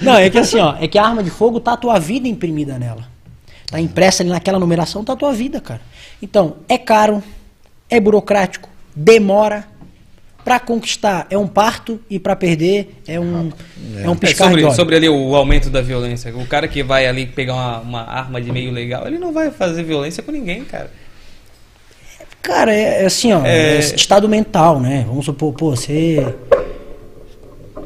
[0.00, 2.26] Não, é que assim, ó, é que a arma de fogo tá a tua vida
[2.26, 3.04] imprimida nela.
[3.70, 5.80] Tá impressa ali naquela numeração, tá a tua vida, cara.
[6.20, 7.22] Então, é caro,
[7.88, 9.64] é burocrático, demora.
[10.46, 13.50] Pra conquistar é um parto e pra perder é um,
[13.96, 16.32] é um É, piscar de sobre, sobre ali o aumento da violência.
[16.36, 19.50] O cara que vai ali pegar uma, uma arma de meio legal, ele não vai
[19.50, 20.88] fazer violência com ninguém, cara.
[22.40, 25.04] Cara, é, é assim, ó, É- é estado mental, né?
[25.08, 26.32] Vamos supor, pô, você.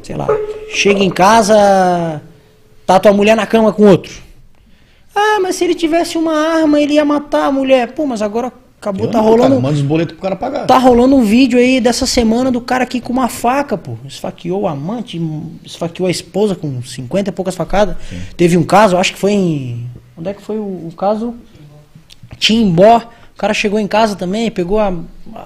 [0.03, 0.27] Sei lá,
[0.75, 2.21] chega em casa,
[2.85, 4.13] tá tua mulher na cama com outro.
[5.17, 7.93] Ah, mas se ele tivesse uma arma, ele ia matar a mulher.
[7.93, 9.51] Pô, mas agora acabou, tá Não, rolando.
[9.51, 10.67] Cara, manda os boletos pro cara pagar.
[10.67, 13.97] Tá rolando um vídeo aí dessa semana do cara aqui com uma faca, pô.
[14.07, 15.21] Esfaqueou o amante,
[15.65, 17.97] esfaqueou a esposa com 50 e poucas facadas.
[18.37, 19.87] Teve um caso, acho que foi em.
[20.17, 21.35] Onde é que foi o, o caso?
[22.39, 23.03] Timbó.
[23.41, 24.93] O cara chegou em casa também, pegou a,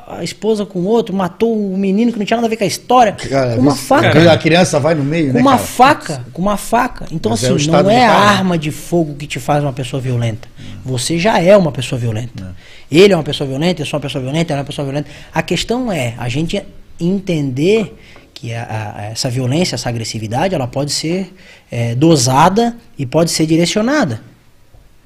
[0.09, 2.67] a- esposa com outro, matou o menino que não tinha nada a ver com a
[2.67, 3.13] história.
[3.13, 4.11] Cara, com uma você- faca.
[4.11, 5.63] quando a criança vai no meio, Com né, uma cara?
[5.63, 7.07] faca, com uma faca.
[7.13, 9.73] Então, Mas é assim, estado não é a arma de fogo que te faz uma
[9.73, 10.49] pessoa violenta.
[10.85, 12.57] Você já é uma pessoa violenta.
[12.91, 15.09] Ele é uma pessoa violenta, eu sou uma pessoa violenta, ela é uma pessoa violenta.
[15.33, 16.61] A questão é a gente
[16.99, 17.97] entender
[18.35, 21.33] que a- a- essa violência, essa agressividade, ela pode ser
[21.71, 24.21] eh, dosada e pode ser direcionada.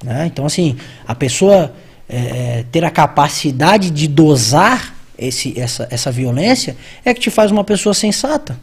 [0.02, 0.24] né?
[0.32, 1.70] Então, assim, a pessoa
[2.08, 7.64] eh, ter a capacidade de dosar esse, essa, essa violência é que te faz uma
[7.64, 8.58] pessoa sensata.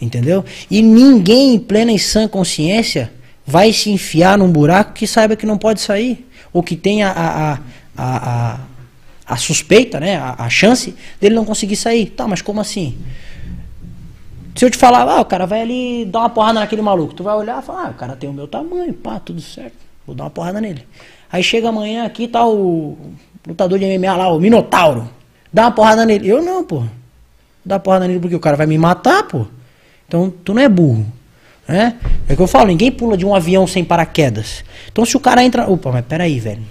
[0.00, 0.44] Entendeu?
[0.70, 3.12] E ninguém em plena e sã consciência
[3.46, 6.28] vai se enfiar num buraco que saiba que não pode sair.
[6.52, 7.58] Ou que tenha a, a,
[7.96, 8.60] a, a,
[9.26, 10.16] a suspeita, né?
[10.16, 12.06] A, a chance dele não conseguir sair.
[12.06, 12.96] Tá, mas como assim?
[14.54, 17.24] Se eu te falar, ah, o cara vai ali dar uma porrada naquele maluco, tu
[17.24, 19.76] vai olhar e falar, ah, o cara tem o meu tamanho, pá, tudo certo.
[20.06, 20.86] Vou dar uma porrada nele.
[21.30, 22.96] Aí chega amanhã aqui, tá o
[23.46, 25.08] lutador de MMA lá, o Minotauro.
[25.52, 26.28] Dá uma porrada nele.
[26.28, 26.82] Eu não, pô.
[27.64, 29.46] Dá uma porrada nele porque o cara vai me matar, pô.
[30.06, 31.04] Então tu não é burro.
[31.66, 31.94] Né?
[32.28, 34.64] É o que eu falo, ninguém pula de um avião sem paraquedas.
[34.92, 35.68] Então se o cara entra.
[35.70, 36.62] Opa, mas peraí, velho.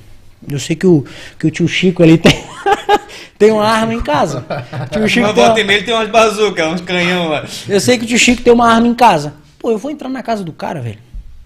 [0.48, 1.06] Eu sei que o,
[1.40, 2.44] que o tio Chico ali tem,
[3.40, 4.46] tem uma arma em casa.
[4.92, 7.46] Tio Chico Mas tem uma- volta e ele tem umas bazucas, uns canhão lá.
[7.68, 9.34] eu sei que o tio Chico tem uma arma em casa.
[9.58, 11.00] Pô, eu vou entrar na casa do cara, velho.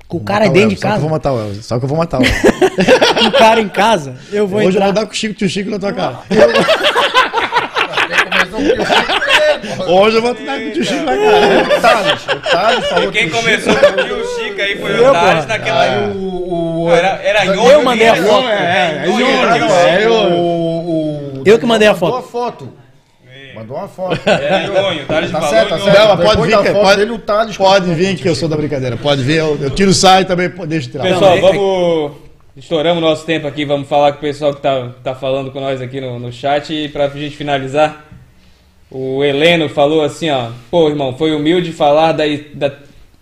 [0.08, 1.02] Com o cara é dentro de Elvis, Só que eu casa.
[1.02, 1.66] vou matar o Elvis.
[1.66, 2.42] Só que eu vou matar o Elvis.
[3.20, 4.86] Com o cara em casa, eu vou Hoje eu entrar.
[4.86, 6.20] vou dar com o Chico, tio Chico na tua cara.
[8.30, 11.78] Começou com o Chico Hoje eu vou dar com o tio Chico na cara.
[11.78, 15.12] O Thales, o Thales falou Quem começou com o tio Chico aí foi Eu, o
[15.14, 15.82] Thales naquela.
[15.82, 18.48] Aí o, o, Era, era Eu mandei a era foto.
[18.48, 18.58] É, é
[19.04, 19.88] era não, Nhonho.
[19.88, 22.26] é o, o, o- Eu que mandei a mandou foto.
[22.26, 22.74] a foto.
[23.58, 24.20] Mandou uma foto.
[24.30, 25.98] Era Nhonho, Thales Tá falou certo, tá certo.
[25.98, 28.96] Não, pode vir, que, pode, dele, o Thales pode vir que eu sou da brincadeira.
[28.98, 31.04] Pode vir, eu, eu tiro sai também, deixa eu tirar.
[31.04, 32.12] Pessoal, Não, é- vamos.
[32.56, 35.80] Estouramos nosso tempo aqui, vamos falar com o pessoal que tá, tá falando com nós
[35.82, 36.72] aqui no, no chat.
[36.74, 38.06] E pra gente finalizar,
[38.92, 42.24] o Heleno falou assim: ó, pô, irmão, foi humilde falar da,
[42.54, 42.72] da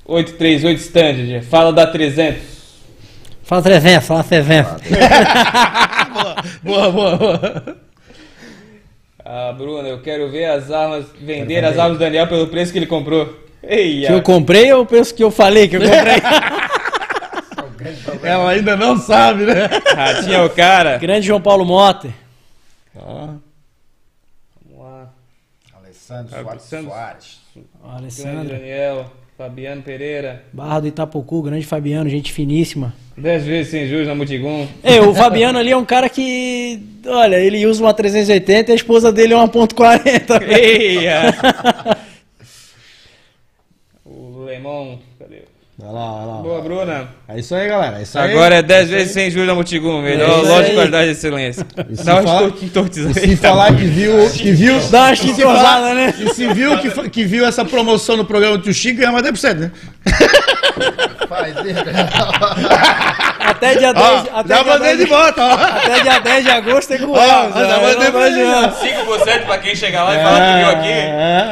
[0.06, 2.42] 838 Standard, fala da 300.
[3.44, 4.72] Fala 300, fala 300.
[6.64, 7.78] Boa, boa, boa.
[9.28, 12.78] Ah, Bruna, eu quero ver as armas, vender as armas do Daniel pelo preço que
[12.78, 13.36] ele comprou.
[13.64, 16.22] Ei, Que eu comprei ou o preço que eu falei que eu comprei?
[18.24, 19.68] Ela ainda não sabe, né?
[19.96, 20.98] Ratinho é o cara.
[20.98, 22.12] Grande João Paulo Motter.
[22.94, 23.42] Vamos
[24.78, 25.10] lá.
[25.76, 26.48] Alessandro Soares.
[26.50, 26.92] Alessandro.
[26.92, 27.40] Soares.
[27.56, 28.50] Grande Alessandro.
[28.56, 30.44] Daniel, Fabiano Pereira.
[30.54, 32.94] Barra do Itapocu, grande Fabiano, gente finíssima.
[33.18, 34.66] Dez vezes sem juros na Mutigum.
[34.82, 38.76] É, o Fabiano ali é um cara que, olha, ele usa uma 380 e a
[38.76, 40.42] esposa dele é uma .40.
[40.42, 41.34] Eia!
[44.06, 45.00] o Lemon?
[45.78, 46.42] Olha lá, olha lá.
[46.42, 47.08] Boa, Bruna.
[47.28, 48.00] É isso aí, galera.
[48.00, 48.32] É isso aí.
[48.32, 50.02] Agora é 10 vezes sem juros na.
[50.02, 51.68] Melhor É isso loja de qualidade e excelência.
[51.94, 53.30] se Dá uma fala- estor- entortizada E aí.
[53.32, 56.14] se falar que viu, que viu, Dá uma e se falar- né?
[56.18, 59.26] E se viu que, que viu essa promoção no programa do tio Chico, ganha mais
[59.26, 59.72] 10%, né?
[61.28, 61.76] Faz ele.
[63.40, 65.54] Até dia 10, Ó, até, já dia mandei 10 de volta, ó.
[65.54, 67.94] até dia 10 de agosto tem com o Elvis, já né?
[67.94, 68.76] mandei pra ele, adianta.
[68.86, 70.92] 5% pra quem chegar lá e falar que viu aqui.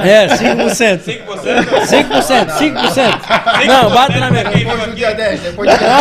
[0.10, 1.00] É, 5%.
[1.00, 1.24] 5%.
[1.86, 3.68] 5%, 5%.
[3.68, 4.44] Não, bate na minha.
[4.44, 4.96] Depois do aqui.
[4.96, 5.94] dia 10, depois do dia 10.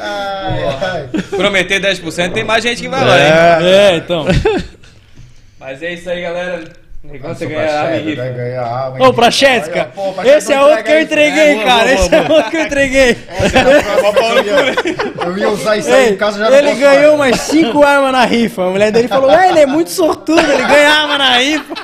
[0.00, 1.08] Ai, ai.
[1.36, 3.24] Prometer 10%, tem mais gente que vai lá, hein?
[3.24, 3.92] É.
[3.92, 4.26] É, então.
[5.58, 6.83] Mas é isso aí, galera.
[7.04, 8.22] Negócio é ganhar a Praxedes, rifa.
[8.22, 9.12] vai ganhar a arma Ô,
[10.24, 11.64] esse é outro que eu isso, entreguei, né?
[11.64, 11.92] cara.
[11.92, 13.18] Esse é outro que eu entreguei.
[15.26, 17.32] Eu ia- Eu usar isso aí em casa já não ele ganhou mais.
[17.36, 18.62] umas 5 armas na rifa.
[18.62, 21.74] A mulher dele falou: Ué, ele é muito sortudo, ele ganha arma na rifa.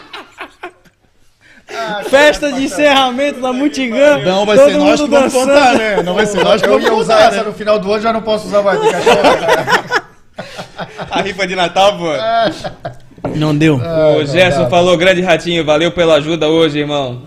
[1.73, 4.19] Ah, Festa de encerramento da Mutigã.
[4.19, 5.53] Não vai todo ser nós que vamos dançando.
[5.53, 6.03] contar, né?
[6.03, 7.43] Não vai ser nós que Eu vamos ia usar contar, essa né?
[7.45, 8.81] no final do ano, já não posso usar mais.
[8.83, 10.01] achar-
[11.11, 12.07] A rifa de Natal, pô.
[13.37, 13.77] Não deu.
[13.77, 17.23] O Gerson falou, grande ratinho, valeu pela ajuda hoje, irmão.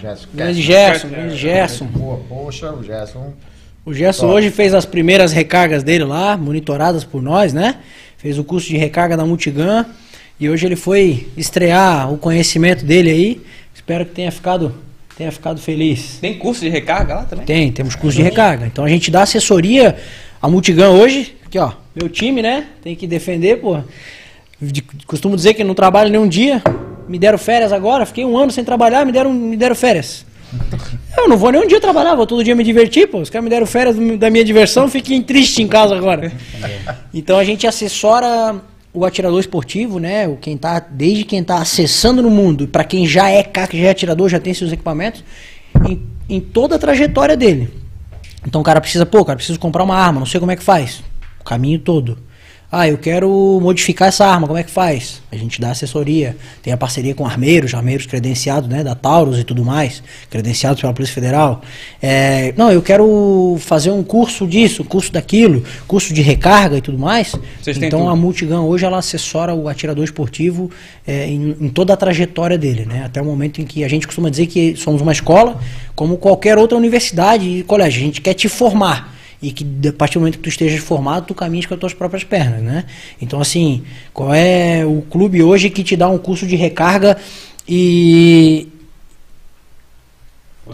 [0.00, 1.88] Gerson, Grande Gerson, grande Gerson.
[2.28, 3.32] Poxa, o Gerson.
[3.84, 7.76] O Gerson hoje fez as primeiras recargas dele lá, monitoradas por nós, né?
[8.16, 9.84] Fez o curso de recarga da Multigun.
[10.38, 13.40] E hoje ele foi estrear o conhecimento dele aí.
[13.74, 14.74] Espero que tenha ficado,
[15.16, 16.18] tenha ficado feliz.
[16.20, 17.44] Tem curso de recarga lá também?
[17.44, 18.66] Tem, temos curso de recarga.
[18.66, 19.96] Então a gente dá assessoria
[20.40, 21.36] à Multigun hoje.
[21.44, 22.66] Aqui, ó, meu time, né?
[22.82, 23.78] Tem que defender, pô.
[24.60, 26.62] De- Costumo dizer que não trabalho nem um dia.
[27.08, 30.24] Me deram férias agora, fiquei um ano sem trabalhar, me deram, me deram férias.
[31.16, 33.18] Eu não vou nem um dia trabalhar, vou todo dia me divertir, pô.
[33.18, 36.32] Os caras me deram férias da minha diversão, fiquei triste em casa agora.
[37.12, 38.60] Então a gente assessora
[38.92, 40.26] o atirador esportivo, né?
[40.28, 43.86] O quem tá, desde quem tá acessando no mundo, para quem já é CAC, já
[43.88, 45.22] é atirador, já tem seus equipamentos,
[45.88, 47.68] em, em toda a trajetória dele.
[48.46, 50.62] Então o cara precisa, pô, cara, preciso comprar uma arma, não sei como é que
[50.62, 51.02] faz.
[51.40, 52.18] O caminho todo.
[52.72, 55.20] Ah, eu quero modificar essa arma, como é que faz?
[55.32, 59.44] A gente dá assessoria, tem a parceria com armeiros, armeiros credenciados, né, da Taurus e
[59.44, 61.62] tudo mais, credenciados pela Polícia Federal.
[62.00, 66.96] É, não, eu quero fazer um curso disso, curso daquilo, curso de recarga e tudo
[66.96, 67.34] mais.
[67.60, 70.70] Vocês então a Multigun hoje ela assessora o atirador esportivo
[71.04, 73.02] é, em, em toda a trajetória dele, né?
[73.04, 75.60] Até o momento em que a gente costuma dizer que somos uma escola,
[75.96, 78.00] como qualquer outra universidade e colégio.
[78.00, 81.26] A gente quer te formar e que a partir do momento que tu estejas formado,
[81.26, 82.84] tu caminhes com as tuas próprias pernas, né?
[83.20, 87.16] Então assim, qual é o clube hoje que te dá um curso de recarga
[87.68, 88.68] e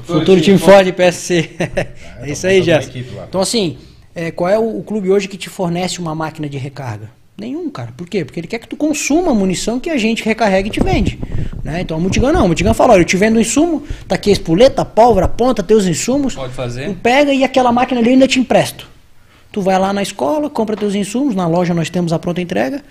[0.04, 1.50] Futuro Time Ford PSC.
[2.20, 2.90] é isso aí, tô montando uma Gerson.
[2.90, 3.26] equipe lá.
[3.28, 3.78] Então, assim,
[4.14, 7.10] é, qual é o, o clube hoje que te fornece uma máquina de recarga?
[7.38, 7.92] Nenhum, cara.
[7.94, 8.24] Por quê?
[8.24, 11.18] Porque ele quer que tu consuma a munição que a gente recarrega e te vende.
[11.62, 11.82] Né?
[11.82, 12.44] Então a Multigun não.
[12.44, 15.26] A Multigun fala, olha, eu te vendo o insumo, tá aqui a espoleta, a pólvora,
[15.26, 16.34] a ponta, teus insumos.
[16.34, 16.88] Pode fazer.
[16.88, 18.88] Tu pega e aquela máquina ali eu ainda te empresto.
[19.52, 22.82] Tu vai lá na escola, compra teus insumos, na loja nós temos a pronta entrega,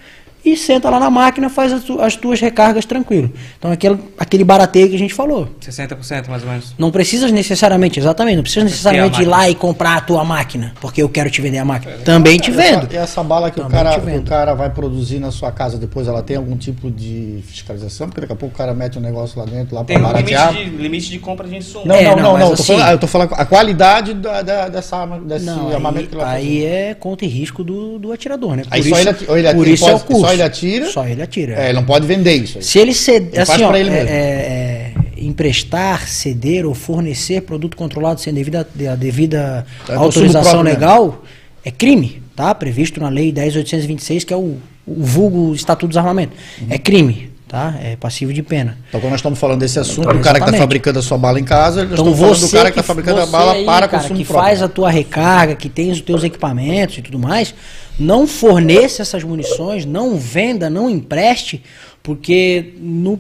[0.46, 3.32] e senta lá na máquina, faz as, tu- as tuas recargas tranquilo.
[3.58, 5.50] Então aquele, aquele barateio que a gente falou.
[5.62, 6.74] 60% mais ou menos.
[6.78, 11.02] Não precisas necessariamente, exatamente, não precisas necessariamente ir lá e comprar a tua máquina, porque
[11.02, 11.94] eu quero te vender a máquina.
[12.06, 12.88] Também te vendo.
[12.92, 16.08] E essa bala que o, cara, que o cara vai produzir na sua casa depois,
[16.08, 18.08] ela tem algum tipo de fiscalização?
[18.08, 20.14] Porque daqui a pouco o cara mete um negócio lá dentro, lá pra um limite
[20.34, 20.54] baratear.
[20.54, 21.86] de, limite de compra de insumo.
[21.86, 22.42] Não, É, não, não, não, não.
[22.42, 25.70] Eu tô, assim- falando, eu tô falando a qualidade da, da- dessa arma, desse Não,
[25.74, 26.66] armamento aí, que ele vai aí fazer.
[26.66, 28.64] é conta e risco do, do atirador, né?
[28.70, 29.10] Aí só ele
[29.48, 30.35] ele por isso é o curso.
[30.36, 30.90] Só ele atira?
[30.92, 31.54] Só ele atira.
[31.56, 32.64] É, ele não pode vender isso aí.
[32.64, 34.10] Se ele ceder, assim, ó, ele é- mesmo.
[34.10, 40.64] é- é, emprestar, ceder ou fornecer produto controlado sem devida, a devida É autorização próprio
[40.64, 40.80] mesmo.
[40.80, 41.24] legal
[41.64, 42.54] é crime, tá?
[42.54, 46.38] Previsto na lei 10826, que é o, o vulgo Estatuto dos Armamentos.
[46.62, 46.68] Uhum.
[46.70, 47.76] É crime, tá?
[47.82, 48.78] É passivo de pena.
[48.90, 51.18] Então, quando nós estamos falando desse assunto, Então, o cara que está fabricando a sua
[51.18, 53.66] bala em casa, nós Então estamos falando do cara que está fabricando a bala aí,
[53.66, 54.46] para cara, consumo que próprio.
[54.46, 57.54] faz a tua recarga, que tem os teus equipamentos e tudo mais,
[58.00, 61.64] não forneça essas munições, não venda, não empreste,
[62.02, 63.20] porque no,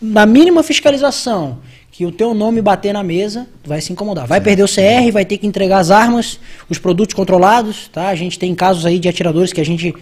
[0.00, 1.58] na mínima fiscalização
[1.96, 4.26] que o teu nome bater na mesa, vai se incomodar.
[4.26, 6.38] Vai perder o CR, vai ter que entregar as armas,
[6.68, 8.08] os produtos controlados, tá?
[8.08, 9.94] A gente tem casos aí de atiradores que a gente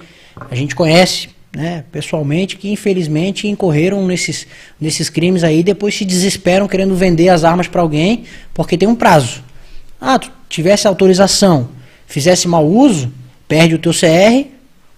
[0.51, 4.47] a gente conhece, né, pessoalmente, que infelizmente incorreram nesses
[4.81, 8.97] nesses crimes aí, depois se desesperam querendo vender as armas para alguém, porque tem um
[8.97, 9.43] prazo.
[10.01, 11.69] Ah, tu tivesse autorização,
[12.07, 13.11] fizesse mau uso,
[13.47, 14.49] perde o teu CR,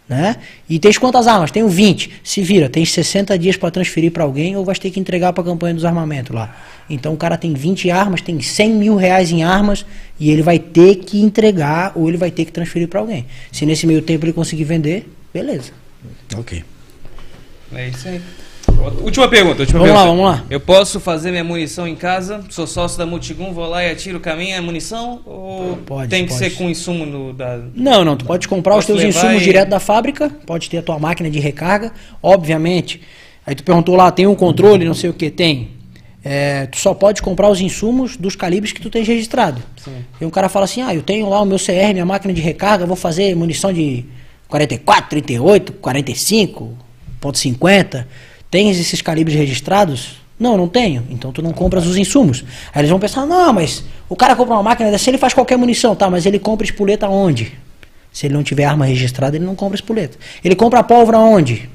[0.09, 0.37] né?
[0.69, 1.51] E tens quantas armas?
[1.51, 2.11] Tenho 20.
[2.23, 5.43] Se vira, tens 60 dias para transferir para alguém ou vais ter que entregar para
[5.43, 6.57] a campanha dos armamentos lá.
[6.89, 9.85] Então o cara tem 20 armas, tem 100 mil reais em armas
[10.19, 13.27] e ele vai ter que entregar ou ele vai ter que transferir para alguém.
[13.51, 15.73] Se nesse meio tempo ele conseguir vender, beleza.
[16.37, 16.62] Ok.
[17.74, 18.20] É isso aí.
[19.03, 20.23] Última pergunta, última Vamos lá, pergunta.
[20.23, 20.45] vamos lá.
[20.51, 22.45] Eu posso fazer minha munição em casa?
[22.51, 25.20] Sou sócio da Multigum, vou lá e atiro com a minha munição?
[25.24, 26.39] Ou Pode, tem que pode.
[26.39, 27.59] ser com insumo no, da...
[27.74, 30.83] Não, não, tu pode comprar os teus insumos e- direto da fábrica, pode ter a
[30.83, 31.91] tua máquina de recarga,
[32.23, 33.01] obviamente.
[33.47, 35.70] Aí tu perguntou lá, tem um controle, não sei o que, tem.
[36.24, 39.62] É, tu só pode comprar os insumos dos calibres que tu tens registrado.
[40.20, 42.41] E um cara fala assim, ah, eu tenho lá o meu CR, minha máquina de
[42.41, 44.05] recarga, vou fazer munição de
[44.48, 46.73] 44, 38, 45,
[47.20, 48.06] ponto .50.
[48.51, 50.16] Tens esses calibres registrados?
[50.39, 51.05] Não, não tenho.
[51.10, 52.44] Então tu não compras os insumos.
[52.73, 55.56] Aí eles vão pensar, não, mas o cara compra uma máquina dessa, ele faz qualquer
[55.56, 56.09] munição, tá?
[56.10, 57.52] Mas ele compra espoleta onde?
[58.12, 60.16] Se ele não tiver arma registrada, ele não compra espoleta.
[60.44, 61.68] Ele compra pólvora onde?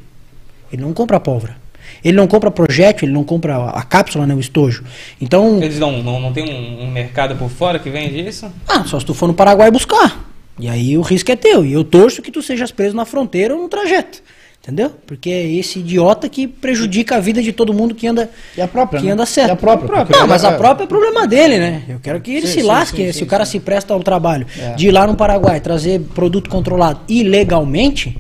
[0.72, 1.56] Ele não compra pólvora.
[2.04, 4.84] Ele não compra projétil, ele não compra a cápsula, né, o estojo.
[5.20, 8.52] Então, Eles não, não, não tem um, um mercado por fora que vende isso?
[8.68, 10.31] ah, só se tu for no Paraguai buscar.
[10.60, 11.66] E aí o risco é teu.
[11.66, 14.22] E eu torço que tu sejas preso na fronteira ou no trajeto.
[14.62, 14.92] Entendeu?
[15.08, 18.68] Porque é esse idiota que prejudica a vida de todo mundo que anda, E a
[18.68, 19.14] própria, que né?
[19.14, 19.50] anda certo.
[19.50, 21.84] E a própria, porque Não, mas a é- própria é problema dele, né?
[21.90, 22.98] Eu quero que ele Sim, se sim, lasque.
[22.98, 23.54] sim, se sim, o cara sim.
[23.54, 24.76] se presta ao trabalho É.
[24.76, 28.16] de ir lá no Paraguai trazer produto controlado ilegalmente,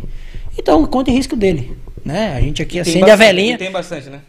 [0.57, 1.77] então conta em risco dele.
[2.03, 2.33] Né?
[2.35, 3.57] A gente aqui Tem acende a bastante- velhinha.
[3.59, 4.21] Tem bastante, né?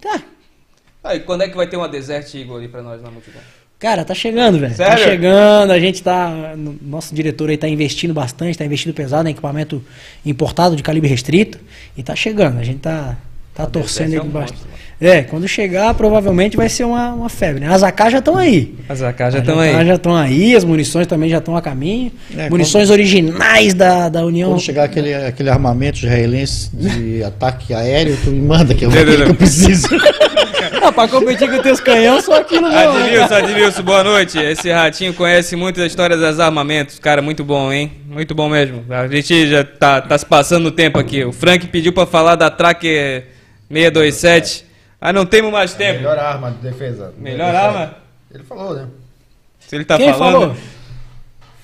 [0.00, 0.22] Tá.
[1.04, 3.42] Aí, quando é que vai ter uma Desert Eagle ali pra nós na multidão?
[3.82, 4.74] Cara, tá chegando, velho.
[4.76, 6.54] Tá chegando, a gente tá.
[6.56, 9.82] no- Nosso diretor aí tá investindo bastante, tá investindo pesado em equipamento
[10.24, 11.58] importado de calibre restrito.
[11.96, 13.16] E tá chegando, a gente tá,
[13.52, 14.60] tá torcendo aí é um monstro,
[15.04, 17.74] É, quando chegar, provavelmente vai ser uma, uma febre, né?
[17.74, 18.72] As AK já estão aí.
[18.88, 19.86] As AK já As estão AK aí.
[19.86, 22.12] Já estão aí, as munições também já estão a caminho.
[22.36, 24.50] É, munições originais da, da União.
[24.50, 29.04] Quando chegar aquele, aquele armamento israelense de ataque aéreo, tu me manda que eu, Não,
[29.04, 29.24] não, não.
[29.24, 29.88] que eu preciso.
[30.84, 32.92] Ah, pra competir com teus canhões, só aqui no meu.
[32.92, 34.36] Adilson, Adilson, boa noite.
[34.38, 36.98] Esse ratinho conhece muito da história das armamentos.
[36.98, 37.92] Cara, muito bom, hein?
[38.08, 38.84] Muito bom mesmo.
[38.90, 41.24] A gente já tá, tá se passando o tempo aqui.
[41.24, 43.26] O Frank pediu pra falar da Tracker
[43.70, 44.64] 627.
[45.04, 45.98] Ah, não temos mais tempo.
[45.98, 47.12] Melhor arma de defesa.
[47.18, 47.96] Melhor arma?
[48.32, 48.86] Ele falou, né?
[49.58, 50.40] Se ele tá Quem falando.
[50.40, 50.56] falou?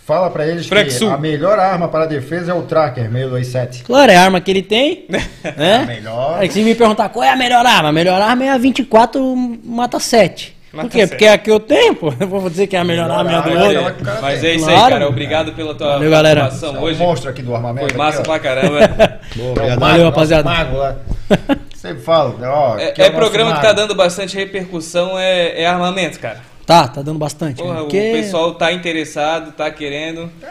[0.05, 1.09] Fala pra eles Frank que Sul.
[1.09, 3.85] a melhor arma para a defesa é o Tracker 627.
[3.85, 5.07] Claro, é a arma que ele tem.
[5.57, 5.85] né?
[5.87, 6.41] melhor.
[6.41, 9.37] Aí se me perguntar qual é a melhor arma, a melhor arma é a 24
[9.63, 10.58] Mata 7.
[10.73, 10.99] Mata Por quê?
[11.01, 11.09] 7.
[11.11, 12.13] Porque é a que eu tenho, pô.
[12.21, 13.95] Eu vou dizer que é a melhor, arma é a do é outro.
[13.95, 15.09] que o Mas é isso aí, cara.
[15.09, 16.41] Obrigado pela tua Valeu, galera.
[16.43, 16.99] participação É o hoje.
[16.99, 17.89] monstro aqui do armamento.
[17.89, 18.79] Foi massa aqui, pra caramba.
[19.35, 19.81] Boa, É o obrigado.
[19.81, 20.51] mago, Valeu, rapaziada.
[20.51, 20.97] Mago lá.
[21.75, 22.77] Sempre falo, né, ó.
[22.77, 23.67] É, é o nosso programa que mago.
[23.69, 26.41] tá dando bastante repercussão, é, é armamento, cara.
[26.67, 27.63] Tá, tá dando bastante.
[27.63, 27.81] Porra, né?
[27.81, 30.31] o Porque pessoal tá interessado, tá querendo.
[30.43, 30.47] É,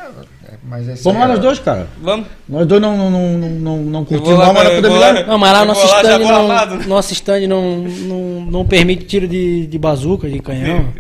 [0.68, 1.88] mas esse Vamos lá é- nós dois, cara.
[2.02, 2.27] Vamos?
[2.48, 5.14] Nós dois não, não, não, não, não, não curtimos lá, não, mas nós podemos lá.
[5.23, 8.22] Não, mas lá nosso stand, não, nosso stand não, não,
[8.52, 10.94] não permite tiro de, de bazuca, de canhão.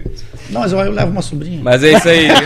[0.49, 1.59] Não, mas eu, eu levo uma sobrinha.
[1.61, 2.27] Mas é isso aí.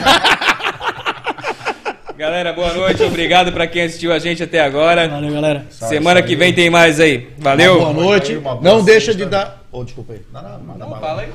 [2.17, 3.01] Galera, boa noite.
[3.01, 5.07] Obrigado pra quem assistiu a gente até agora.
[5.07, 5.65] Valeu, galera.
[5.71, 7.29] Semana que vem tem mais aí.
[7.37, 7.79] Valeu.
[7.79, 8.35] Boa noite.
[8.35, 9.63] Uma boa Não deixa de dar.
[9.71, 10.21] Oh, desculpa aí.
[10.31, 10.99] Não, não, Não, bala.
[10.99, 11.29] fala aí.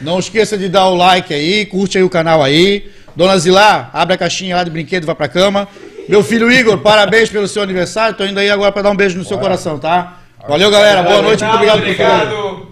[0.00, 2.90] Não esqueça de dar o like aí, curte aí o canal aí.
[3.14, 5.68] Dona Zilá, abre a caixinha lá de brinquedo, vai pra cama.
[6.08, 8.16] Meu filho Igor, parabéns pelo seu aniversário.
[8.16, 10.18] Tô indo aí agora pra dar um beijo no seu coração, tá?
[10.48, 11.02] Valeu, galera.
[11.02, 12.71] Boa noite, muito obrigado por Obrigado.